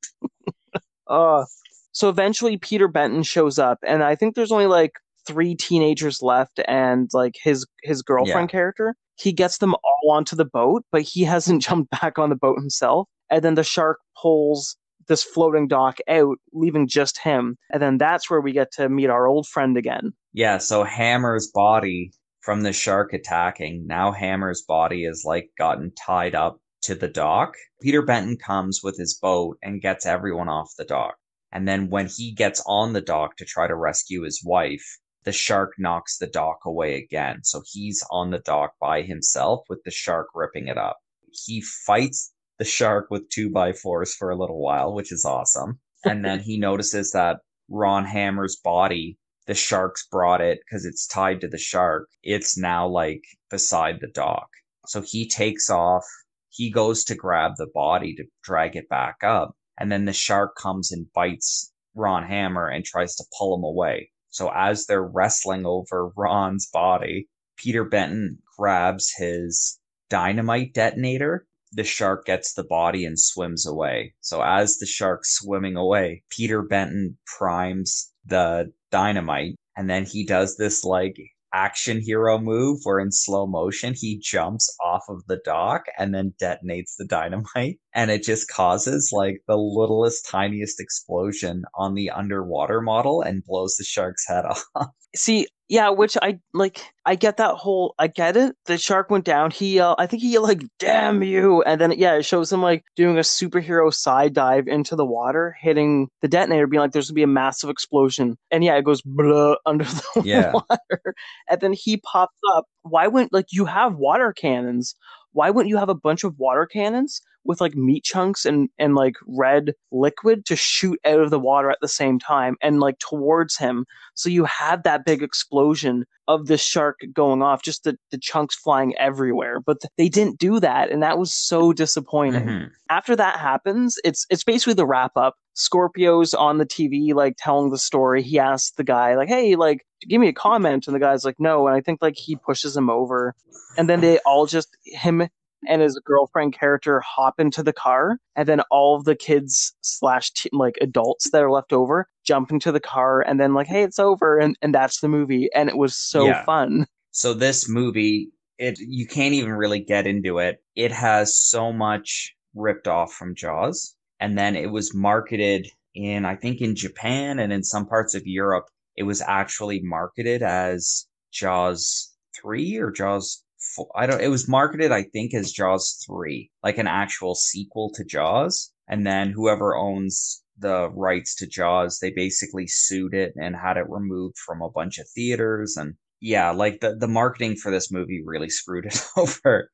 Uh, 1.06 1.44
so 1.92 2.08
eventually 2.08 2.56
Peter 2.56 2.88
Benton 2.88 3.22
shows 3.22 3.58
up, 3.58 3.78
and 3.86 4.02
I 4.02 4.16
think 4.16 4.34
there's 4.34 4.50
only 4.50 4.66
like 4.66 4.92
three 5.26 5.54
teenagers 5.54 6.22
left, 6.22 6.60
and 6.66 7.08
like 7.12 7.34
his 7.42 7.66
his 7.82 8.02
girlfriend 8.02 8.50
character. 8.50 8.96
He 9.16 9.32
gets 9.32 9.58
them 9.58 9.74
all 9.74 10.10
onto 10.12 10.34
the 10.34 10.44
boat, 10.44 10.84
but 10.90 11.02
he 11.02 11.22
hasn't 11.24 11.62
jumped 11.62 11.90
back 11.90 12.18
on 12.18 12.30
the 12.30 12.36
boat 12.36 12.58
himself. 12.58 13.08
And 13.30 13.42
then 13.42 13.54
the 13.54 13.64
shark 13.64 14.00
pulls 14.20 14.76
this 15.08 15.22
floating 15.22 15.68
dock 15.68 15.98
out, 16.08 16.36
leaving 16.52 16.88
just 16.88 17.18
him. 17.18 17.56
And 17.72 17.82
then 17.82 17.98
that's 17.98 18.30
where 18.30 18.40
we 18.40 18.52
get 18.52 18.72
to 18.72 18.88
meet 18.88 19.10
our 19.10 19.26
old 19.26 19.46
friend 19.46 19.76
again. 19.76 20.12
Yeah, 20.32 20.58
so 20.58 20.84
Hammer's 20.84 21.50
body 21.52 22.12
from 22.40 22.62
the 22.62 22.72
shark 22.72 23.12
attacking, 23.12 23.86
now 23.86 24.12
Hammer's 24.12 24.62
body 24.62 25.04
is 25.04 25.22
like 25.24 25.50
gotten 25.58 25.92
tied 25.94 26.34
up 26.34 26.58
to 26.82 26.94
the 26.94 27.08
dock. 27.08 27.54
Peter 27.80 28.02
Benton 28.02 28.36
comes 28.36 28.80
with 28.82 28.98
his 28.98 29.14
boat 29.14 29.56
and 29.62 29.80
gets 29.80 30.04
everyone 30.04 30.48
off 30.48 30.70
the 30.76 30.84
dock. 30.84 31.16
And 31.52 31.68
then 31.68 31.88
when 31.88 32.08
he 32.08 32.32
gets 32.32 32.62
on 32.66 32.92
the 32.92 33.00
dock 33.00 33.36
to 33.36 33.44
try 33.44 33.66
to 33.66 33.76
rescue 33.76 34.22
his 34.22 34.42
wife, 34.44 34.98
the 35.24 35.32
shark 35.32 35.72
knocks 35.78 36.18
the 36.18 36.26
dock 36.26 36.60
away 36.64 36.96
again. 36.96 37.42
So 37.42 37.62
he's 37.72 38.02
on 38.10 38.30
the 38.30 38.38
dock 38.38 38.74
by 38.80 39.02
himself 39.02 39.64
with 39.68 39.82
the 39.84 39.90
shark 39.90 40.28
ripping 40.34 40.68
it 40.68 40.78
up. 40.78 40.98
He 41.30 41.60
fights 41.60 42.32
the 42.58 42.64
shark 42.64 43.08
with 43.10 43.28
two 43.30 43.50
by 43.50 43.72
fours 43.72 44.14
for 44.14 44.30
a 44.30 44.36
little 44.36 44.60
while, 44.60 44.94
which 44.94 45.12
is 45.12 45.24
awesome. 45.24 45.80
And 46.06 46.22
then 46.22 46.40
he 46.40 46.58
notices 46.58 47.12
that 47.12 47.38
Ron 47.70 48.04
Hammer's 48.04 48.56
body 48.62 49.16
the 49.46 49.54
sharks 49.54 50.06
brought 50.06 50.40
it 50.40 50.60
because 50.64 50.84
it's 50.84 51.06
tied 51.06 51.40
to 51.42 51.48
the 51.48 51.58
shark. 51.58 52.08
It's 52.22 52.56
now 52.56 52.86
like 52.86 53.22
beside 53.50 54.00
the 54.00 54.08
dock. 54.08 54.48
So 54.86 55.02
he 55.02 55.28
takes 55.28 55.68
off. 55.68 56.04
He 56.48 56.70
goes 56.70 57.04
to 57.04 57.14
grab 57.14 57.52
the 57.56 57.66
body 57.66 58.14
to 58.14 58.24
drag 58.42 58.76
it 58.76 58.88
back 58.88 59.16
up. 59.22 59.56
And 59.78 59.90
then 59.90 60.04
the 60.04 60.12
shark 60.12 60.56
comes 60.56 60.92
and 60.92 61.12
bites 61.12 61.72
Ron 61.94 62.24
Hammer 62.24 62.68
and 62.68 62.84
tries 62.84 63.16
to 63.16 63.24
pull 63.38 63.56
him 63.56 63.64
away. 63.64 64.10
So 64.34 64.50
as 64.52 64.86
they're 64.86 65.02
wrestling 65.06 65.64
over 65.64 66.08
Ron's 66.16 66.66
body, 66.66 67.28
Peter 67.56 67.84
Benton 67.84 68.38
grabs 68.58 69.12
his 69.16 69.78
dynamite 70.10 70.74
detonator. 70.74 71.46
The 71.72 71.84
shark 71.84 72.26
gets 72.26 72.52
the 72.52 72.64
body 72.64 73.04
and 73.04 73.18
swims 73.18 73.64
away. 73.64 74.14
So 74.20 74.42
as 74.42 74.78
the 74.78 74.86
shark's 74.86 75.34
swimming 75.36 75.76
away, 75.76 76.24
Peter 76.30 76.62
Benton 76.62 77.16
primes 77.38 78.12
the 78.26 78.72
dynamite 78.90 79.54
and 79.76 79.88
then 79.88 80.04
he 80.04 80.24
does 80.26 80.56
this 80.56 80.84
like 80.84 81.16
action 81.54 82.00
hero 82.02 82.38
move 82.38 82.80
where 82.82 82.98
in 82.98 83.12
slow 83.12 83.46
motion 83.46 83.94
he 83.96 84.18
jumps 84.18 84.76
off 84.84 85.04
of 85.08 85.24
the 85.28 85.38
dock 85.44 85.84
and 85.96 86.14
then 86.14 86.34
detonates 86.42 86.96
the 86.98 87.06
dynamite. 87.06 87.78
And 87.96 88.10
it 88.10 88.24
just 88.24 88.48
causes 88.48 89.10
like 89.12 89.42
the 89.46 89.56
littlest 89.56 90.26
tiniest 90.28 90.80
explosion 90.80 91.62
on 91.76 91.94
the 91.94 92.10
underwater 92.10 92.80
model 92.80 93.22
and 93.22 93.44
blows 93.44 93.76
the 93.76 93.84
shark's 93.84 94.26
head 94.26 94.44
off. 94.74 94.88
See, 95.14 95.46
yeah, 95.68 95.90
which 95.90 96.16
I 96.20 96.38
like. 96.52 96.82
I 97.06 97.14
get 97.16 97.36
that 97.38 97.54
whole. 97.54 97.94
I 97.98 98.06
get 98.06 98.36
it. 98.36 98.54
The 98.66 98.76
shark 98.78 99.10
went 99.10 99.24
down. 99.24 99.50
He, 99.50 99.80
uh, 99.80 99.94
I 99.98 100.06
think 100.06 100.22
he 100.22 100.32
yelled 100.32 100.48
like 100.48 100.62
"damn 100.78 101.22
you," 101.22 101.62
and 101.62 101.80
then 101.80 101.92
yeah, 101.92 102.14
it 102.16 102.24
shows 102.24 102.52
him 102.52 102.62
like 102.62 102.84
doing 102.96 103.16
a 103.16 103.20
superhero 103.22 103.92
side 103.92 104.34
dive 104.34 104.68
into 104.68 104.94
the 104.96 105.06
water, 105.06 105.56
hitting 105.60 106.08
the 106.22 106.28
detonator, 106.28 106.66
being 106.66 106.80
like, 106.80 106.92
"There's 106.92 107.08
gonna 107.08 107.14
be 107.16 107.22
a 107.22 107.26
massive 107.26 107.70
explosion," 107.70 108.36
and 108.50 108.62
yeah, 108.64 108.76
it 108.76 108.84
goes 108.84 109.02
blah 109.02 109.56
under 109.66 109.84
the 109.84 110.22
Yeah. 110.24 110.52
water, 110.52 111.14
and 111.50 111.60
then 111.60 111.72
he 111.72 111.96
pops 111.98 112.38
up. 112.54 112.66
Why 112.82 113.06
wouldn't 113.06 113.32
like 113.32 113.46
you 113.52 113.64
have 113.64 113.96
water 113.96 114.32
cannons? 114.32 114.94
Why 115.34 115.50
wouldn't 115.50 115.68
you 115.68 115.76
have 115.76 115.90
a 115.90 115.94
bunch 115.94 116.24
of 116.24 116.38
water 116.38 116.64
cannons 116.66 117.20
with 117.44 117.60
like 117.60 117.74
meat 117.74 118.02
chunks 118.04 118.46
and 118.46 118.70
and 118.78 118.94
like 118.94 119.16
red 119.26 119.74
liquid 119.92 120.46
to 120.46 120.56
shoot 120.56 120.98
out 121.04 121.20
of 121.20 121.28
the 121.30 121.38
water 121.38 121.70
at 121.70 121.78
the 121.82 121.88
same 121.88 122.18
time 122.18 122.56
and 122.62 122.80
like 122.80 122.98
towards 122.98 123.58
him? 123.58 123.84
So 124.14 124.30
you 124.30 124.44
had 124.46 124.84
that 124.84 125.04
big 125.04 125.22
explosion 125.22 126.06
of 126.26 126.46
the 126.46 126.56
shark 126.56 127.00
going 127.12 127.42
off, 127.42 127.62
just 127.62 127.84
the, 127.84 127.98
the 128.10 128.16
chunks 128.18 128.54
flying 128.56 128.96
everywhere. 128.96 129.60
But 129.60 129.80
th- 129.82 129.90
they 129.98 130.08
didn't 130.08 130.38
do 130.38 130.58
that, 130.60 130.90
and 130.90 131.02
that 131.02 131.18
was 131.18 131.34
so 131.34 131.72
disappointing. 131.74 132.46
Mhm. 132.46 132.70
After 132.88 133.14
that 133.16 133.38
happens, 133.38 133.98
it's 134.04 134.24
it's 134.30 134.44
basically 134.44 134.74
the 134.74 134.86
wrap 134.86 135.12
up. 135.16 135.34
Scorpio's 135.54 136.34
on 136.34 136.58
the 136.58 136.66
TV, 136.66 137.14
like 137.14 137.36
telling 137.38 137.70
the 137.70 137.78
story. 137.78 138.22
He 138.22 138.38
asks 138.38 138.72
the 138.72 138.84
guy, 138.84 139.14
like, 139.14 139.28
"Hey, 139.28 139.56
like, 139.56 139.86
give 140.08 140.20
me 140.20 140.28
a 140.28 140.32
comment," 140.32 140.86
and 140.86 140.94
the 140.94 141.00
guy's 141.00 141.24
like, 141.24 141.38
"No." 141.38 141.66
And 141.66 141.76
I 141.76 141.80
think 141.80 142.00
like 142.02 142.16
he 142.16 142.36
pushes 142.36 142.76
him 142.76 142.90
over, 142.90 143.34
and 143.76 143.88
then 143.88 144.00
they 144.00 144.18
all 144.26 144.46
just 144.46 144.76
him 144.84 145.28
and 145.66 145.80
his 145.80 145.98
girlfriend 146.04 146.52
character 146.52 147.00
hop 147.00 147.40
into 147.40 147.62
the 147.62 147.72
car, 147.72 148.18
and 148.36 148.46
then 148.48 148.60
all 148.70 148.96
of 148.96 149.04
the 149.04 149.16
kids 149.16 149.74
slash 149.80 150.30
t- 150.32 150.50
like 150.52 150.76
adults 150.82 151.30
that 151.30 151.42
are 151.42 151.50
left 151.50 151.72
over 151.72 152.06
jump 152.24 152.50
into 152.50 152.72
the 152.72 152.80
car, 152.80 153.20
and 153.22 153.38
then 153.38 153.54
like, 153.54 153.66
hey, 153.66 153.82
it's 153.82 153.98
over, 153.98 154.38
and 154.38 154.56
and 154.62 154.74
that's 154.74 155.00
the 155.00 155.08
movie, 155.08 155.48
and 155.54 155.68
it 155.68 155.76
was 155.76 155.96
so 155.96 156.26
Yeah. 156.26 156.44
fun. 156.44 156.86
So 157.12 157.32
this 157.32 157.68
movie, 157.68 158.30
it 158.58 158.78
you 158.80 159.06
can't 159.06 159.34
even 159.34 159.52
really 159.52 159.80
get 159.80 160.06
into 160.06 160.38
it. 160.38 160.62
It 160.74 160.90
has 160.92 161.40
so 161.40 161.72
much 161.72 162.34
ripped 162.54 162.88
off 162.88 163.12
from 163.12 163.34
Jaws, 163.34 163.94
and 164.24 164.38
then 164.38 164.56
it 164.56 164.70
was 164.70 164.94
marketed 164.94 165.68
in 165.94 166.24
I 166.24 166.34
think 166.34 166.62
in 166.62 166.74
Japan 166.74 167.38
and 167.38 167.52
in 167.52 167.62
some 167.62 167.86
parts 167.86 168.14
of 168.14 168.26
Europe. 168.26 168.68
It 168.96 169.02
was 169.02 169.20
actually 169.20 169.82
marketed 169.82 170.42
as 170.42 171.06
Jaws 171.30 172.10
three 172.34 172.78
or 172.78 172.90
Jaws. 172.90 173.44
Four. 173.76 173.90
I 173.94 174.06
don't. 174.06 174.22
It 174.22 174.28
was 174.28 174.48
marketed 174.48 174.92
I 174.92 175.02
think 175.02 175.34
as 175.34 175.52
Jaws 175.52 176.02
three, 176.06 176.50
like 176.62 176.78
an 176.78 176.86
actual 176.86 177.34
sequel 177.34 177.90
to 177.96 178.04
Jaws. 178.04 178.72
And 178.88 179.06
then 179.06 179.30
whoever 179.30 179.76
owns 179.76 180.42
the 180.58 180.88
rights 180.90 181.34
to 181.36 181.46
Jaws, 181.46 181.98
they 181.98 182.10
basically 182.10 182.66
sued 182.66 183.12
it 183.12 183.34
and 183.36 183.54
had 183.54 183.76
it 183.76 183.90
removed 183.90 184.38
from 184.38 184.62
a 184.62 184.70
bunch 184.70 184.98
of 184.98 185.06
theaters. 185.14 185.76
And 185.76 185.96
yeah, 186.20 186.50
like 186.50 186.80
the, 186.80 186.94
the 186.94 187.08
marketing 187.08 187.56
for 187.56 187.70
this 187.70 187.92
movie 187.92 188.22
really 188.24 188.48
screwed 188.48 188.86
it 188.86 189.04
over. 189.18 189.70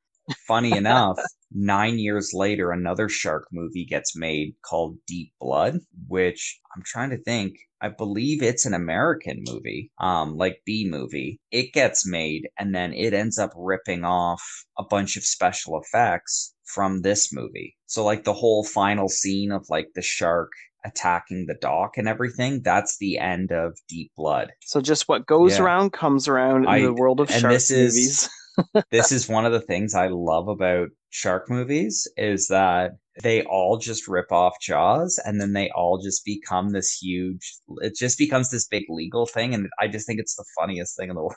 Funny 0.46 0.72
enough, 0.76 1.18
nine 1.52 1.98
years 1.98 2.32
later, 2.34 2.70
another 2.72 3.08
shark 3.08 3.46
movie 3.52 3.84
gets 3.84 4.16
made 4.16 4.54
called 4.62 4.96
Deep 5.06 5.32
Blood, 5.40 5.78
which 6.08 6.58
I'm 6.76 6.82
trying 6.84 7.10
to 7.10 7.18
think. 7.22 7.54
I 7.82 7.88
believe 7.88 8.42
it's 8.42 8.66
an 8.66 8.74
American 8.74 9.42
movie, 9.48 9.90
um, 9.98 10.36
like 10.36 10.60
B 10.66 10.86
movie. 10.88 11.40
It 11.50 11.72
gets 11.72 12.06
made 12.06 12.48
and 12.58 12.74
then 12.74 12.92
it 12.92 13.14
ends 13.14 13.38
up 13.38 13.52
ripping 13.56 14.04
off 14.04 14.42
a 14.78 14.84
bunch 14.84 15.16
of 15.16 15.24
special 15.24 15.80
effects 15.80 16.54
from 16.66 17.00
this 17.00 17.32
movie. 17.32 17.76
So 17.86 18.04
like 18.04 18.24
the 18.24 18.34
whole 18.34 18.64
final 18.64 19.08
scene 19.08 19.50
of 19.50 19.64
like 19.70 19.88
the 19.94 20.02
shark 20.02 20.50
attacking 20.84 21.46
the 21.46 21.54
dock 21.60 21.96
and 21.96 22.06
everything, 22.06 22.60
that's 22.62 22.98
the 22.98 23.18
end 23.18 23.50
of 23.50 23.72
Deep 23.88 24.12
Blood. 24.14 24.52
So 24.60 24.82
just 24.82 25.08
what 25.08 25.26
goes 25.26 25.56
Yeah. 25.56 25.64
around 25.64 25.92
comes 25.94 26.28
around 26.28 26.64
in 26.64 26.68
I- 26.68 26.82
the 26.82 26.92
world 26.94 27.18
of 27.20 27.30
shark 27.30 27.52
this 27.52 27.70
is- 27.70 27.94
movies. 27.94 28.28
this 28.90 29.12
is 29.12 29.28
one 29.28 29.46
of 29.46 29.52
the 29.52 29.60
things 29.60 29.94
I 29.94 30.08
love 30.08 30.48
about 30.48 30.88
shark 31.10 31.50
movies 31.50 32.06
is 32.16 32.48
that 32.48 32.92
they 33.22 33.42
all 33.44 33.76
just 33.76 34.08
rip 34.08 34.30
off 34.30 34.54
Jaws 34.60 35.18
and 35.24 35.40
then 35.40 35.52
they 35.52 35.70
all 35.74 35.98
just 35.98 36.24
become 36.24 36.70
this 36.70 36.98
huge 37.00 37.54
it 37.78 37.94
just 37.96 38.18
becomes 38.18 38.50
this 38.50 38.66
big 38.66 38.84
legal 38.88 39.26
thing 39.26 39.54
and 39.54 39.68
I 39.80 39.88
just 39.88 40.06
think 40.06 40.20
it's 40.20 40.36
the 40.36 40.44
funniest 40.58 40.96
thing 40.96 41.10
in 41.10 41.16
the 41.16 41.22
world. 41.22 41.34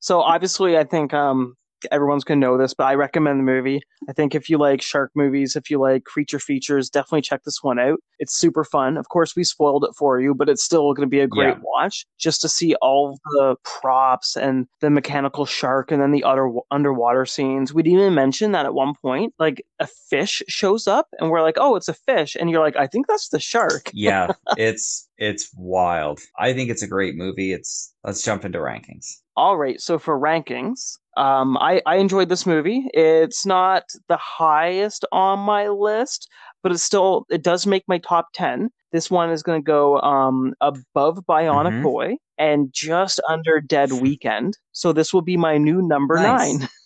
So 0.00 0.20
obviously, 0.20 0.76
I 0.78 0.84
think 0.84 1.12
um, 1.14 1.56
everyone's 1.92 2.24
gonna 2.24 2.40
know 2.40 2.56
this, 2.58 2.74
but 2.74 2.84
I 2.84 2.94
recommend 2.94 3.38
the 3.40 3.44
movie. 3.44 3.80
I 4.08 4.12
think 4.12 4.34
if 4.34 4.48
you 4.48 4.58
like 4.58 4.82
shark 4.82 5.10
movies, 5.14 5.56
if 5.56 5.70
you 5.70 5.80
like 5.80 6.04
creature 6.04 6.38
features, 6.38 6.88
definitely 6.90 7.22
check 7.22 7.44
this 7.44 7.62
one 7.62 7.78
out. 7.78 7.98
It's 8.18 8.34
super 8.36 8.64
fun. 8.64 8.96
Of 8.96 9.08
course, 9.08 9.36
we 9.36 9.44
spoiled 9.44 9.84
it 9.84 9.90
for 9.96 10.20
you, 10.20 10.34
but 10.34 10.48
it's 10.48 10.64
still 10.64 10.92
gonna 10.94 11.06
be 11.06 11.20
a 11.20 11.26
great 11.26 11.56
Yeah. 11.56 11.60
watch 11.62 12.06
just 12.18 12.40
to 12.42 12.48
see 12.48 12.74
all 12.76 13.18
the 13.38 13.56
props 13.64 14.36
and 14.36 14.66
the 14.80 14.90
mechanical 14.90 15.46
shark 15.46 15.90
and 15.92 16.00
then 16.00 16.12
the 16.12 16.24
other 16.24 16.50
underwater 16.70 17.26
scenes. 17.26 17.74
We 17.74 17.82
didn't 17.82 18.00
even 18.00 18.14
mention 18.14 18.52
that 18.52 18.66
at 18.66 18.74
one 18.74 18.94
point, 19.00 19.34
like 19.38 19.64
a 19.80 19.86
fish 19.86 20.42
shows 20.48 20.86
up 20.86 21.08
and 21.20 21.30
we're 21.30 21.42
like, 21.42 21.56
oh, 21.58 21.76
it's 21.76 21.88
a 21.88 21.94
fish, 21.94 22.36
and 22.38 22.50
you're 22.50 22.62
like, 22.62 22.76
I 22.76 22.86
think 22.86 23.06
that's 23.06 23.28
the 23.28 23.40
shark. 23.40 23.90
yeah, 23.92 24.32
it's 24.56 25.08
it's 25.18 25.50
wild. 25.56 26.20
I 26.38 26.52
think 26.52 26.70
it's 26.70 26.82
a 26.82 26.86
great 26.88 27.14
movie. 27.16 27.52
It's 27.52 27.94
let's 28.04 28.22
jump 28.22 28.44
into 28.44 28.58
rankings. 28.58 29.06
All 29.36 29.56
right, 29.58 29.80
so 29.80 29.98
for 29.98 30.18
rankings, 30.18 30.96
um, 31.18 31.58
I, 31.58 31.82
I 31.84 31.96
enjoyed 31.96 32.30
this 32.30 32.46
movie. 32.46 32.88
It's 32.94 33.44
not 33.44 33.84
the 34.08 34.16
highest 34.16 35.04
on 35.12 35.38
my 35.40 35.68
list, 35.68 36.28
but 36.62 36.72
it's 36.72 36.82
still 36.82 37.26
it 37.28 37.42
does 37.42 37.66
make 37.66 37.84
my 37.86 37.98
top 37.98 38.28
ten. 38.32 38.70
This 38.92 39.10
one 39.10 39.30
is 39.30 39.42
going 39.42 39.60
to 39.60 39.64
go 39.66 40.00
um, 40.00 40.54
above 40.60 41.18
Bionic 41.28 41.72
Mhm. 41.80 41.82
Boy 41.82 42.16
and 42.38 42.68
just 42.72 43.20
under 43.28 43.60
Dead 43.60 43.92
Weekend. 43.94 44.56
So 44.72 44.92
this 44.92 45.12
will 45.12 45.22
be 45.22 45.36
my 45.36 45.58
new 45.58 45.82
number 45.82 46.16
Nice. 46.16 46.58
nine. 46.58 46.68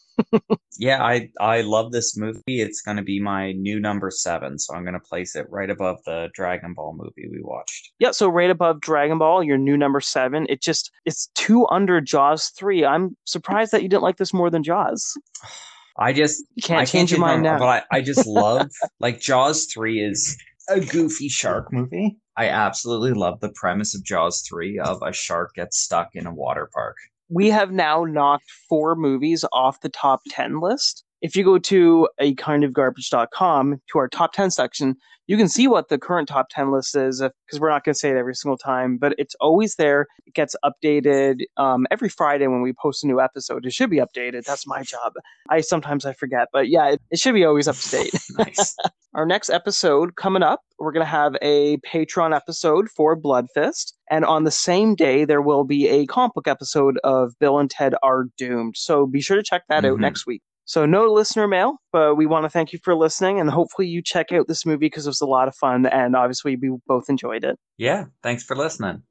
Yeah, 0.78 1.04
I 1.04 1.28
I 1.38 1.60
love 1.60 1.92
this 1.92 2.16
movie. 2.16 2.40
It's 2.46 2.80
going 2.80 2.96
to 2.96 3.02
be 3.02 3.20
my 3.20 3.52
new 3.52 3.78
number 3.78 4.10
7, 4.10 4.58
so 4.58 4.74
I'm 4.74 4.82
going 4.82 4.94
to 4.94 5.00
place 5.00 5.36
it 5.36 5.46
right 5.50 5.68
above 5.68 5.98
the 6.06 6.30
Dragon 6.32 6.72
Ball 6.72 6.94
movie 6.96 7.28
we 7.30 7.42
watched. 7.42 7.90
Yeah, 7.98 8.12
so 8.12 8.28
right 8.28 8.48
above 8.48 8.80
Dragon 8.80 9.18
Ball, 9.18 9.42
your 9.42 9.58
new 9.58 9.76
number 9.76 10.00
seven. 10.00 10.46
It 10.48 10.62
just 10.62 10.90
it's 11.04 11.28
two 11.34 11.66
under 11.68 12.00
Jaws 12.00 12.48
three. 12.58 12.84
I'm 12.84 13.16
surprised 13.24 13.72
that 13.72 13.82
you 13.82 13.90
didn't 13.90 14.02
like 14.02 14.16
this 14.16 14.32
more 14.32 14.48
than 14.48 14.62
Jaws. 14.62 15.14
I 15.98 16.14
just 16.14 16.42
You 16.54 16.62
can't 16.62 16.80
I 16.80 16.84
change 16.86 17.10
your 17.10 17.20
mind 17.20 17.38
remember, 17.38 17.58
now. 17.58 17.66
But 17.66 17.86
I, 17.90 17.98
I 17.98 18.00
just 18.00 18.26
love 18.26 18.70
like 19.00 19.20
Jaws 19.20 19.66
three 19.66 20.00
is 20.00 20.38
a 20.70 20.80
goofy 20.80 21.28
shark 21.28 21.70
movie. 21.72 22.16
I 22.36 22.48
absolutely 22.48 23.12
love 23.12 23.40
the 23.40 23.52
premise 23.54 23.94
of 23.94 24.02
Jaws 24.02 24.42
three 24.48 24.78
of 24.78 25.02
a 25.04 25.12
shark 25.12 25.54
gets 25.54 25.78
stuck 25.78 26.10
in 26.14 26.26
a 26.26 26.34
water 26.34 26.70
park. 26.72 26.96
We 27.30 27.48
have 27.48 27.70
now 27.70 28.04
knocked 28.04 28.50
four 28.68 28.96
movies 28.96 29.44
off 29.52 29.80
the 29.80 29.88
top 29.88 30.20
10 30.28 30.60
list. 30.60 31.04
If 31.22 31.36
you 31.36 31.44
go 31.44 31.58
to 31.58 32.08
a 32.18 32.34
kind 32.36 32.64
of 32.64 32.72
garbage.com 32.72 33.80
to 33.92 33.98
our 33.98 34.08
top 34.08 34.32
10 34.32 34.50
section, 34.50 34.96
you 35.26 35.36
can 35.36 35.48
see 35.48 35.68
what 35.68 35.88
the 35.88 35.98
current 35.98 36.28
top 36.28 36.46
10 36.50 36.72
list 36.72 36.96
is 36.96 37.20
because 37.20 37.60
we're 37.60 37.70
not 37.70 37.84
going 37.84 37.92
to 37.94 37.98
say 37.98 38.10
it 38.10 38.16
every 38.16 38.34
single 38.34 38.56
time, 38.58 38.96
but 38.98 39.14
it's 39.16 39.34
always 39.40 39.76
there. 39.76 40.06
It 40.26 40.34
gets 40.34 40.56
updated 40.64 41.42
um, 41.56 41.86
every 41.90 42.08
Friday 42.08 42.46
when 42.48 42.62
we 42.62 42.72
post 42.72 43.04
a 43.04 43.06
new 43.06 43.20
episode. 43.20 43.64
It 43.64 43.72
should 43.72 43.90
be 43.90 43.98
updated. 43.98 44.44
That's 44.44 44.66
my 44.66 44.82
job. 44.82 45.12
I 45.48 45.60
sometimes 45.60 46.04
I 46.04 46.14
forget, 46.14 46.48
but 46.52 46.68
yeah, 46.68 46.90
it, 46.92 47.02
it 47.10 47.18
should 47.20 47.34
be 47.34 47.44
always 47.44 47.68
up 47.68 47.76
to 47.76 47.90
date. 47.90 48.14
Nice. 48.38 48.74
Our 49.14 49.26
next 49.26 49.50
episode 49.50 50.14
coming 50.16 50.42
up, 50.44 50.60
we're 50.78 50.92
going 50.92 51.04
to 51.04 51.10
have 51.10 51.34
a 51.42 51.76
Patreon 51.78 52.34
episode 52.34 52.88
for 52.88 53.14
Blood 53.16 53.46
Fist. 53.54 53.96
And 54.08 54.24
on 54.24 54.44
the 54.44 54.52
same 54.52 54.94
day, 54.94 55.24
there 55.24 55.42
will 55.42 55.64
be 55.64 55.88
a 55.88 56.06
comic 56.06 56.34
book 56.34 56.46
episode 56.46 56.98
of 57.02 57.32
Bill 57.40 57.58
and 57.58 57.68
Ted 57.68 57.94
Are 58.04 58.26
Doomed. 58.36 58.76
So 58.76 59.06
be 59.06 59.20
sure 59.20 59.36
to 59.36 59.42
check 59.42 59.62
that 59.68 59.84
out 59.84 59.96
Mhm. 59.98 60.00
next 60.00 60.26
week. 60.26 60.42
So 60.70 60.86
no 60.86 61.06
listener 61.12 61.48
mail, 61.48 61.78
but 61.90 62.14
we 62.14 62.26
want 62.26 62.44
to 62.44 62.48
thank 62.48 62.72
you 62.72 62.78
for 62.84 62.94
listening. 62.94 63.40
And 63.40 63.50
hopefully 63.50 63.88
you 63.88 64.00
check 64.00 64.30
out 64.30 64.46
this 64.46 64.64
movie 64.64 64.86
because 64.86 65.04
it 65.04 65.10
was 65.10 65.20
a 65.20 65.26
lot 65.26 65.48
of 65.48 65.56
fun. 65.56 65.84
And 65.86 66.14
obviously 66.14 66.54
we 66.54 66.76
both 66.86 67.10
enjoyed 67.10 67.42
it. 67.42 67.58
yeah, 67.76 68.04
thanks 68.22 68.44
for 68.44 68.54
listening. 68.54 69.02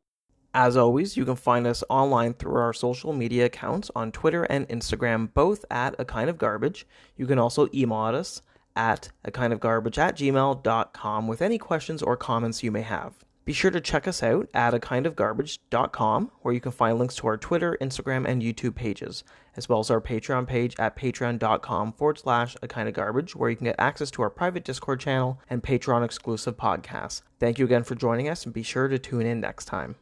As 0.53 0.77
always, 0.77 1.17
you 1.17 1.25
can 1.25 1.35
find 1.35 1.67
us 1.67 1.83
online 1.89 2.35
through 2.35 2.55
our 2.55 2.71
social 2.71 3.11
media 3.11 3.43
accounts 3.47 3.91
on 3.93 4.13
Twitter 4.13 4.45
and 4.45 4.69
Instagram, 4.69 5.33
both 5.33 5.65
at 5.69 5.95
a 5.99 6.05
kind 6.05 6.29
of 6.29 6.37
garbage. 6.37 6.87
You 7.17 7.27
can 7.27 7.37
also 7.37 7.67
email 7.73 8.05
at 8.05 8.15
us 8.15 8.41
at 8.77 9.09
a 9.25 9.31
kind 9.31 9.51
of 9.51 9.59
garbage 9.59 9.99
at 9.99 10.15
gmail.com 10.15 11.27
with 11.27 11.41
any 11.41 11.57
questions 11.57 12.01
or 12.01 12.15
comments 12.15 12.63
you 12.63 12.71
may 12.71 12.83
have. 12.83 13.15
Be 13.49 13.53
sure 13.53 13.71
to 13.71 13.81
check 13.81 14.07
us 14.07 14.21
out 14.21 14.47
at 14.53 14.75
a 14.75 14.79
kind 14.79 15.07
of 15.07 15.15
garbage.com, 15.15 16.29
where 16.41 16.53
you 16.53 16.61
can 16.61 16.71
find 16.71 16.99
links 16.99 17.15
to 17.15 17.25
our 17.25 17.35
Twitter, 17.35 17.75
Instagram, 17.81 18.27
and 18.27 18.43
YouTube 18.43 18.75
pages, 18.75 19.23
as 19.59 19.67
well 19.69 19.79
as 19.79 19.91
our 19.91 19.99
Patreon 19.99 20.47
page 20.47 20.73
at 20.79 20.95
patreon.com 20.95 21.91
forward 21.91 22.17
slash 22.17 22.55
a 22.63 22.67
kind 22.67 22.87
of 22.87 22.95
garbage, 22.95 23.35
where 23.35 23.49
you 23.49 23.57
can 23.57 23.65
get 23.65 23.75
access 23.77 24.09
to 24.11 24.21
our 24.21 24.29
private 24.29 24.63
Discord 24.63 25.01
channel 25.01 25.39
and 25.49 25.61
Patreon 25.61 26.03
exclusive 26.03 26.55
podcasts. 26.55 27.21
Thank 27.39 27.59
you 27.59 27.65
again 27.65 27.83
for 27.83 27.95
joining 27.95 28.29
us, 28.29 28.45
and 28.45 28.53
be 28.53 28.63
sure 28.63 28.87
to 28.87 28.97
tune 28.97 29.25
in 29.25 29.41
next 29.41 29.65
time. 29.65 29.97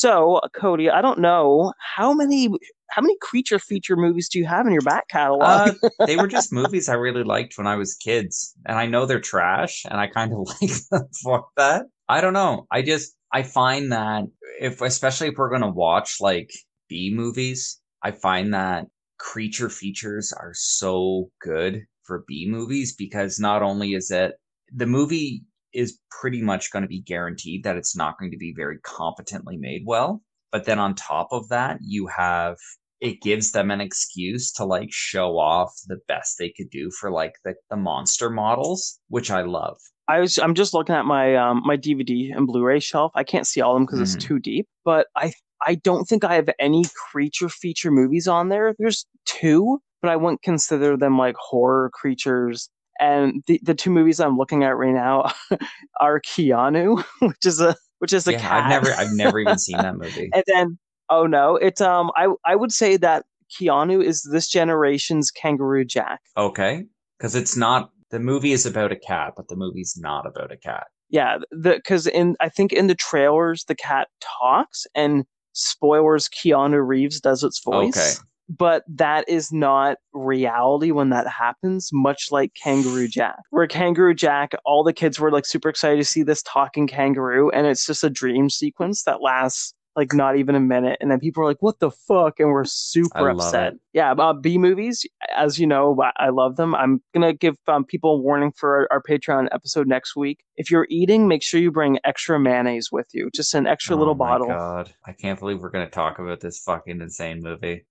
So 0.00 0.40
Cody, 0.54 0.88
I 0.88 1.02
don't 1.02 1.18
know 1.18 1.74
how 1.78 2.14
many 2.14 2.48
how 2.88 3.02
many 3.02 3.18
creature 3.20 3.58
feature 3.58 3.96
movies 3.96 4.30
do 4.30 4.38
you 4.38 4.46
have 4.46 4.66
in 4.66 4.72
your 4.72 4.80
back 4.80 5.08
catalog? 5.08 5.76
Uh, 5.82 6.06
they 6.06 6.16
were 6.16 6.26
just 6.26 6.54
movies 6.54 6.88
I 6.88 6.94
really 6.94 7.22
liked 7.22 7.58
when 7.58 7.66
I 7.66 7.76
was 7.76 7.96
kids, 7.96 8.54
and 8.64 8.78
I 8.78 8.86
know 8.86 9.04
they're 9.04 9.20
trash, 9.20 9.84
and 9.84 10.00
I 10.00 10.06
kind 10.06 10.32
of 10.32 10.38
like 10.62 10.72
them 10.90 11.06
for 11.22 11.44
that. 11.58 11.84
I 12.08 12.22
don't 12.22 12.32
know. 12.32 12.66
I 12.72 12.80
just 12.80 13.14
I 13.30 13.42
find 13.42 13.92
that 13.92 14.24
if, 14.58 14.80
especially 14.80 15.28
if 15.28 15.34
we're 15.36 15.50
gonna 15.50 15.70
watch 15.70 16.16
like 16.18 16.50
B 16.88 17.12
movies, 17.14 17.78
I 18.02 18.12
find 18.12 18.54
that 18.54 18.86
creature 19.18 19.68
features 19.68 20.32
are 20.32 20.54
so 20.54 21.30
good 21.42 21.84
for 22.04 22.24
B 22.26 22.46
movies 22.48 22.94
because 22.96 23.38
not 23.38 23.62
only 23.62 23.92
is 23.92 24.10
it 24.10 24.32
the 24.74 24.86
movie 24.86 25.44
is 25.72 25.98
pretty 26.10 26.42
much 26.42 26.70
going 26.72 26.82
to 26.82 26.88
be 26.88 27.00
guaranteed 27.00 27.64
that 27.64 27.76
it's 27.76 27.96
not 27.96 28.18
going 28.18 28.30
to 28.30 28.36
be 28.36 28.52
very 28.56 28.78
competently 28.82 29.56
made 29.56 29.82
well, 29.86 30.22
but 30.52 30.64
then 30.64 30.78
on 30.78 30.94
top 30.94 31.28
of 31.32 31.48
that, 31.48 31.78
you 31.82 32.06
have 32.06 32.56
it 33.00 33.22
gives 33.22 33.52
them 33.52 33.70
an 33.70 33.80
excuse 33.80 34.52
to 34.52 34.64
like 34.64 34.88
show 34.92 35.38
off 35.38 35.72
the 35.86 35.98
best 36.06 36.36
they 36.38 36.50
could 36.54 36.68
do 36.70 36.90
for 37.00 37.10
like 37.10 37.32
the, 37.44 37.54
the 37.70 37.76
monster 37.76 38.28
models, 38.28 39.00
which 39.08 39.30
I 39.30 39.40
love. 39.42 39.78
I 40.06 40.18
was 40.20 40.38
I'm 40.38 40.54
just 40.54 40.74
looking 40.74 40.94
at 40.94 41.06
my 41.06 41.36
um 41.36 41.62
my 41.64 41.76
DVD 41.76 42.32
and 42.36 42.46
Blu-ray 42.46 42.80
shelf. 42.80 43.12
I 43.14 43.24
can't 43.24 43.46
see 43.46 43.60
all 43.60 43.72
of 43.72 43.76
them 43.76 43.86
because 43.86 44.00
Mhm. 44.00 44.02
it's 44.02 44.16
too 44.16 44.38
deep, 44.38 44.66
but 44.84 45.06
I 45.16 45.32
I 45.66 45.76
don't 45.76 46.06
think 46.06 46.24
I 46.24 46.34
have 46.34 46.50
any 46.58 46.84
creature 47.10 47.48
feature 47.48 47.90
movies 47.90 48.26
on 48.26 48.48
there. 48.48 48.74
There's 48.78 49.06
two, 49.24 49.80
but 50.02 50.10
I 50.10 50.16
wouldn't 50.16 50.42
consider 50.42 50.96
them 50.96 51.16
like 51.16 51.36
horror 51.38 51.90
creatures. 51.94 52.68
And 53.00 53.42
the 53.46 53.60
the 53.62 53.74
two 53.74 53.90
movies 53.90 54.20
I'm 54.20 54.36
looking 54.36 54.62
at 54.62 54.76
right 54.76 54.94
now 54.94 55.32
are 56.00 56.20
Keanu, 56.20 57.02
which 57.20 57.46
is 57.46 57.60
a 57.60 57.74
which 57.98 58.12
is 58.12 58.26
a 58.28 58.32
yeah, 58.32 58.40
cat. 58.40 58.64
I've 58.64 58.70
never 58.70 58.92
I've 58.92 59.12
never 59.12 59.38
even 59.38 59.58
seen 59.58 59.78
that 59.78 59.96
movie. 59.96 60.30
and 60.34 60.44
then 60.46 60.78
oh 61.08 61.26
no, 61.26 61.56
it's 61.56 61.80
um 61.80 62.10
I 62.16 62.28
I 62.44 62.56
would 62.56 62.72
say 62.72 62.96
that 62.98 63.24
Keanu 63.50 64.04
is 64.04 64.28
this 64.30 64.48
generation's 64.48 65.30
Kangaroo 65.30 65.84
Jack. 65.84 66.20
Okay. 66.36 66.84
Because 67.18 67.34
it's 67.34 67.56
not 67.56 67.90
the 68.10 68.18
movie 68.18 68.52
is 68.52 68.66
about 68.66 68.92
a 68.92 68.96
cat, 68.96 69.34
but 69.36 69.48
the 69.48 69.56
movie's 69.56 69.96
not 69.98 70.26
about 70.26 70.52
a 70.52 70.56
cat. 70.56 70.86
Yeah, 71.08 71.38
the 71.50 71.74
because 71.76 72.06
in 72.06 72.36
I 72.40 72.48
think 72.48 72.72
in 72.72 72.86
the 72.86 72.94
trailers 72.94 73.64
the 73.64 73.74
cat 73.74 74.08
talks 74.20 74.86
and 74.94 75.24
spoilers 75.52 76.28
Keanu 76.28 76.86
Reeves 76.86 77.20
does 77.20 77.42
its 77.42 77.62
voice. 77.62 77.96
Okay. 77.96 78.26
But 78.56 78.82
that 78.88 79.28
is 79.28 79.52
not 79.52 79.98
reality 80.12 80.90
when 80.90 81.10
that 81.10 81.28
happens, 81.28 81.90
much 81.92 82.28
like 82.30 82.52
Kangaroo 82.60 83.08
Jack. 83.08 83.36
Where 83.50 83.66
Kangaroo 83.66 84.14
Jack, 84.14 84.52
all 84.64 84.82
the 84.82 84.92
kids 84.92 85.20
were 85.20 85.30
like 85.30 85.46
super 85.46 85.68
excited 85.68 85.96
to 85.98 86.04
see 86.04 86.22
this 86.24 86.42
talking 86.42 86.86
kangaroo, 86.88 87.50
and 87.50 87.66
it's 87.66 87.86
just 87.86 88.02
a 88.02 88.10
dream 88.10 88.50
sequence 88.50 89.04
that 89.04 89.22
lasts 89.22 89.74
like 89.96 90.14
not 90.14 90.36
even 90.36 90.54
a 90.54 90.60
minute, 90.60 90.96
and 91.00 91.10
then 91.10 91.18
people 91.18 91.42
are 91.42 91.46
like, 91.46 91.60
"What 91.60 91.80
the 91.80 91.90
fuck?" 91.90 92.38
and 92.38 92.50
we're 92.50 92.64
super 92.64 93.28
upset. 93.28 93.74
it. 93.74 93.80
Yeah, 93.92 94.12
uh, 94.12 94.32
B 94.32 94.56
movies, 94.56 95.04
as 95.36 95.58
you 95.58 95.66
know, 95.66 95.96
I 96.00 96.26
I 96.26 96.28
love 96.30 96.56
them. 96.56 96.74
I'm 96.74 97.02
gonna 97.12 97.32
give 97.32 97.56
um, 97.66 97.84
people 97.84 98.14
a 98.14 98.18
warning 98.18 98.52
for 98.56 98.88
our, 98.88 98.88
our 98.92 99.02
Patreon 99.02 99.48
episode 99.52 99.88
next 99.88 100.14
week. 100.16 100.38
If 100.56 100.70
you're 100.70 100.86
eating, 100.90 101.26
make 101.26 101.42
sure 101.42 101.60
you 101.60 101.70
bring 101.72 101.98
extra 102.04 102.38
mayonnaise 102.38 102.90
with 102.92 103.08
you, 103.12 103.30
just 103.34 103.54
an 103.54 103.66
extra 103.66 103.96
Oh 103.96 103.98
little 103.98 104.14
bottle. 104.14 104.48
God. 104.48 104.92
I 105.06 105.12
can't 105.12 105.38
believe 105.38 105.60
we're 105.60 105.70
going 105.70 105.86
to 105.86 105.90
talk 105.90 106.18
about 106.18 106.40
this 106.40 106.60
fucking 106.60 107.00
insane 107.00 107.40
movie. 107.42 107.78